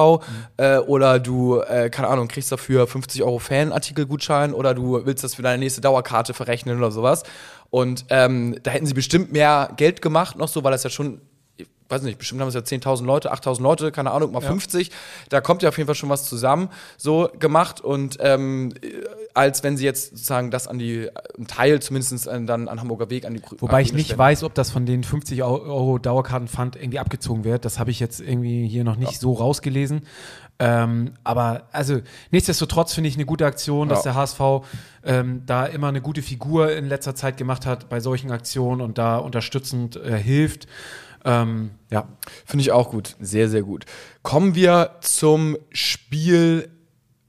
äh, 0.56 0.78
oder 0.78 1.18
du, 1.18 1.60
äh, 1.60 1.90
keine 1.90 2.08
Ahnung, 2.08 2.28
kriegst 2.28 2.50
dafür 2.50 2.86
50 2.86 3.22
Euro 3.22 3.38
Fanartikelgutschein 3.38 4.54
oder 4.54 4.74
du 4.74 5.04
willst 5.04 5.22
das 5.22 5.34
für 5.34 5.42
deine 5.42 5.58
nächste 5.58 5.82
Dauerkarte 5.82 6.34
verrechnen 6.34 6.78
oder 6.78 6.90
sowas. 6.90 7.24
Und 7.68 8.06
ähm, 8.08 8.56
da 8.62 8.70
hätten 8.70 8.86
sie 8.86 8.94
bestimmt 8.94 9.32
mehr 9.32 9.70
Geld 9.76 10.02
gemacht 10.02 10.36
noch 10.36 10.48
so, 10.48 10.64
weil 10.64 10.72
das 10.72 10.82
ja 10.82 10.90
schon 10.90 11.20
weiß 11.90 12.02
nicht, 12.02 12.18
bestimmt 12.18 12.40
haben 12.40 12.48
es 12.48 12.54
ja 12.54 12.60
10.000 12.60 13.04
Leute, 13.04 13.32
8.000 13.32 13.60
Leute, 13.62 13.90
keine 13.92 14.10
Ahnung, 14.12 14.32
mal 14.32 14.40
50. 14.40 14.90
Da 15.28 15.40
kommt 15.40 15.62
ja 15.62 15.68
auf 15.70 15.76
jeden 15.78 15.86
Fall 15.86 15.94
schon 15.94 16.08
was 16.08 16.24
zusammen, 16.28 16.68
so 16.96 17.28
gemacht. 17.38 17.80
Und 17.80 18.16
ähm, 18.20 18.72
als 19.34 19.62
wenn 19.62 19.76
sie 19.76 19.84
jetzt 19.84 20.10
sozusagen 20.10 20.50
das 20.50 20.68
an 20.68 20.78
die, 20.78 21.08
ein 21.38 21.46
Teil 21.46 21.80
zumindest 21.82 22.28
an, 22.28 22.46
dann 22.46 22.68
an 22.68 22.80
Hamburger 22.80 23.10
Weg 23.10 23.24
an 23.26 23.34
die 23.34 23.42
Wobei 23.58 23.82
ich 23.82 23.88
an 23.88 23.92
die 23.92 23.96
nicht 23.96 24.06
Spenden. 24.08 24.18
weiß, 24.20 24.42
ob 24.44 24.54
das 24.54 24.70
von 24.70 24.86
den 24.86 25.04
50 25.04 25.42
Au- 25.42 25.60
Euro 25.60 25.98
Dauerkartenpfand 25.98 26.76
irgendwie 26.76 26.98
abgezogen 26.98 27.44
wird. 27.44 27.64
Das 27.64 27.78
habe 27.78 27.90
ich 27.90 28.00
jetzt 28.00 28.20
irgendwie 28.20 28.66
hier 28.68 28.84
noch 28.84 28.96
nicht 28.96 29.18
so 29.20 29.32
rausgelesen. 29.34 30.02
Ähm, 30.62 31.12
aber 31.24 31.62
also 31.72 32.00
nichtsdestotrotz 32.30 32.92
finde 32.92 33.08
ich 33.08 33.14
eine 33.14 33.24
gute 33.24 33.46
Aktion, 33.46 33.88
dass 33.88 34.04
Ja. 34.04 34.12
der 34.12 34.20
HSV 34.20 34.40
ähm, 35.04 35.42
da 35.46 35.64
immer 35.64 35.88
eine 35.88 36.02
gute 36.02 36.20
Figur 36.20 36.72
in 36.72 36.86
letzter 36.86 37.14
Zeit 37.14 37.38
gemacht 37.38 37.64
hat 37.64 37.88
bei 37.88 38.00
solchen 38.00 38.30
Aktionen 38.30 38.82
und 38.82 38.98
da 38.98 39.16
unterstützend 39.16 39.96
äh, 39.96 40.18
hilft. 40.18 40.66
Ähm, 41.24 41.70
ja. 41.90 42.08
Finde 42.46 42.62
ich 42.62 42.72
auch 42.72 42.90
gut. 42.90 43.16
Sehr, 43.20 43.48
sehr 43.48 43.62
gut. 43.62 43.84
Kommen 44.22 44.54
wir 44.54 44.96
zum 45.00 45.56
Spiel 45.72 46.70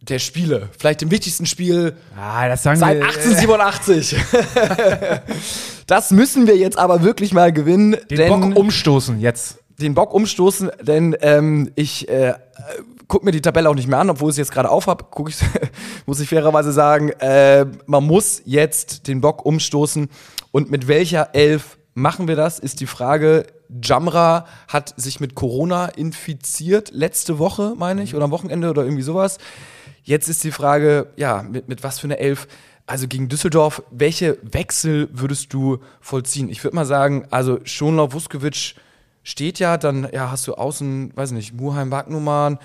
der 0.01 0.19
Spiele. 0.19 0.69
Vielleicht 0.77 1.01
dem 1.01 1.11
wichtigsten 1.11 1.45
Spiel 1.45 1.95
Ah, 2.17 2.47
das 2.47 2.63
sagen 2.63 2.79
seit 2.79 2.97
wir. 2.99 3.05
1887. 3.05 4.15
das 5.87 6.11
müssen 6.11 6.47
wir 6.47 6.57
jetzt 6.57 6.77
aber 6.77 7.03
wirklich 7.03 7.33
mal 7.33 7.51
gewinnen. 7.53 7.95
den 8.09 8.27
Bock 8.29 8.55
umstoßen 8.57 9.19
jetzt. 9.19 9.59
den 9.79 9.93
Bock 9.93 10.13
umstoßen, 10.13 10.71
denn 10.81 11.15
ähm, 11.21 11.71
ich 11.75 12.09
äh, 12.09 12.33
gucke 13.07 13.25
mir 13.25 13.31
die 13.31 13.41
Tabelle 13.41 13.69
auch 13.69 13.75
nicht 13.75 13.87
mehr 13.87 13.99
an, 13.99 14.09
obwohl 14.09 14.29
ich 14.29 14.35
es 14.35 14.37
jetzt 14.37 14.51
gerade 14.51 14.69
auf 14.69 14.87
habe, 14.87 15.05
ich, 15.27 15.35
muss 16.05 16.19
ich 16.19 16.29
fairerweise 16.29 16.71
sagen, 16.71 17.09
äh, 17.19 17.65
man 17.85 18.05
muss 18.05 18.41
jetzt 18.45 19.07
den 19.07 19.21
Bock 19.21 19.45
umstoßen. 19.45 20.09
Und 20.51 20.71
mit 20.71 20.87
welcher 20.87 21.35
Elf 21.35 21.77
machen 21.93 22.27
wir 22.27 22.35
das, 22.35 22.57
ist 22.57 22.79
die 22.79 22.87
Frage. 22.87 23.45
Jamra 23.81 24.45
hat 24.67 24.93
sich 24.97 25.19
mit 25.19 25.35
Corona 25.35 25.85
infiziert, 25.87 26.91
letzte 26.91 27.39
Woche, 27.39 27.73
meine 27.77 28.03
ich, 28.03 28.15
oder 28.15 28.25
am 28.25 28.31
Wochenende 28.31 28.69
oder 28.69 28.83
irgendwie 28.83 29.03
sowas. 29.03 29.37
Jetzt 30.03 30.27
ist 30.27 30.43
die 30.43 30.51
Frage, 30.51 31.07
ja, 31.15 31.43
mit, 31.43 31.67
mit 31.67 31.83
was 31.83 31.99
für 31.99 32.07
einer 32.07 32.17
Elf? 32.17 32.47
Also 32.87 33.07
gegen 33.07 33.29
Düsseldorf, 33.29 33.83
welche 33.91 34.37
Wechsel 34.41 35.07
würdest 35.13 35.53
du 35.53 35.79
vollziehen? 36.01 36.49
Ich 36.49 36.63
würde 36.63 36.75
mal 36.75 36.85
sagen, 36.85 37.25
also 37.29 37.59
Schonlauf, 37.63 38.13
Vuskovic 38.13 38.75
steht 39.23 39.59
ja, 39.59 39.77
dann 39.77 40.09
ja, 40.11 40.31
hast 40.31 40.47
du 40.47 40.55
außen, 40.55 41.15
weiß 41.15 41.31
nicht, 41.31 41.53
Muheim, 41.53 41.91
Wagnumann, 41.91 42.57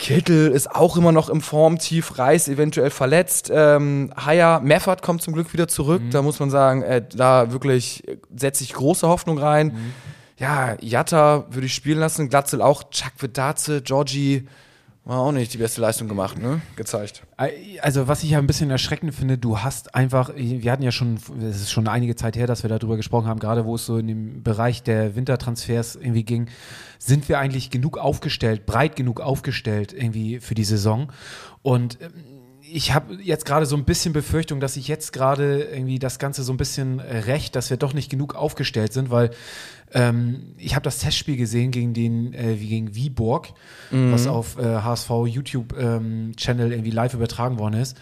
Kittel 0.00 0.50
ist 0.50 0.74
auch 0.74 0.96
immer 0.96 1.12
noch 1.12 1.28
im 1.28 1.42
Formtief, 1.42 2.18
Reis 2.18 2.48
eventuell 2.48 2.88
verletzt. 2.88 3.50
Ähm, 3.52 4.10
Haya, 4.16 4.58
Meffert 4.60 5.02
kommt 5.02 5.20
zum 5.20 5.34
Glück 5.34 5.52
wieder 5.52 5.68
zurück. 5.68 6.00
Da 6.10 6.22
muss 6.22 6.40
man 6.40 6.48
sagen, 6.48 6.82
äh, 6.82 7.04
da 7.06 7.52
wirklich 7.52 8.08
äh, 8.08 8.16
setze 8.34 8.64
ich 8.64 8.72
große 8.72 9.06
Hoffnung 9.06 9.38
rein. 9.38 9.76
Ja, 10.38 10.74
Jatta 10.80 11.44
würde 11.50 11.66
ich 11.66 11.74
spielen 11.74 11.98
lassen, 11.98 12.30
Glatzel 12.30 12.62
auch, 12.62 12.84
Chakvedaze, 12.90 13.82
Georgie, 13.82 14.48
war 15.04 15.18
auch 15.18 15.32
nicht 15.32 15.52
die 15.54 15.58
beste 15.58 15.80
Leistung 15.80 16.08
gemacht, 16.08 16.38
ne? 16.38 16.60
Gezeigt. 16.76 17.22
Also, 17.80 18.06
was 18.06 18.22
ich 18.22 18.30
ja 18.30 18.38
ein 18.38 18.46
bisschen 18.46 18.70
erschreckend 18.70 19.14
finde, 19.14 19.38
du 19.38 19.58
hast 19.58 19.94
einfach, 19.94 20.30
wir 20.36 20.70
hatten 20.70 20.82
ja 20.82 20.92
schon, 20.92 21.18
es 21.40 21.62
ist 21.62 21.70
schon 21.70 21.88
einige 21.88 22.16
Zeit 22.16 22.36
her, 22.36 22.46
dass 22.46 22.62
wir 22.62 22.68
darüber 22.68 22.96
gesprochen 22.96 23.26
haben, 23.26 23.40
gerade 23.40 23.64
wo 23.64 23.76
es 23.76 23.86
so 23.86 23.96
in 23.96 24.06
dem 24.06 24.42
Bereich 24.42 24.82
der 24.82 25.16
Wintertransfers 25.16 25.96
irgendwie 25.96 26.24
ging, 26.24 26.48
sind 26.98 27.28
wir 27.28 27.38
eigentlich 27.38 27.70
genug 27.70 27.96
aufgestellt, 27.96 28.66
breit 28.66 28.94
genug 28.94 29.20
aufgestellt 29.20 29.92
irgendwie 29.92 30.38
für 30.38 30.54
die 30.54 30.64
Saison. 30.64 31.10
Und 31.62 31.98
ähm, 32.00 32.12
ich 32.72 32.94
habe 32.94 33.14
jetzt 33.22 33.44
gerade 33.44 33.66
so 33.66 33.76
ein 33.76 33.84
bisschen 33.84 34.12
Befürchtung, 34.12 34.60
dass 34.60 34.76
ich 34.76 34.88
jetzt 34.88 35.12
gerade 35.12 35.62
irgendwie 35.62 35.98
das 35.98 36.18
Ganze 36.18 36.42
so 36.42 36.52
ein 36.52 36.56
bisschen 36.56 36.98
äh, 36.98 37.18
recht, 37.18 37.56
dass 37.56 37.70
wir 37.70 37.76
doch 37.76 37.94
nicht 37.94 38.10
genug 38.10 38.34
aufgestellt 38.34 38.92
sind, 38.92 39.10
weil 39.10 39.30
ähm, 39.92 40.54
ich 40.56 40.74
habe 40.74 40.84
das 40.84 40.98
Testspiel 40.98 41.36
gesehen 41.36 41.70
gegen 41.70 41.94
den, 41.94 42.32
äh, 42.32 42.60
wie 42.60 42.68
gegen 42.68 42.94
Viborg, 42.94 43.48
was 43.90 44.26
auf 44.28 44.56
äh, 44.58 44.62
HSV 44.62 45.10
YouTube 45.26 45.74
ähm, 45.76 46.32
Channel 46.36 46.72
irgendwie 46.72 46.92
live 46.92 47.14
übertragen 47.14 47.58
worden 47.58 47.74
ist. 47.74 47.96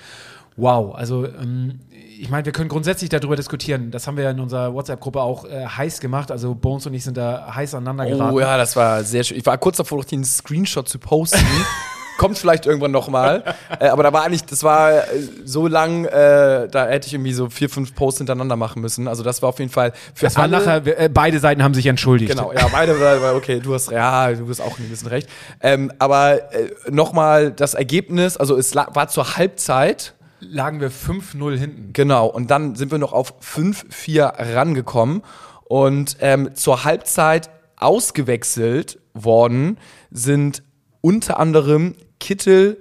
Wow, 0.57 0.95
also 0.95 1.25
ähm, 1.25 1.79
ich 2.21 2.29
meine, 2.31 2.45
wir 2.45 2.53
können 2.53 2.69
grundsätzlich 2.69 3.09
darüber 3.09 3.37
diskutieren. 3.37 3.93
Das 3.93 4.07
haben 4.07 4.17
wir 4.17 4.25
ja 4.25 4.33
in 4.33 4.41
unserer 4.41 4.75
WhatsApp-Gruppe 4.75 5.23
auch 5.23 5.45
äh, 5.45 5.65
heiß 5.65 6.01
gemacht. 6.01 6.33
Also 6.33 6.55
Bones 6.55 6.85
und 6.85 6.95
ich 6.95 7.05
sind 7.05 7.17
da 7.17 7.55
heiß 7.55 7.75
aneinander 7.75 8.07
geraten. 8.07 8.35
Oh 8.35 8.41
ja, 8.41 8.57
das 8.57 8.75
war 8.75 9.05
sehr 9.05 9.23
schön. 9.23 9.39
Ich 9.39 9.47
war 9.47 9.57
kurz 9.57 9.77
davor, 9.77 9.99
noch 9.99 10.05
den 10.05 10.25
Screenshot 10.25 10.89
zu 10.89 10.99
posten. 10.99 11.39
Kommt 12.19 12.37
vielleicht 12.37 12.67
irgendwann 12.67 12.91
nochmal. 12.91 13.43
äh, 13.81 13.87
aber 13.89 14.03
da 14.03 14.13
war 14.13 14.25
eigentlich, 14.25 14.45
das 14.45 14.63
war 14.63 14.93
äh, 14.93 15.05
so 15.47 15.67
lang, 15.67 16.05
äh, 16.05 16.69
da 16.69 16.87
hätte 16.89 17.07
ich 17.07 17.15
irgendwie 17.15 17.33
so 17.33 17.49
vier, 17.49 17.71
fünf 17.71 17.95
Posts 17.95 18.19
hintereinander 18.19 18.57
machen 18.57 18.83
müssen. 18.83 19.09
Also 19.09 19.23
das 19.23 19.41
war 19.41 19.49
auf 19.49 19.59
jeden 19.59 19.71
Fall 19.71 19.93
für 20.15 20.27
Das 20.27 20.37
war 20.37 20.43
alle. 20.43 20.59
nachher, 20.59 20.85
wir- 20.85 20.99
äh, 20.99 21.09
beide 21.09 21.39
Seiten 21.39 21.63
haben 21.63 21.73
sich 21.73 21.87
entschuldigt. 21.87 22.31
Genau, 22.31 22.53
ja, 22.53 22.69
beide, 22.71 23.01
war- 23.01 23.35
okay, 23.35 23.61
du 23.61 23.73
hast, 23.73 23.91
ja, 23.91 24.31
du 24.33 24.47
hast 24.49 24.61
auch 24.61 24.79
ein 24.79 24.89
bisschen 24.91 25.09
recht. 25.09 25.29
Ähm, 25.63 25.91
aber 25.99 26.53
äh, 26.53 26.69
nochmal 26.91 27.53
das 27.53 27.73
Ergebnis, 27.73 28.37
also 28.37 28.57
es 28.57 28.75
war 28.75 29.09
zur 29.09 29.37
Halbzeit, 29.39 30.13
Lagen 30.41 30.81
wir 30.81 30.93
5-0 30.93 31.57
hinten. 31.59 31.93
Genau, 31.95 32.27
und 32.29 32.49
dann 32.53 32.77
sind 32.77 32.93
wir 32.93 32.99
noch 32.99 33.13
auf 33.13 33.35
5-4 33.43 34.55
rangekommen. 34.55 35.23
Und 35.65 36.17
ähm, 36.21 36.55
zur 36.55 36.85
Halbzeit 36.85 37.51
ausgewechselt 37.77 38.99
worden 39.15 39.79
sind 40.11 40.63
unter 41.01 41.39
anderem 41.39 41.95
Kittel, 42.21 42.81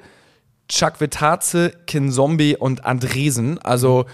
Chakvetaze, 0.70 1.72
Kinzombie 1.86 2.56
und 2.56 2.86
Andresen. 2.86 3.58
Also, 3.60 4.06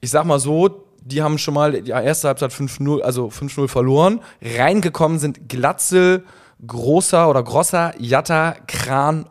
ich 0.00 0.10
sag 0.10 0.24
mal 0.24 0.40
so, 0.40 0.86
die 1.02 1.22
haben 1.22 1.38
schon 1.38 1.54
mal 1.54 1.82
die 1.82 1.90
erste 1.90 2.28
Halbzeit 2.28 2.52
5-0, 2.52 3.00
also 3.00 3.28
5-0 3.28 3.68
verloren. 3.68 4.20
Reingekommen 4.42 5.18
sind 5.18 5.48
Glatzel, 5.48 6.24
Großer 6.66 7.28
oder 7.28 7.42
Grosser, 7.42 7.94
Jatta, 7.98 8.54
Kran, 8.66 9.28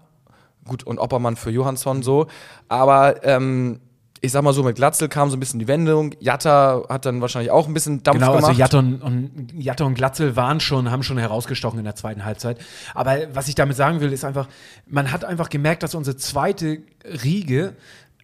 gut, 0.67 0.83
und 0.83 0.99
Oppermann 0.99 1.35
für 1.35 1.51
Johansson 1.51 2.01
so. 2.01 2.27
Aber 2.67 3.23
ähm, 3.23 3.81
ich 4.21 4.31
sag 4.31 4.43
mal 4.43 4.53
so, 4.53 4.63
mit 4.63 4.75
Glatzel 4.75 5.07
kam 5.07 5.29
so 5.29 5.37
ein 5.37 5.39
bisschen 5.39 5.59
die 5.59 5.67
Wendung. 5.67 6.13
Jatta 6.19 6.83
hat 6.89 7.05
dann 7.05 7.21
wahrscheinlich 7.21 7.51
auch 7.51 7.67
ein 7.67 7.73
bisschen 7.73 8.03
Dampf 8.03 8.19
Genau, 8.19 8.33
gemacht. 8.33 8.49
also 8.49 8.59
Jatte 8.59 8.77
und, 8.79 9.01
und, 9.01 9.53
Jatte 9.57 9.85
und 9.85 9.93
Glatzel 9.95 10.35
waren 10.35 10.59
schon, 10.59 10.91
haben 10.91 11.03
schon 11.03 11.17
herausgestochen 11.17 11.79
in 11.79 11.85
der 11.85 11.95
zweiten 11.95 12.25
Halbzeit. 12.25 12.57
Aber 12.93 13.17
was 13.33 13.47
ich 13.47 13.55
damit 13.55 13.77
sagen 13.77 14.01
will, 14.01 14.11
ist 14.11 14.25
einfach, 14.25 14.47
man 14.87 15.11
hat 15.11 15.23
einfach 15.23 15.49
gemerkt, 15.49 15.83
dass 15.83 15.95
unsere 15.95 16.17
zweite 16.17 16.79
Riege 17.23 17.75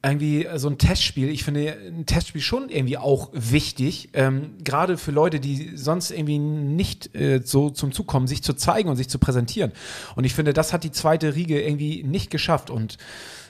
irgendwie 0.04 0.48
so 0.56 0.70
ein 0.70 0.78
Testspiel, 0.78 1.30
ich 1.30 1.44
finde 1.44 1.76
ein 1.88 2.06
Testspiel 2.06 2.42
schon 2.42 2.70
irgendwie 2.70 2.98
auch 2.98 3.30
wichtig, 3.34 4.10
ähm, 4.14 4.52
gerade 4.64 4.98
für 4.98 5.12
Leute, 5.12 5.40
die 5.40 5.72
sonst 5.76 6.12
irgendwie 6.12 6.38
nicht 6.38 7.16
äh, 7.16 7.42
so 7.44 7.72
zum 7.72 7.92
Zug 7.92 8.06
kommen, 8.06 8.28
sich 8.28 8.44
zu 8.44 8.54
zeigen 8.54 8.90
und 8.90 8.98
sich 8.98 9.10
zu 9.10 9.18
präsentieren. 9.18 9.72
Und 10.16 10.24
ich 10.26 10.36
finde, 10.36 10.54
das 10.54 10.74
hat 10.74 10.84
die 10.84 10.92
zweite 10.92 11.34
Riege 11.34 11.60
irgendwie 11.60 12.04
nicht 12.04 12.30
geschafft 12.30 12.70
und 12.70 12.98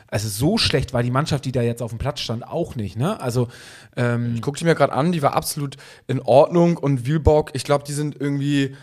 also 0.07 0.29
so 0.29 0.57
schlecht 0.57 0.93
war 0.93 1.03
die 1.03 1.11
Mannschaft, 1.11 1.45
die 1.45 1.51
da 1.51 1.61
jetzt 1.61 1.81
auf 1.81 1.91
dem 1.91 1.97
Platz 1.97 2.19
stand, 2.19 2.47
auch 2.47 2.75
nicht. 2.75 2.97
Ne? 2.97 3.19
Also 3.19 3.47
ähm, 3.95 4.35
Ich 4.35 4.41
guck 4.41 4.57
die 4.57 4.65
mir 4.65 4.75
gerade 4.75 4.93
an, 4.93 5.11
die 5.11 5.21
war 5.21 5.33
absolut 5.33 5.77
in 6.07 6.21
Ordnung. 6.21 6.77
Und 6.77 7.05
Wilborg, 7.05 7.51
ich 7.53 7.63
glaube, 7.63 7.83
die 7.85 7.93
sind 7.93 8.19
irgendwie, 8.19 8.75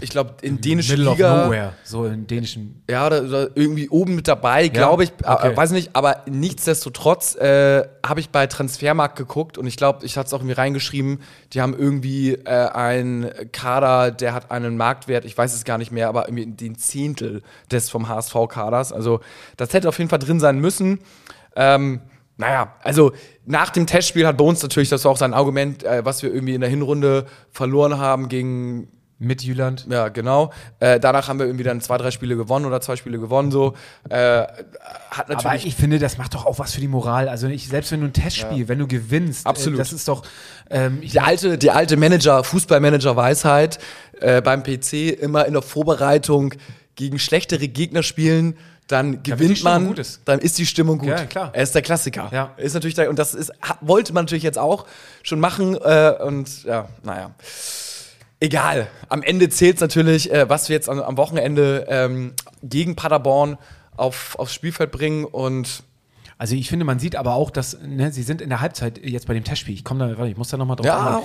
ich 0.00 0.10
glaube, 0.10 0.34
in 0.42 0.60
dänischer 0.60 0.96
Middle 0.96 1.10
Liga. 1.12 1.40
of 1.42 1.46
Nowhere, 1.46 1.72
so 1.84 2.04
in 2.06 2.26
dänischen 2.26 2.82
Ja, 2.88 3.06
oder, 3.06 3.22
oder 3.22 3.48
irgendwie 3.54 3.88
oben 3.88 4.14
mit 4.14 4.28
dabei, 4.28 4.68
glaube 4.68 5.04
ich. 5.04 5.12
Okay. 5.22 5.52
Äh, 5.52 5.56
weiß 5.56 5.70
nicht, 5.72 5.94
aber 5.94 6.22
nichtsdestotrotz 6.26 7.34
äh, 7.36 7.84
habe 8.04 8.20
ich 8.20 8.30
bei 8.30 8.46
Transfermarkt 8.46 9.16
geguckt 9.16 9.58
und 9.58 9.66
ich 9.66 9.76
glaube, 9.76 10.04
ich 10.04 10.16
hatte 10.16 10.28
es 10.28 10.34
auch 10.34 10.38
irgendwie 10.40 10.54
reingeschrieben, 10.54 11.20
die 11.52 11.60
haben 11.60 11.76
irgendwie 11.76 12.32
äh, 12.32 12.68
einen 12.68 13.30
Kader, 13.52 14.10
der 14.10 14.34
hat 14.34 14.50
einen 14.50 14.76
Marktwert, 14.76 15.24
ich 15.24 15.36
weiß 15.36 15.54
es 15.54 15.64
gar 15.64 15.78
nicht 15.78 15.92
mehr, 15.92 16.08
aber 16.08 16.28
irgendwie 16.28 16.46
den 16.46 16.76
Zehntel 16.76 17.42
des 17.70 17.90
vom 17.90 18.08
HSV-Kaders. 18.08 18.92
Also 18.92 19.20
das 19.56 19.72
hätte 19.72 19.88
auf 19.88 19.98
jeden 19.98 20.10
Fall 20.10 20.18
drin 20.18 20.40
sein 20.40 20.58
müssen. 20.58 21.00
Ähm, 21.56 22.00
naja, 22.36 22.74
also 22.82 23.12
nach 23.44 23.70
dem 23.70 23.86
Testspiel 23.86 24.26
hat 24.26 24.36
Bones 24.36 24.62
natürlich, 24.62 24.88
das 24.88 25.04
war 25.04 25.12
auch 25.12 25.16
sein 25.16 25.34
Argument, 25.34 25.84
äh, 25.84 26.04
was 26.04 26.22
wir 26.22 26.32
irgendwie 26.32 26.54
in 26.54 26.60
der 26.60 26.70
Hinrunde 26.70 27.26
verloren 27.50 27.98
haben 27.98 28.28
gegen 28.28 28.88
mit 29.22 29.42
Jüland. 29.42 29.86
ja, 29.88 30.08
genau. 30.08 30.52
Äh, 30.80 31.00
danach 31.00 31.28
haben 31.28 31.38
wir 31.38 31.46
irgendwie 31.46 31.64
dann 31.64 31.80
zwei, 31.80 31.98
drei 31.98 32.10
Spiele 32.10 32.36
gewonnen 32.36 32.66
oder 32.66 32.80
zwei 32.80 32.96
Spiele 32.96 33.18
gewonnen. 33.18 33.50
So 33.50 33.74
äh, 34.08 34.16
hat 34.16 35.30
Aber 35.30 35.34
natürlich. 35.34 35.66
ich 35.66 35.74
finde, 35.74 35.98
das 35.98 36.18
macht 36.18 36.34
doch 36.34 36.46
auch 36.46 36.58
was 36.58 36.74
für 36.74 36.80
die 36.80 36.88
Moral. 36.88 37.28
Also 37.28 37.46
ich, 37.48 37.68
selbst 37.68 37.92
wenn 37.92 38.00
du 38.00 38.06
ein 38.06 38.12
Testspiel, 38.12 38.68
wenn 38.68 38.78
du 38.78 38.86
gewinnst, 38.86 39.46
Absolut. 39.46 39.78
Äh, 39.78 39.82
das 39.82 39.92
ist 39.92 40.08
doch. 40.08 40.22
Ähm, 40.70 41.00
die 41.00 41.20
alte, 41.20 41.58
die 41.58 41.70
alte 41.70 41.96
Manager, 41.96 42.44
Fußballmanager-Weisheit 42.44 43.78
äh, 44.20 44.40
beim 44.40 44.62
PC 44.62 45.20
immer 45.20 45.46
in 45.46 45.52
der 45.52 45.62
Vorbereitung 45.62 46.54
gegen 46.94 47.18
schlechtere 47.18 47.68
Gegner 47.68 48.02
spielen, 48.02 48.56
dann 48.88 49.22
gewinnt 49.22 49.62
man, 49.62 49.86
gut 49.86 49.98
ist. 49.98 50.20
dann 50.24 50.38
ist 50.40 50.58
die 50.58 50.66
Stimmung 50.66 50.98
gut. 50.98 51.08
Ja, 51.08 51.24
klar. 51.24 51.50
Er 51.52 51.62
ist 51.62 51.74
der 51.74 51.82
Klassiker. 51.82 52.28
Ja. 52.32 52.52
Ist 52.56 52.74
natürlich 52.74 52.94
der, 52.94 53.08
und 53.08 53.18
das 53.18 53.34
ist, 53.34 53.52
wollte 53.80 54.12
man 54.12 54.24
natürlich 54.24 54.42
jetzt 54.42 54.58
auch 54.58 54.86
schon 55.22 55.40
machen. 55.40 55.76
Äh, 55.76 56.14
und 56.22 56.64
ja, 56.64 56.88
naja. 57.02 57.30
Egal. 58.42 58.88
Am 59.08 59.22
Ende 59.22 59.48
zählt 59.50 59.80
natürlich, 59.80 60.32
äh, 60.32 60.48
was 60.48 60.68
wir 60.68 60.74
jetzt 60.74 60.88
am, 60.88 60.98
am 60.98 61.16
Wochenende 61.16 61.86
ähm, 61.88 62.32
gegen 62.60 62.96
Paderborn 62.96 63.56
auf, 63.96 64.36
aufs 64.36 64.52
Spielfeld 64.52 64.90
bringen 64.90 65.24
und 65.24 65.84
also 66.38 66.56
ich 66.56 66.68
finde, 66.68 66.84
man 66.84 66.98
sieht 66.98 67.14
aber 67.14 67.34
auch, 67.34 67.52
dass 67.52 67.78
ne, 67.82 68.10
sie 68.10 68.24
sind 68.24 68.42
in 68.42 68.48
der 68.48 68.60
Halbzeit 68.60 68.98
jetzt 68.98 69.28
bei 69.28 69.34
dem 69.34 69.44
Testspiel. 69.44 69.74
Ich 69.74 69.84
komme 69.84 70.08
da, 70.08 70.18
warte, 70.18 70.28
ich 70.28 70.36
muss 70.36 70.48
da 70.48 70.56
nochmal 70.56 70.74
drauf 70.74 70.86
ja. 70.86 71.22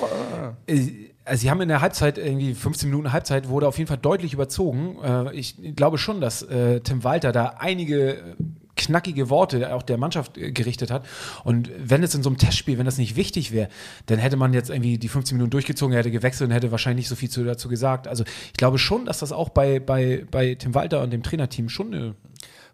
Äh, 0.68 0.92
also 1.26 1.42
sie 1.42 1.50
haben 1.50 1.60
in 1.60 1.70
der 1.70 1.82
Halbzeit, 1.82 2.20
irgendwie 2.20 2.54
15 2.54 2.88
Minuten 2.88 3.12
Halbzeit, 3.12 3.50
wurde 3.50 3.68
auf 3.68 3.80
jeden 3.80 3.88
Fall 3.88 3.98
deutlich 3.98 4.34
überzogen. 4.34 5.00
Äh, 5.04 5.34
ich 5.34 5.56
glaube 5.76 5.98
schon, 5.98 6.22
dass 6.22 6.44
äh, 6.44 6.82
Tim 6.82 7.04
Walter 7.04 7.32
da 7.32 7.56
einige 7.58 8.36
knackige 8.78 9.30
Worte 9.30 9.74
auch 9.74 9.84
der 9.84 9.98
Mannschaft 9.98 10.38
äh, 10.38 10.52
gerichtet 10.52 10.92
hat. 10.92 11.06
Und 11.44 11.70
wenn 11.78 12.04
es 12.04 12.16
in 12.16 12.24
so 12.24 12.30
einem 12.30 12.38
Testspiel, 12.38 12.78
wenn 12.78 12.86
das 12.86 12.98
nicht 12.98 13.16
wichtig 13.16 13.52
wäre, 13.52 13.70
dann 14.06 14.20
hätte 14.20 14.38
man 14.38 14.54
jetzt 14.54 14.70
irgendwie 14.70 14.98
die 14.98 15.10
15 15.10 15.38
Minuten 15.38 15.52
durchgezogen, 15.52 15.94
er 15.94 16.00
hätte 16.00 16.12
gewechselt 16.12 16.50
und 16.50 16.54
hätte 16.54 16.72
wahrscheinlich 16.72 17.04
nicht 17.06 17.10
so 17.10 17.16
viel 17.16 17.30
zu, 17.30 17.44
dazu 17.44 17.68
gesagt. 17.68 18.08
Also 18.08 18.24
ich 18.24 18.54
glaube 18.54 18.78
schon, 18.78 19.06
dass 19.06 19.20
das 19.20 19.32
auch 19.32 19.50
bei, 19.50 19.80
bei, 19.80 20.26
bei 20.32 20.56
Tim 20.56 20.74
Walter 20.74 21.02
und 21.02 21.12
dem 21.12 21.24
Trainerteam 21.24 21.70
schon 21.70 21.94
eine 21.94 22.16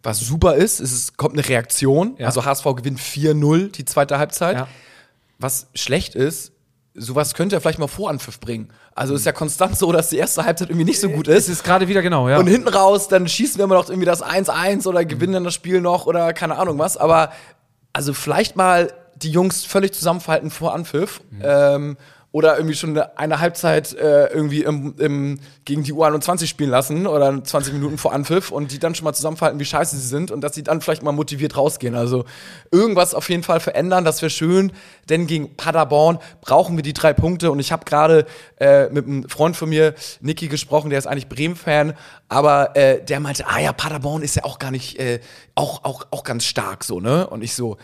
Was 0.02 0.20
super 0.20 0.54
ist, 0.54 0.80
ist, 0.80 0.92
es 0.92 1.16
kommt 1.16 1.34
eine 1.34 1.48
Reaktion. 1.48 2.14
Ja. 2.18 2.26
Also 2.26 2.44
HSV 2.44 2.64
gewinnt 2.76 3.00
4-0 3.00 3.72
die 3.72 3.84
zweite 3.84 4.18
Halbzeit. 4.18 4.56
Ja. 4.56 4.68
Was 5.38 5.68
schlecht 5.74 6.14
ist, 6.14 6.53
sowas 6.94 7.34
könnte 7.34 7.56
er 7.56 7.60
vielleicht 7.60 7.78
mal 7.78 7.88
Voranpfiff 7.88 8.38
bringen. 8.40 8.68
Also 8.94 9.14
ist 9.14 9.26
ja 9.26 9.32
konstant 9.32 9.76
so, 9.76 9.90
dass 9.92 10.10
die 10.10 10.16
erste 10.16 10.44
Halbzeit 10.44 10.70
irgendwie 10.70 10.84
nicht 10.84 11.00
so 11.00 11.08
gut 11.08 11.26
Es 11.28 11.44
ist. 11.44 11.48
ist 11.48 11.64
gerade 11.64 11.88
wieder 11.88 12.02
genau, 12.02 12.28
ja. 12.28 12.38
Und 12.38 12.46
hinten 12.46 12.68
raus, 12.68 13.08
dann 13.08 13.26
schießen 13.26 13.58
wir 13.58 13.64
immer 13.64 13.74
noch 13.74 13.88
irgendwie 13.88 14.06
das 14.06 14.22
1-1 14.22 14.86
oder 14.86 15.04
gewinnen 15.04 15.32
dann 15.32 15.44
das 15.44 15.54
Spiel 15.54 15.80
noch 15.80 16.06
oder 16.06 16.32
keine 16.32 16.56
Ahnung 16.56 16.78
was. 16.78 16.96
Aber 16.96 17.32
also 17.92 18.12
vielleicht 18.14 18.56
mal 18.56 18.92
die 19.16 19.30
Jungs 19.30 19.64
völlig 19.64 19.92
zusammenfalten 19.92 20.50
vor 20.50 20.74
Anpfiff. 20.74 21.20
Ähm, 21.42 21.96
oder 22.34 22.56
irgendwie 22.56 22.74
schon 22.74 22.98
eine, 22.98 23.38
Halbzeit 23.38 23.94
äh, 23.94 24.26
irgendwie 24.26 24.64
im, 24.64 24.96
im, 24.98 25.38
gegen 25.64 25.84
die 25.84 25.92
U21 25.92 26.48
spielen 26.48 26.68
lassen 26.68 27.06
oder 27.06 27.44
20 27.44 27.72
Minuten 27.74 27.96
vor 27.96 28.12
Anpfiff 28.12 28.50
und 28.50 28.72
die 28.72 28.80
dann 28.80 28.96
schon 28.96 29.04
mal 29.04 29.12
zusammenfalten, 29.12 29.60
wie 29.60 29.64
scheiße 29.64 29.96
sie 29.96 30.08
sind 30.08 30.32
und 30.32 30.40
dass 30.40 30.52
sie 30.52 30.64
dann 30.64 30.80
vielleicht 30.80 31.04
mal 31.04 31.12
motiviert 31.12 31.56
rausgehen. 31.56 31.94
Also 31.94 32.24
irgendwas 32.72 33.14
auf 33.14 33.30
jeden 33.30 33.44
Fall 33.44 33.60
verändern, 33.60 34.04
das 34.04 34.20
wäre 34.20 34.30
schön, 34.30 34.72
denn 35.08 35.28
gegen 35.28 35.56
Paderborn 35.56 36.18
brauchen 36.40 36.74
wir 36.74 36.82
die 36.82 36.92
drei 36.92 37.12
Punkte 37.12 37.52
und 37.52 37.60
ich 37.60 37.70
habe 37.70 37.84
gerade 37.84 38.26
äh, 38.58 38.88
mit 38.88 39.06
einem 39.06 39.28
Freund 39.28 39.56
von 39.56 39.68
mir, 39.68 39.94
Niki, 40.20 40.48
gesprochen, 40.48 40.90
der 40.90 40.98
ist 40.98 41.06
eigentlich 41.06 41.28
Bremen-Fan, 41.28 41.94
aber 42.28 42.74
äh, 42.74 43.00
der 43.04 43.20
meinte, 43.20 43.46
ah 43.46 43.60
ja, 43.60 43.72
Paderborn 43.72 44.22
ist 44.22 44.34
ja 44.34 44.42
auch 44.42 44.58
gar 44.58 44.72
nicht, 44.72 44.98
äh, 44.98 45.20
auch, 45.54 45.84
auch, 45.84 46.08
auch 46.10 46.24
ganz 46.24 46.44
stark 46.44 46.82
so, 46.82 46.98
ne? 46.98 47.28
Und 47.28 47.44
ich 47.44 47.54
so, 47.54 47.76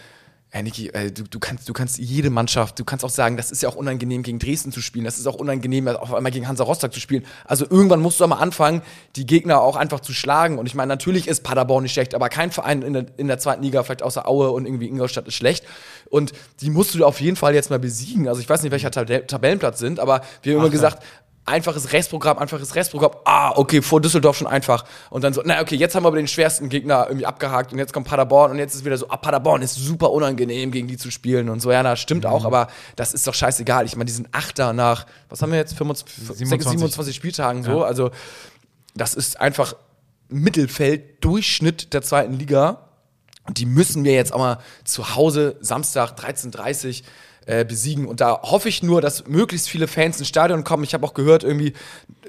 ja, 0.53 0.63
Niki, 0.63 0.89
äh, 0.89 1.13
du, 1.13 1.23
du, 1.23 1.39
kannst, 1.39 1.69
du 1.69 1.73
kannst 1.73 1.99
jede 1.99 2.29
Mannschaft, 2.29 2.79
du 2.79 2.85
kannst 2.85 3.05
auch 3.05 3.11
sagen, 3.11 3.37
das 3.37 3.53
ist 3.53 3.63
ja 3.63 3.69
auch 3.69 3.77
unangenehm, 3.77 4.25
gegen 4.25 4.41
Dresden 4.41 4.73
zu 4.73 4.81
spielen, 4.81 5.05
das 5.05 5.19
ist 5.19 5.29
auch 5.29 5.37
unangenehm, 5.37 5.87
auf 5.87 6.13
einmal 6.13 6.33
gegen 6.33 6.49
Hansa 6.49 6.65
Rostock 6.65 6.93
zu 6.93 6.99
spielen. 6.99 7.25
Also 7.45 7.67
irgendwann 7.71 8.01
musst 8.01 8.19
du 8.19 8.25
auch 8.25 8.29
mal 8.29 8.39
anfangen, 8.39 8.83
die 9.15 9.27
Gegner 9.27 9.61
auch 9.61 9.77
einfach 9.77 10.01
zu 10.01 10.13
schlagen. 10.13 10.59
Und 10.59 10.67
ich 10.67 10.75
meine, 10.75 10.89
natürlich 10.89 11.29
ist 11.29 11.45
Paderborn 11.45 11.85
nicht 11.85 11.93
schlecht, 11.93 12.17
aber 12.17 12.29
kein 12.29 12.51
Verein 12.51 12.83
in 12.83 12.95
der, 12.95 13.07
in 13.17 13.29
der 13.29 13.39
zweiten 13.39 13.63
Liga, 13.63 13.85
vielleicht 13.85 14.03
außer 14.03 14.27
Aue 14.27 14.51
und 14.51 14.67
irgendwie 14.67 14.89
Ingolstadt, 14.89 15.29
ist 15.29 15.35
schlecht. 15.35 15.65
Und 16.09 16.33
die 16.61 16.71
musst 16.71 16.95
du 16.97 17.05
auf 17.05 17.21
jeden 17.21 17.37
Fall 17.37 17.55
jetzt 17.55 17.71
mal 17.71 17.79
besiegen. 17.79 18.27
Also 18.27 18.41
ich 18.41 18.49
weiß 18.49 18.63
nicht, 18.63 18.73
welcher 18.73 18.91
Tab 18.91 19.07
Tabellenplatz 19.29 19.79
sind, 19.79 20.01
aber 20.01 20.23
wir 20.43 20.55
haben 20.55 20.61
immer 20.61 20.71
gesagt, 20.71 21.03
einfaches 21.51 21.93
Restprogramm, 21.93 22.39
einfaches 22.39 22.75
Restprogramm. 22.75 23.13
Ah, 23.25 23.53
okay, 23.57 23.83
vor 23.83 24.01
Düsseldorf 24.01 24.39
schon 24.39 24.47
einfach. 24.47 24.85
Und 25.11 25.23
dann 25.25 25.35
so, 25.35 25.43
na 25.45 25.61
okay, 25.61 25.75
jetzt 25.75 25.95
haben 25.95 26.05
wir 26.05 26.09
aber 26.09 26.17
den 26.17 26.29
schwersten 26.29 26.69
Gegner 26.69 27.07
irgendwie 27.09 27.27
abgehakt 27.27 27.73
und 27.73 27.79
jetzt 27.79 27.93
kommt 27.93 28.09
Paderborn 28.09 28.53
und 28.53 28.59
jetzt 28.59 28.75
ist 28.75 28.85
wieder 28.85 28.97
so, 28.97 29.09
ah, 29.09 29.17
Paderborn 29.17 29.63
ist 29.63 29.75
super 29.75 30.11
unangenehm, 30.13 30.71
gegen 30.71 30.89
die 30.89 30.97
zu 30.97 31.11
spielen 31.11 31.49
und 31.51 31.61
so. 31.61 31.71
Ja, 31.73 31.83
das 31.83 32.01
stimmt 32.01 32.25
auch, 32.25 32.45
aber 32.45 32.69
das 32.97 33.13
ist 33.13 33.27
doch 33.27 33.35
scheißegal. 33.35 33.85
Ich 33.85 33.97
meine, 33.97 34.07
die 34.07 34.13
sind 34.13 34.29
Achter 34.33 34.73
nach, 34.73 35.07
was 35.29 35.43
haben 35.43 35.51
wir 35.53 35.59
jetzt, 35.59 35.75
25, 35.77 36.39
27. 36.39 36.71
27 36.71 37.17
Spieltagen 37.17 37.63
so. 37.63 37.85
Also, 37.85 38.11
das 38.95 39.15
ist 39.15 39.41
einfach 39.41 39.75
Mittelfeld, 40.29 41.25
Durchschnitt 41.25 41.93
der 41.93 42.03
zweiten 42.03 42.35
Liga. 42.35 42.87
Und 43.47 43.59
die 43.59 43.67
müssen 43.67 44.05
wir 44.05 44.13
jetzt 44.13 44.33
auch 44.33 44.39
mal 44.39 44.59
zu 44.85 45.17
Hause 45.17 45.57
Samstag 45.61 46.17
13.30 46.19 47.03
äh, 47.47 47.65
besiegen. 47.65 48.07
Und 48.07 48.21
da 48.21 48.43
hoffe 48.43 48.69
ich 48.69 48.83
nur, 48.83 49.01
dass 49.01 49.27
möglichst 49.27 49.69
viele 49.69 49.89
Fans 49.89 50.19
ins 50.19 50.29
Stadion 50.29 50.65
kommen. 50.65 50.85
Ich 50.85 50.95
habe 50.95 51.07
auch 51.07 51.15
gehört, 51.15 51.45
irgendwie 51.45 51.73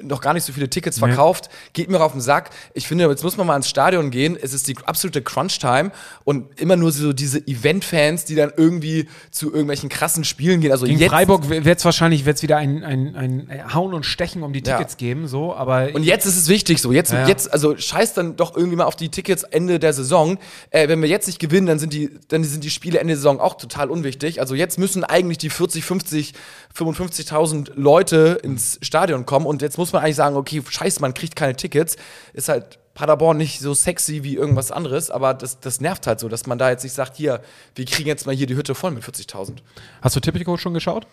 noch 0.04 0.22
gar 0.22 0.34
nicht 0.34 0.44
so 0.44 0.54
viele 0.54 0.70
Tickets 0.70 1.00
verkauft. 1.00 1.50
Geht 1.74 1.90
mir 1.90 2.02
auf 2.02 2.12
den 2.12 2.22
Sack. 2.22 2.50
Ich 2.74 2.88
finde, 2.88 3.08
jetzt 3.08 3.24
muss 3.24 3.38
man 3.38 3.48
mal 3.48 3.56
ins 3.56 3.70
Stadion 3.70 4.12
gehen. 4.12 4.38
Es 4.42 4.54
ist 4.54 4.68
die 4.68 4.76
absolute 4.86 5.22
Crunch-Time 5.22 5.92
und 6.24 6.60
immer 6.60 6.76
nur 6.76 6.92
so 6.92 7.14
diese 7.14 7.46
Event-Fans, 7.46 8.26
die 8.26 8.36
dann 8.36 8.52
irgendwie 8.56 9.08
zu 9.32 9.48
irgendwelchen 9.48 9.90
krassen 9.90 10.24
Spielen 10.24 10.62
gehen. 10.62 10.72
Also 10.72 10.86
Gegen 10.86 11.00
jetzt, 11.00 11.10
Freiburg 11.12 11.50
wird 11.50 11.80
es 11.80 11.86
wahrscheinlich 11.86 12.26
wird's 12.26 12.42
wieder 12.42 12.58
ein, 12.58 12.84
ein, 12.84 13.16
ein 13.16 13.74
Hauen 13.74 13.94
und 13.94 14.06
Stechen 14.06 14.44
um 14.44 14.54
die 14.54 14.64
Ja. 14.66 14.78
Tickets 14.78 14.98
geben, 14.98 15.28
so, 15.28 15.56
aber 15.56 15.90
Und 15.94 16.04
jetzt 16.04 16.26
ist 16.26 16.38
es 16.38 16.48
wichtig 16.48 16.82
so. 16.82 16.92
Jetzt, 16.92 17.12
Ja, 17.12 17.22
ja. 17.22 17.28
jetzt, 17.28 17.52
also 17.52 17.78
scheiß 17.78 18.14
dann 18.14 18.36
doch 18.36 18.56
irgendwie 18.56 18.78
mal 18.78 18.86
auf 18.86 18.96
die 18.96 19.10
Tickets 19.10 19.44
Ende 19.44 19.80
der 19.80 19.94
Saison. 19.94 20.38
Äh, 20.70 20.88
wenn 20.88 21.02
wir 21.02 21.10
jetzt 21.10 21.28
nicht 21.28 21.40
gewinnen, 21.40 21.68
dann 21.68 21.80
sind 21.80 21.94
die, 21.94 22.10
dann 22.28 22.44
sind 22.44 22.64
die 22.64 22.70
Spiele 22.70 23.00
Ende 23.00 23.12
der 23.14 23.18
Saison 23.18 23.40
auch 23.40 23.56
total 23.56 23.90
unwichtig. 23.90 24.40
Also 24.40 24.56
jetzt 24.56 24.78
müssen 24.80 25.04
eigentlich 25.04 25.38
die 25.38 25.50
40, 25.50 25.84
50, 25.84 26.34
55.000 26.76 27.72
Leute 27.76 28.40
ins 28.44 28.80
Stadion 28.82 29.26
kommen. 29.26 29.46
Und 29.46 29.62
jetzt 29.62 29.78
muss 29.78 29.91
man 29.94 30.04
eigentlich 30.04 30.16
sagen, 30.16 30.36
okay, 30.36 30.62
scheiße, 30.68 31.02
man 31.02 31.14
kriegt 31.14 31.36
keine 31.36 31.56
Tickets. 31.56 31.96
Ist 32.34 32.50
halt 32.50 32.80
Paderborn 32.94 33.38
nicht 33.38 33.60
so 33.60 33.74
sexy 33.74 34.24
wie 34.24 34.36
irgendwas 34.36 34.72
anderes, 34.72 35.10
aber 35.12 35.34
das, 35.34 35.60
das 35.60 35.80
nervt 35.82 36.08
halt 36.08 36.20
so, 36.20 36.28
dass 36.30 36.46
man 36.48 36.58
da 36.58 36.70
jetzt 36.70 36.84
nicht 36.84 36.94
sagt, 36.94 37.16
hier, 37.16 37.42
wir 37.76 37.86
kriegen 37.86 38.08
jetzt 38.10 38.26
mal 38.26 38.36
hier 38.36 38.48
die 38.48 38.56
Hütte 38.56 38.76
voll 38.76 38.92
mit 38.92 39.04
40.000. 39.04 39.58
hast 40.02 40.16
du 40.16 40.20
Tipico 40.20 40.58
schon 40.58 40.74
geschaut? 40.74 41.08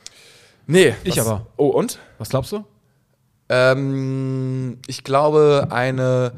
Nee. 0.67 0.95
Ich 1.05 1.17
was- 1.17 1.27
aber. 1.27 1.47
Oh, 1.57 1.69
und? 1.69 1.99
Was 2.19 2.29
glaubst 2.31 2.53
du? 2.53 2.65
Ähm, 3.49 4.79
ich 4.87 5.05
glaube 5.05 5.69
eine 5.71 6.33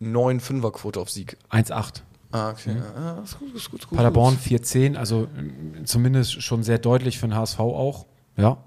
1,95er 0.00 0.72
Quote 0.72 1.00
auf 1.00 1.10
Sieg. 1.10 1.36
1,8. 1.50 2.02
Ah, 2.30 2.50
okay. 2.50 2.76
Ah, 2.96 3.20
ist 3.24 3.38
gut, 3.38 3.54
ist 3.54 3.70
gut, 3.70 3.80
ist 3.80 3.88
gut. 3.88 3.96
Paderborn 3.96 4.36
4-10, 4.36 4.96
also 4.96 5.28
mm, 5.34 5.84
zumindest 5.86 6.42
schon 6.42 6.62
sehr 6.62 6.78
deutlich 6.78 7.18
für 7.18 7.26
den 7.26 7.34
HSV 7.36 7.58
auch. 7.60 8.06
Ja. 8.36 8.58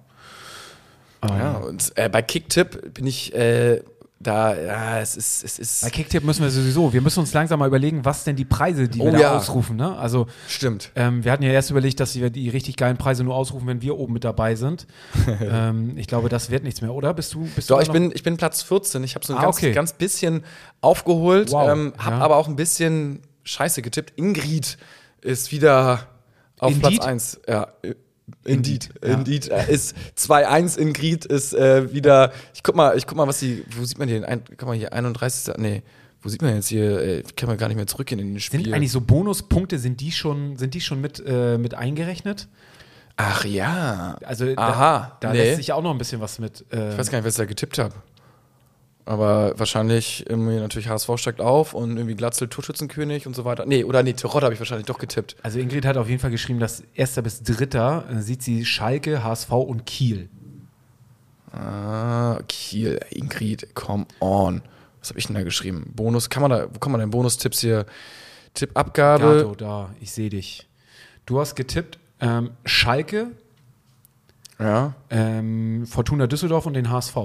Ja, 1.24 1.58
und 1.58 1.92
äh, 1.96 2.10
bei 2.10 2.22
Kicktipp 2.22 2.94
bin 2.94 3.06
ich 3.06 3.34
äh, 3.36 3.82
da, 4.20 4.56
ja, 4.56 5.00
es 5.00 5.16
ist, 5.16 5.44
es 5.44 5.58
ist. 5.58 5.82
Bei 5.82 5.90
Kicktipp 5.90 6.24
müssen 6.24 6.44
wir 6.44 6.52
sowieso, 6.52 6.94
wir 6.94 7.02
müssen 7.02 7.22
uns 7.22 7.34
langsam 7.34 7.60
mal 7.60 7.68
überlegen, 7.68 8.06
was 8.06 8.24
denn 8.24 8.36
die 8.36 8.46
Preise, 8.46 8.88
die 8.88 9.00
wir 9.00 9.06
Oh 9.06 9.12
da 9.12 9.20
ja. 9.20 9.38
ausrufen. 9.38 9.76
Ne? 9.78 9.98
Also 9.98 10.28
Stimmt. 10.48 10.92
ähm, 10.96 11.24
wir 11.24 11.32
hatten 11.32 11.42
ja 11.44 11.52
erst 11.52 11.72
überlegt, 11.72 12.00
dass 12.00 12.16
wir 12.16 12.30
die 12.30 12.50
richtig 12.50 12.78
geilen 12.78 12.98
Preise 12.98 13.24
nur 13.24 13.36
ausrufen, 13.36 13.68
wenn 13.68 13.82
wir 13.82 13.98
oben 13.98 14.14
mit 14.14 14.24
dabei 14.24 14.56
sind. 14.56 14.86
ähm, 15.42 15.98
ich 15.98 16.06
glaube, 16.08 16.30
das 16.30 16.52
wird 16.52 16.64
nichts 16.64 16.82
mehr, 16.82 16.94
oder? 16.94 17.14
Bist 17.16 17.34
du? 17.34 17.48
Bist 17.56 17.72
Doch, 17.72 17.78
du 17.78 17.84
ich 17.84 17.92
bin, 17.92 18.12
ich 18.14 18.22
bin 18.24 18.38
Platz 18.38 18.62
14. 18.62 19.04
Ich 19.04 19.16
habe 19.16 19.26
so 19.26 19.34
ein 19.34 19.40
Ah, 19.40 19.44
ganz, 19.44 19.58
okay. 19.58 19.72
ganz 19.72 19.94
bisschen 19.94 20.44
aufgeholt, 20.82 21.52
Wow, 21.52 21.70
ähm, 21.72 21.94
habe 21.98 22.18
ja. 22.18 22.22
aber 22.22 22.36
auch 22.38 22.48
ein 22.48 22.56
bisschen 22.56 23.22
Scheiße 23.44 23.82
getippt. 23.82 24.14
Ingrid 24.18 24.78
ist 25.22 25.52
wieder 25.52 26.08
auf 26.60 26.72
Indeed? 26.72 27.00
Platz 27.00 27.06
1. 27.06 27.42
Ja. 27.48 27.68
Indeed, 28.44 28.90
ja. 29.04 29.14
Indeed 29.14 29.48
ist 29.48 29.96
2-1, 30.18 30.78
Ingrid 30.78 31.26
ist 31.26 31.54
äh, 31.54 31.94
wieder, 31.94 32.32
ich 32.54 32.64
guck 32.64 32.76
mal, 32.76 32.98
ich 32.98 33.06
guck 33.08 33.18
mal, 33.18 33.28
was 33.28 33.40
die, 33.40 33.64
wo 33.76 33.84
sieht 33.84 34.00
man 34.00 34.08
hier, 34.08 34.28
ein, 34.28 34.42
guck 34.58 34.68
mal 34.68 34.76
hier, 34.76 34.94
31. 34.94 35.56
Nee, 35.58 35.84
wo 36.22 36.30
sieht 36.30 36.42
man 36.42 36.56
jetzt 36.56 36.68
hier, 36.68 37.02
äh, 37.02 37.24
kann 37.36 37.48
man 37.48 37.58
gar 37.58 37.68
nicht 37.68 37.78
mehr 37.78 37.88
zurückgehen 37.88 38.20
in 38.20 38.34
den 38.34 38.40
Spiel. 38.40 38.64
Sind 38.64 38.74
eigentlich 38.74 38.92
so 38.92 39.02
Bonuspunkte, 39.02 39.80
sind 39.80 40.02
die 40.02 40.12
schon, 40.12 40.58
sind 40.58 40.74
die 40.74 40.82
schon 40.82 41.02
mit, 41.02 41.22
äh, 41.26 41.58
mit 41.58 41.74
eingerechnet? 41.74 42.48
Ach 43.18 43.46
ja, 43.46 44.18
Also 44.26 44.46
Aha, 44.56 45.18
da, 45.20 45.28
da 45.28 45.34
nee. 45.34 45.40
lässt 45.40 45.58
sich 45.58 45.74
auch 45.74 45.84
noch 45.84 45.92
ein 45.92 45.98
bisschen 45.98 46.22
was 46.22 46.40
mit. 46.40 46.66
Äh, 46.72 46.92
ich 46.92 46.98
weiß 46.98 47.12
gar 47.12 47.20
nicht, 47.20 47.26
was 47.26 47.34
ich 47.34 47.38
da 47.38 47.46
getippt 47.46 47.78
habe. 47.78 47.94
Aber 49.06 49.58
wahrscheinlich 49.58 50.30
irgendwie 50.30 50.58
natürlich 50.58 50.88
HSV 50.88 51.10
steigt 51.16 51.42
auf 51.42 51.74
und 51.74 51.98
irgendwie 51.98 52.16
Glatzel 52.16 52.48
Torschützenkönig 52.48 53.26
und 53.28 53.36
so 53.36 53.46
weiter. 53.46 53.66
Nee, 53.66 53.84
oder 53.84 54.04
nee, 54.04 54.14
Terodde 54.14 54.46
habe 54.46 54.54
ich 54.54 54.60
wahrscheinlich 54.60 54.86
doch 54.86 55.00
getippt. 55.00 55.36
also 55.42 55.58
Ingrid 55.60 55.86
hat 55.86 55.98
auf 55.98 56.08
jeden 56.08 56.20
Fall 56.22 56.30
geschrieben, 56.32 56.60
dass 56.60 56.84
erster 56.94 57.22
bis 57.22 57.42
dritter 57.44 58.06
äh, 58.12 58.22
sieht 58.22 58.44
sie 58.44 58.64
Schalke, 58.66 59.24
HSV 59.24 59.52
und 59.52 59.86
Kiel. 59.86 60.30
Ah, 61.52 62.40
Kiel, 62.48 63.00
Ingrid, 63.10 63.76
come 63.76 64.06
on. 64.20 64.62
Was 65.00 65.10
habe 65.10 65.20
ich 65.20 65.26
denn 65.28 65.36
da 65.36 65.44
geschrieben? 65.44 65.92
Bonus, 65.96 66.30
kann 66.30 66.42
man 66.42 66.52
da, 66.52 66.68
wo 66.74 66.80
kann 66.80 66.92
man 66.92 67.02
denn 67.02 67.10
Bonustipps 67.10 67.60
hier? 67.62 67.86
Tippabgabe. 68.54 69.38
Gato, 69.44 69.56
da, 69.56 69.90
ich 70.00 70.12
sehe 70.12 70.30
dich. 70.30 70.68
Du 71.26 71.40
hast 71.40 71.56
getippt 71.56 71.98
ähm, 72.20 72.52
Schalke, 72.66 73.32
Ja. 74.60 74.94
ähm, 75.10 75.86
Fortuna 75.88 76.28
Düsseldorf 76.28 76.66
und 76.66 76.74
den 76.76 76.90
HSV. 76.92 77.16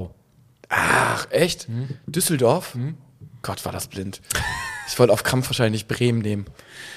Ach, 0.69 1.27
echt? 1.31 1.69
Hm? 1.69 1.89
Düsseldorf? 2.07 2.77
Gott, 3.43 3.65
war 3.65 3.73
das 3.73 3.87
blind. 3.87 4.21
Ich 4.89 4.99
wollte 4.99 5.13
auf 5.13 5.23
Kampf 5.23 5.49
wahrscheinlich 5.49 5.87
Bremen 5.89 6.21
nehmen. 6.21 6.47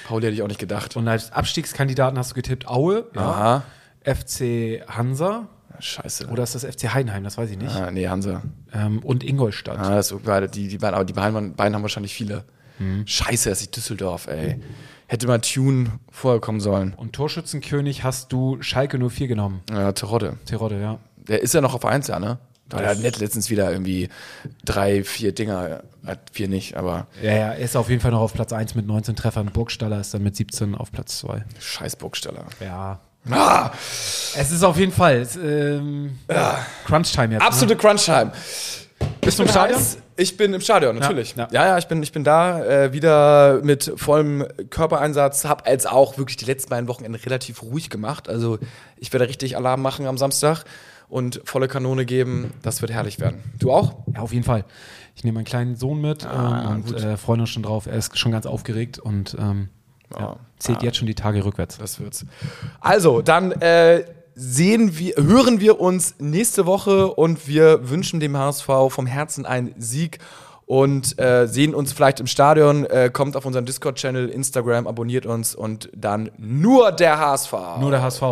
Pauli 0.06 0.24
hätte 0.26 0.34
ich 0.34 0.42
auch 0.42 0.48
nicht 0.48 0.60
gedacht. 0.60 0.96
Und 0.96 1.06
als 1.08 1.32
Abstiegskandidaten 1.32 2.18
hast 2.18 2.30
du 2.30 2.34
getippt 2.34 2.66
Aue, 2.68 3.06
ja. 3.14 3.62
FC 4.04 4.82
Hansa 4.88 5.48
Scheiße. 5.78 6.28
oder 6.28 6.42
ist 6.42 6.54
das 6.54 6.64
FC 6.64 6.92
Heidenheim, 6.94 7.24
das 7.24 7.38
weiß 7.38 7.50
ich 7.50 7.58
nicht. 7.58 7.74
ah, 7.74 7.90
nee, 7.90 8.08
Hansa. 8.08 8.42
Ähm, 8.72 9.00
und 9.00 9.24
Ingolstadt. 9.24 9.78
Ah, 9.78 9.94
das 9.96 10.10
ist 10.10 10.22
beide, 10.24 10.48
die, 10.48 10.68
die 10.68 10.78
beiden, 10.78 10.94
aber 10.94 11.04
die 11.04 11.12
beiden, 11.12 11.54
beiden 11.54 11.74
haben 11.74 11.82
wahrscheinlich 11.82 12.14
viele. 12.14 12.44
Hm. 12.78 13.06
Scheiße, 13.06 13.48
das 13.50 13.60
ist 13.60 13.76
Düsseldorf, 13.76 14.26
ey. 14.26 14.60
Hätte 15.06 15.26
mal 15.26 15.40
Tune 15.40 15.90
vorher 16.10 16.40
kommen 16.40 16.60
sollen. 16.60 16.94
Und 16.94 17.12
Torschützenkönig 17.14 18.04
hast 18.04 18.32
du 18.32 18.62
Schalke 18.62 18.98
04 18.98 19.28
genommen. 19.28 19.60
Ja, 19.70 19.92
Terodde. 19.92 20.38
Terodde, 20.46 20.80
ja. 20.80 20.98
Der 21.16 21.42
ist 21.42 21.52
ja 21.52 21.60
noch 21.60 21.74
auf 21.74 21.84
1, 21.84 22.06
ja, 22.08 22.18
ne? 22.18 22.38
Weil 22.70 22.84
er 22.84 22.90
hat 22.90 23.18
letztens 23.18 23.50
wieder 23.50 23.70
irgendwie 23.70 24.08
drei, 24.64 25.04
vier 25.04 25.32
Dinger, 25.32 25.82
hat 26.06 26.18
vier 26.32 26.48
nicht, 26.48 26.76
aber 26.76 27.06
Ja, 27.22 27.32
ja, 27.32 27.36
er 27.52 27.58
ist 27.58 27.76
auf 27.76 27.88
jeden 27.88 28.00
Fall 28.00 28.10
noch 28.10 28.20
auf 28.20 28.32
Platz 28.32 28.52
1 28.52 28.74
mit 28.74 28.86
19 28.86 29.16
Treffern. 29.16 29.46
Burgstaller 29.46 30.00
ist 30.00 30.14
dann 30.14 30.22
mit 30.22 30.36
17 30.36 30.74
auf 30.74 30.92
Platz 30.92 31.18
2. 31.18 31.44
scheiß 31.60 31.96
Burgstaller. 31.96 32.44
Ja. 32.60 33.00
Ah, 33.30 33.70
Es 34.34 34.50
ist 34.50 34.62
auf 34.62 34.78
jeden 34.78 34.92
Fall 34.92 35.16
es, 35.18 35.36
ähm, 35.36 36.18
Crunch-Time 36.86 37.34
jetzt. 37.34 37.42
absolute 37.42 37.76
Crunch-Time. 37.76 38.32
Bist 39.20 39.38
du 39.38 39.42
im 39.42 39.48
Stadion? 39.48 39.78
Heiß. 39.78 39.98
Ich 40.16 40.36
bin 40.36 40.52
im 40.52 40.60
Stadion, 40.60 40.98
natürlich. 40.98 41.34
Ja, 41.36 41.48
ja. 41.50 41.66
ja, 41.68 41.78
ich, 41.78 41.86
bin, 41.86 42.02
ich 42.02 42.12
bin 42.12 42.24
da 42.24 42.62
äh, 42.64 42.92
wieder 42.92 43.60
mit 43.62 43.92
vollem 43.96 44.46
Körpereinsatz. 44.70 45.44
Hab 45.44 45.66
jetzt 45.68 45.90
auch 45.90 46.18
wirklich 46.18 46.36
die 46.36 46.44
letzten 46.44 46.70
beiden 46.70 46.88
Wochenende 46.88 47.18
relativ 47.24 47.62
ruhig 47.62 47.88
gemacht. 47.90 48.28
Also 48.28 48.58
ich 48.96 49.12
werde 49.12 49.28
richtig 49.28 49.56
Alarm 49.56 49.82
machen 49.82 50.06
am 50.06 50.18
Samstag 50.18 50.64
und 51.10 51.40
volle 51.44 51.68
Kanone 51.68 52.06
geben. 52.06 52.52
Das 52.62 52.80
wird 52.80 52.92
herrlich 52.92 53.20
werden. 53.20 53.42
Du 53.58 53.72
auch? 53.72 53.96
Ja, 54.14 54.20
auf 54.20 54.32
jeden 54.32 54.44
Fall. 54.44 54.64
Ich 55.14 55.24
nehme 55.24 55.36
meinen 55.36 55.44
kleinen 55.44 55.76
Sohn 55.76 56.00
mit 56.00 56.24
Ah, 56.24 56.70
ähm, 56.70 56.76
und 56.76 56.94
äh, 56.94 57.16
freuen 57.16 57.40
uns 57.40 57.50
schon 57.50 57.62
drauf. 57.62 57.86
Er 57.86 57.94
ist 57.94 58.16
schon 58.18 58.32
ganz 58.32 58.46
aufgeregt 58.46 58.98
und 58.98 59.36
ähm, 59.38 59.68
ja, 60.18 60.36
zählt 60.58 60.82
jetzt 60.82 60.96
schon 60.96 61.06
die 61.06 61.14
Tage 61.14 61.44
rückwärts. 61.44 61.78
Das 61.78 62.00
wird's. 62.00 62.24
Also, 62.80 63.22
dann 63.22 63.52
äh, 63.52 64.04
sehen 64.34 64.98
wir, 64.98 65.16
hören 65.16 65.60
wir 65.60 65.80
uns 65.80 66.14
nächste 66.18 66.66
Woche 66.66 67.12
und 67.12 67.46
wir 67.46 67.90
wünschen 67.90 68.20
dem 68.20 68.36
HSV 68.36 68.66
vom 68.88 69.06
Herzen 69.06 69.46
einen 69.46 69.74
Sieg 69.78 70.18
und 70.66 71.18
äh, 71.20 71.46
sehen 71.46 71.74
uns 71.74 71.92
vielleicht 71.92 72.20
im 72.20 72.26
Stadion. 72.26 72.86
Äh, 72.86 73.10
kommt 73.12 73.36
auf 73.36 73.44
unseren 73.44 73.66
Discord-Channel, 73.66 74.28
Instagram, 74.28 74.86
abonniert 74.86 75.26
uns 75.26 75.54
und 75.54 75.90
dann 75.94 76.30
nur 76.38 76.92
der 76.92 77.18
HSV. 77.18 77.52
Nur 77.80 77.90
der 77.90 78.02
HSV. 78.02 78.22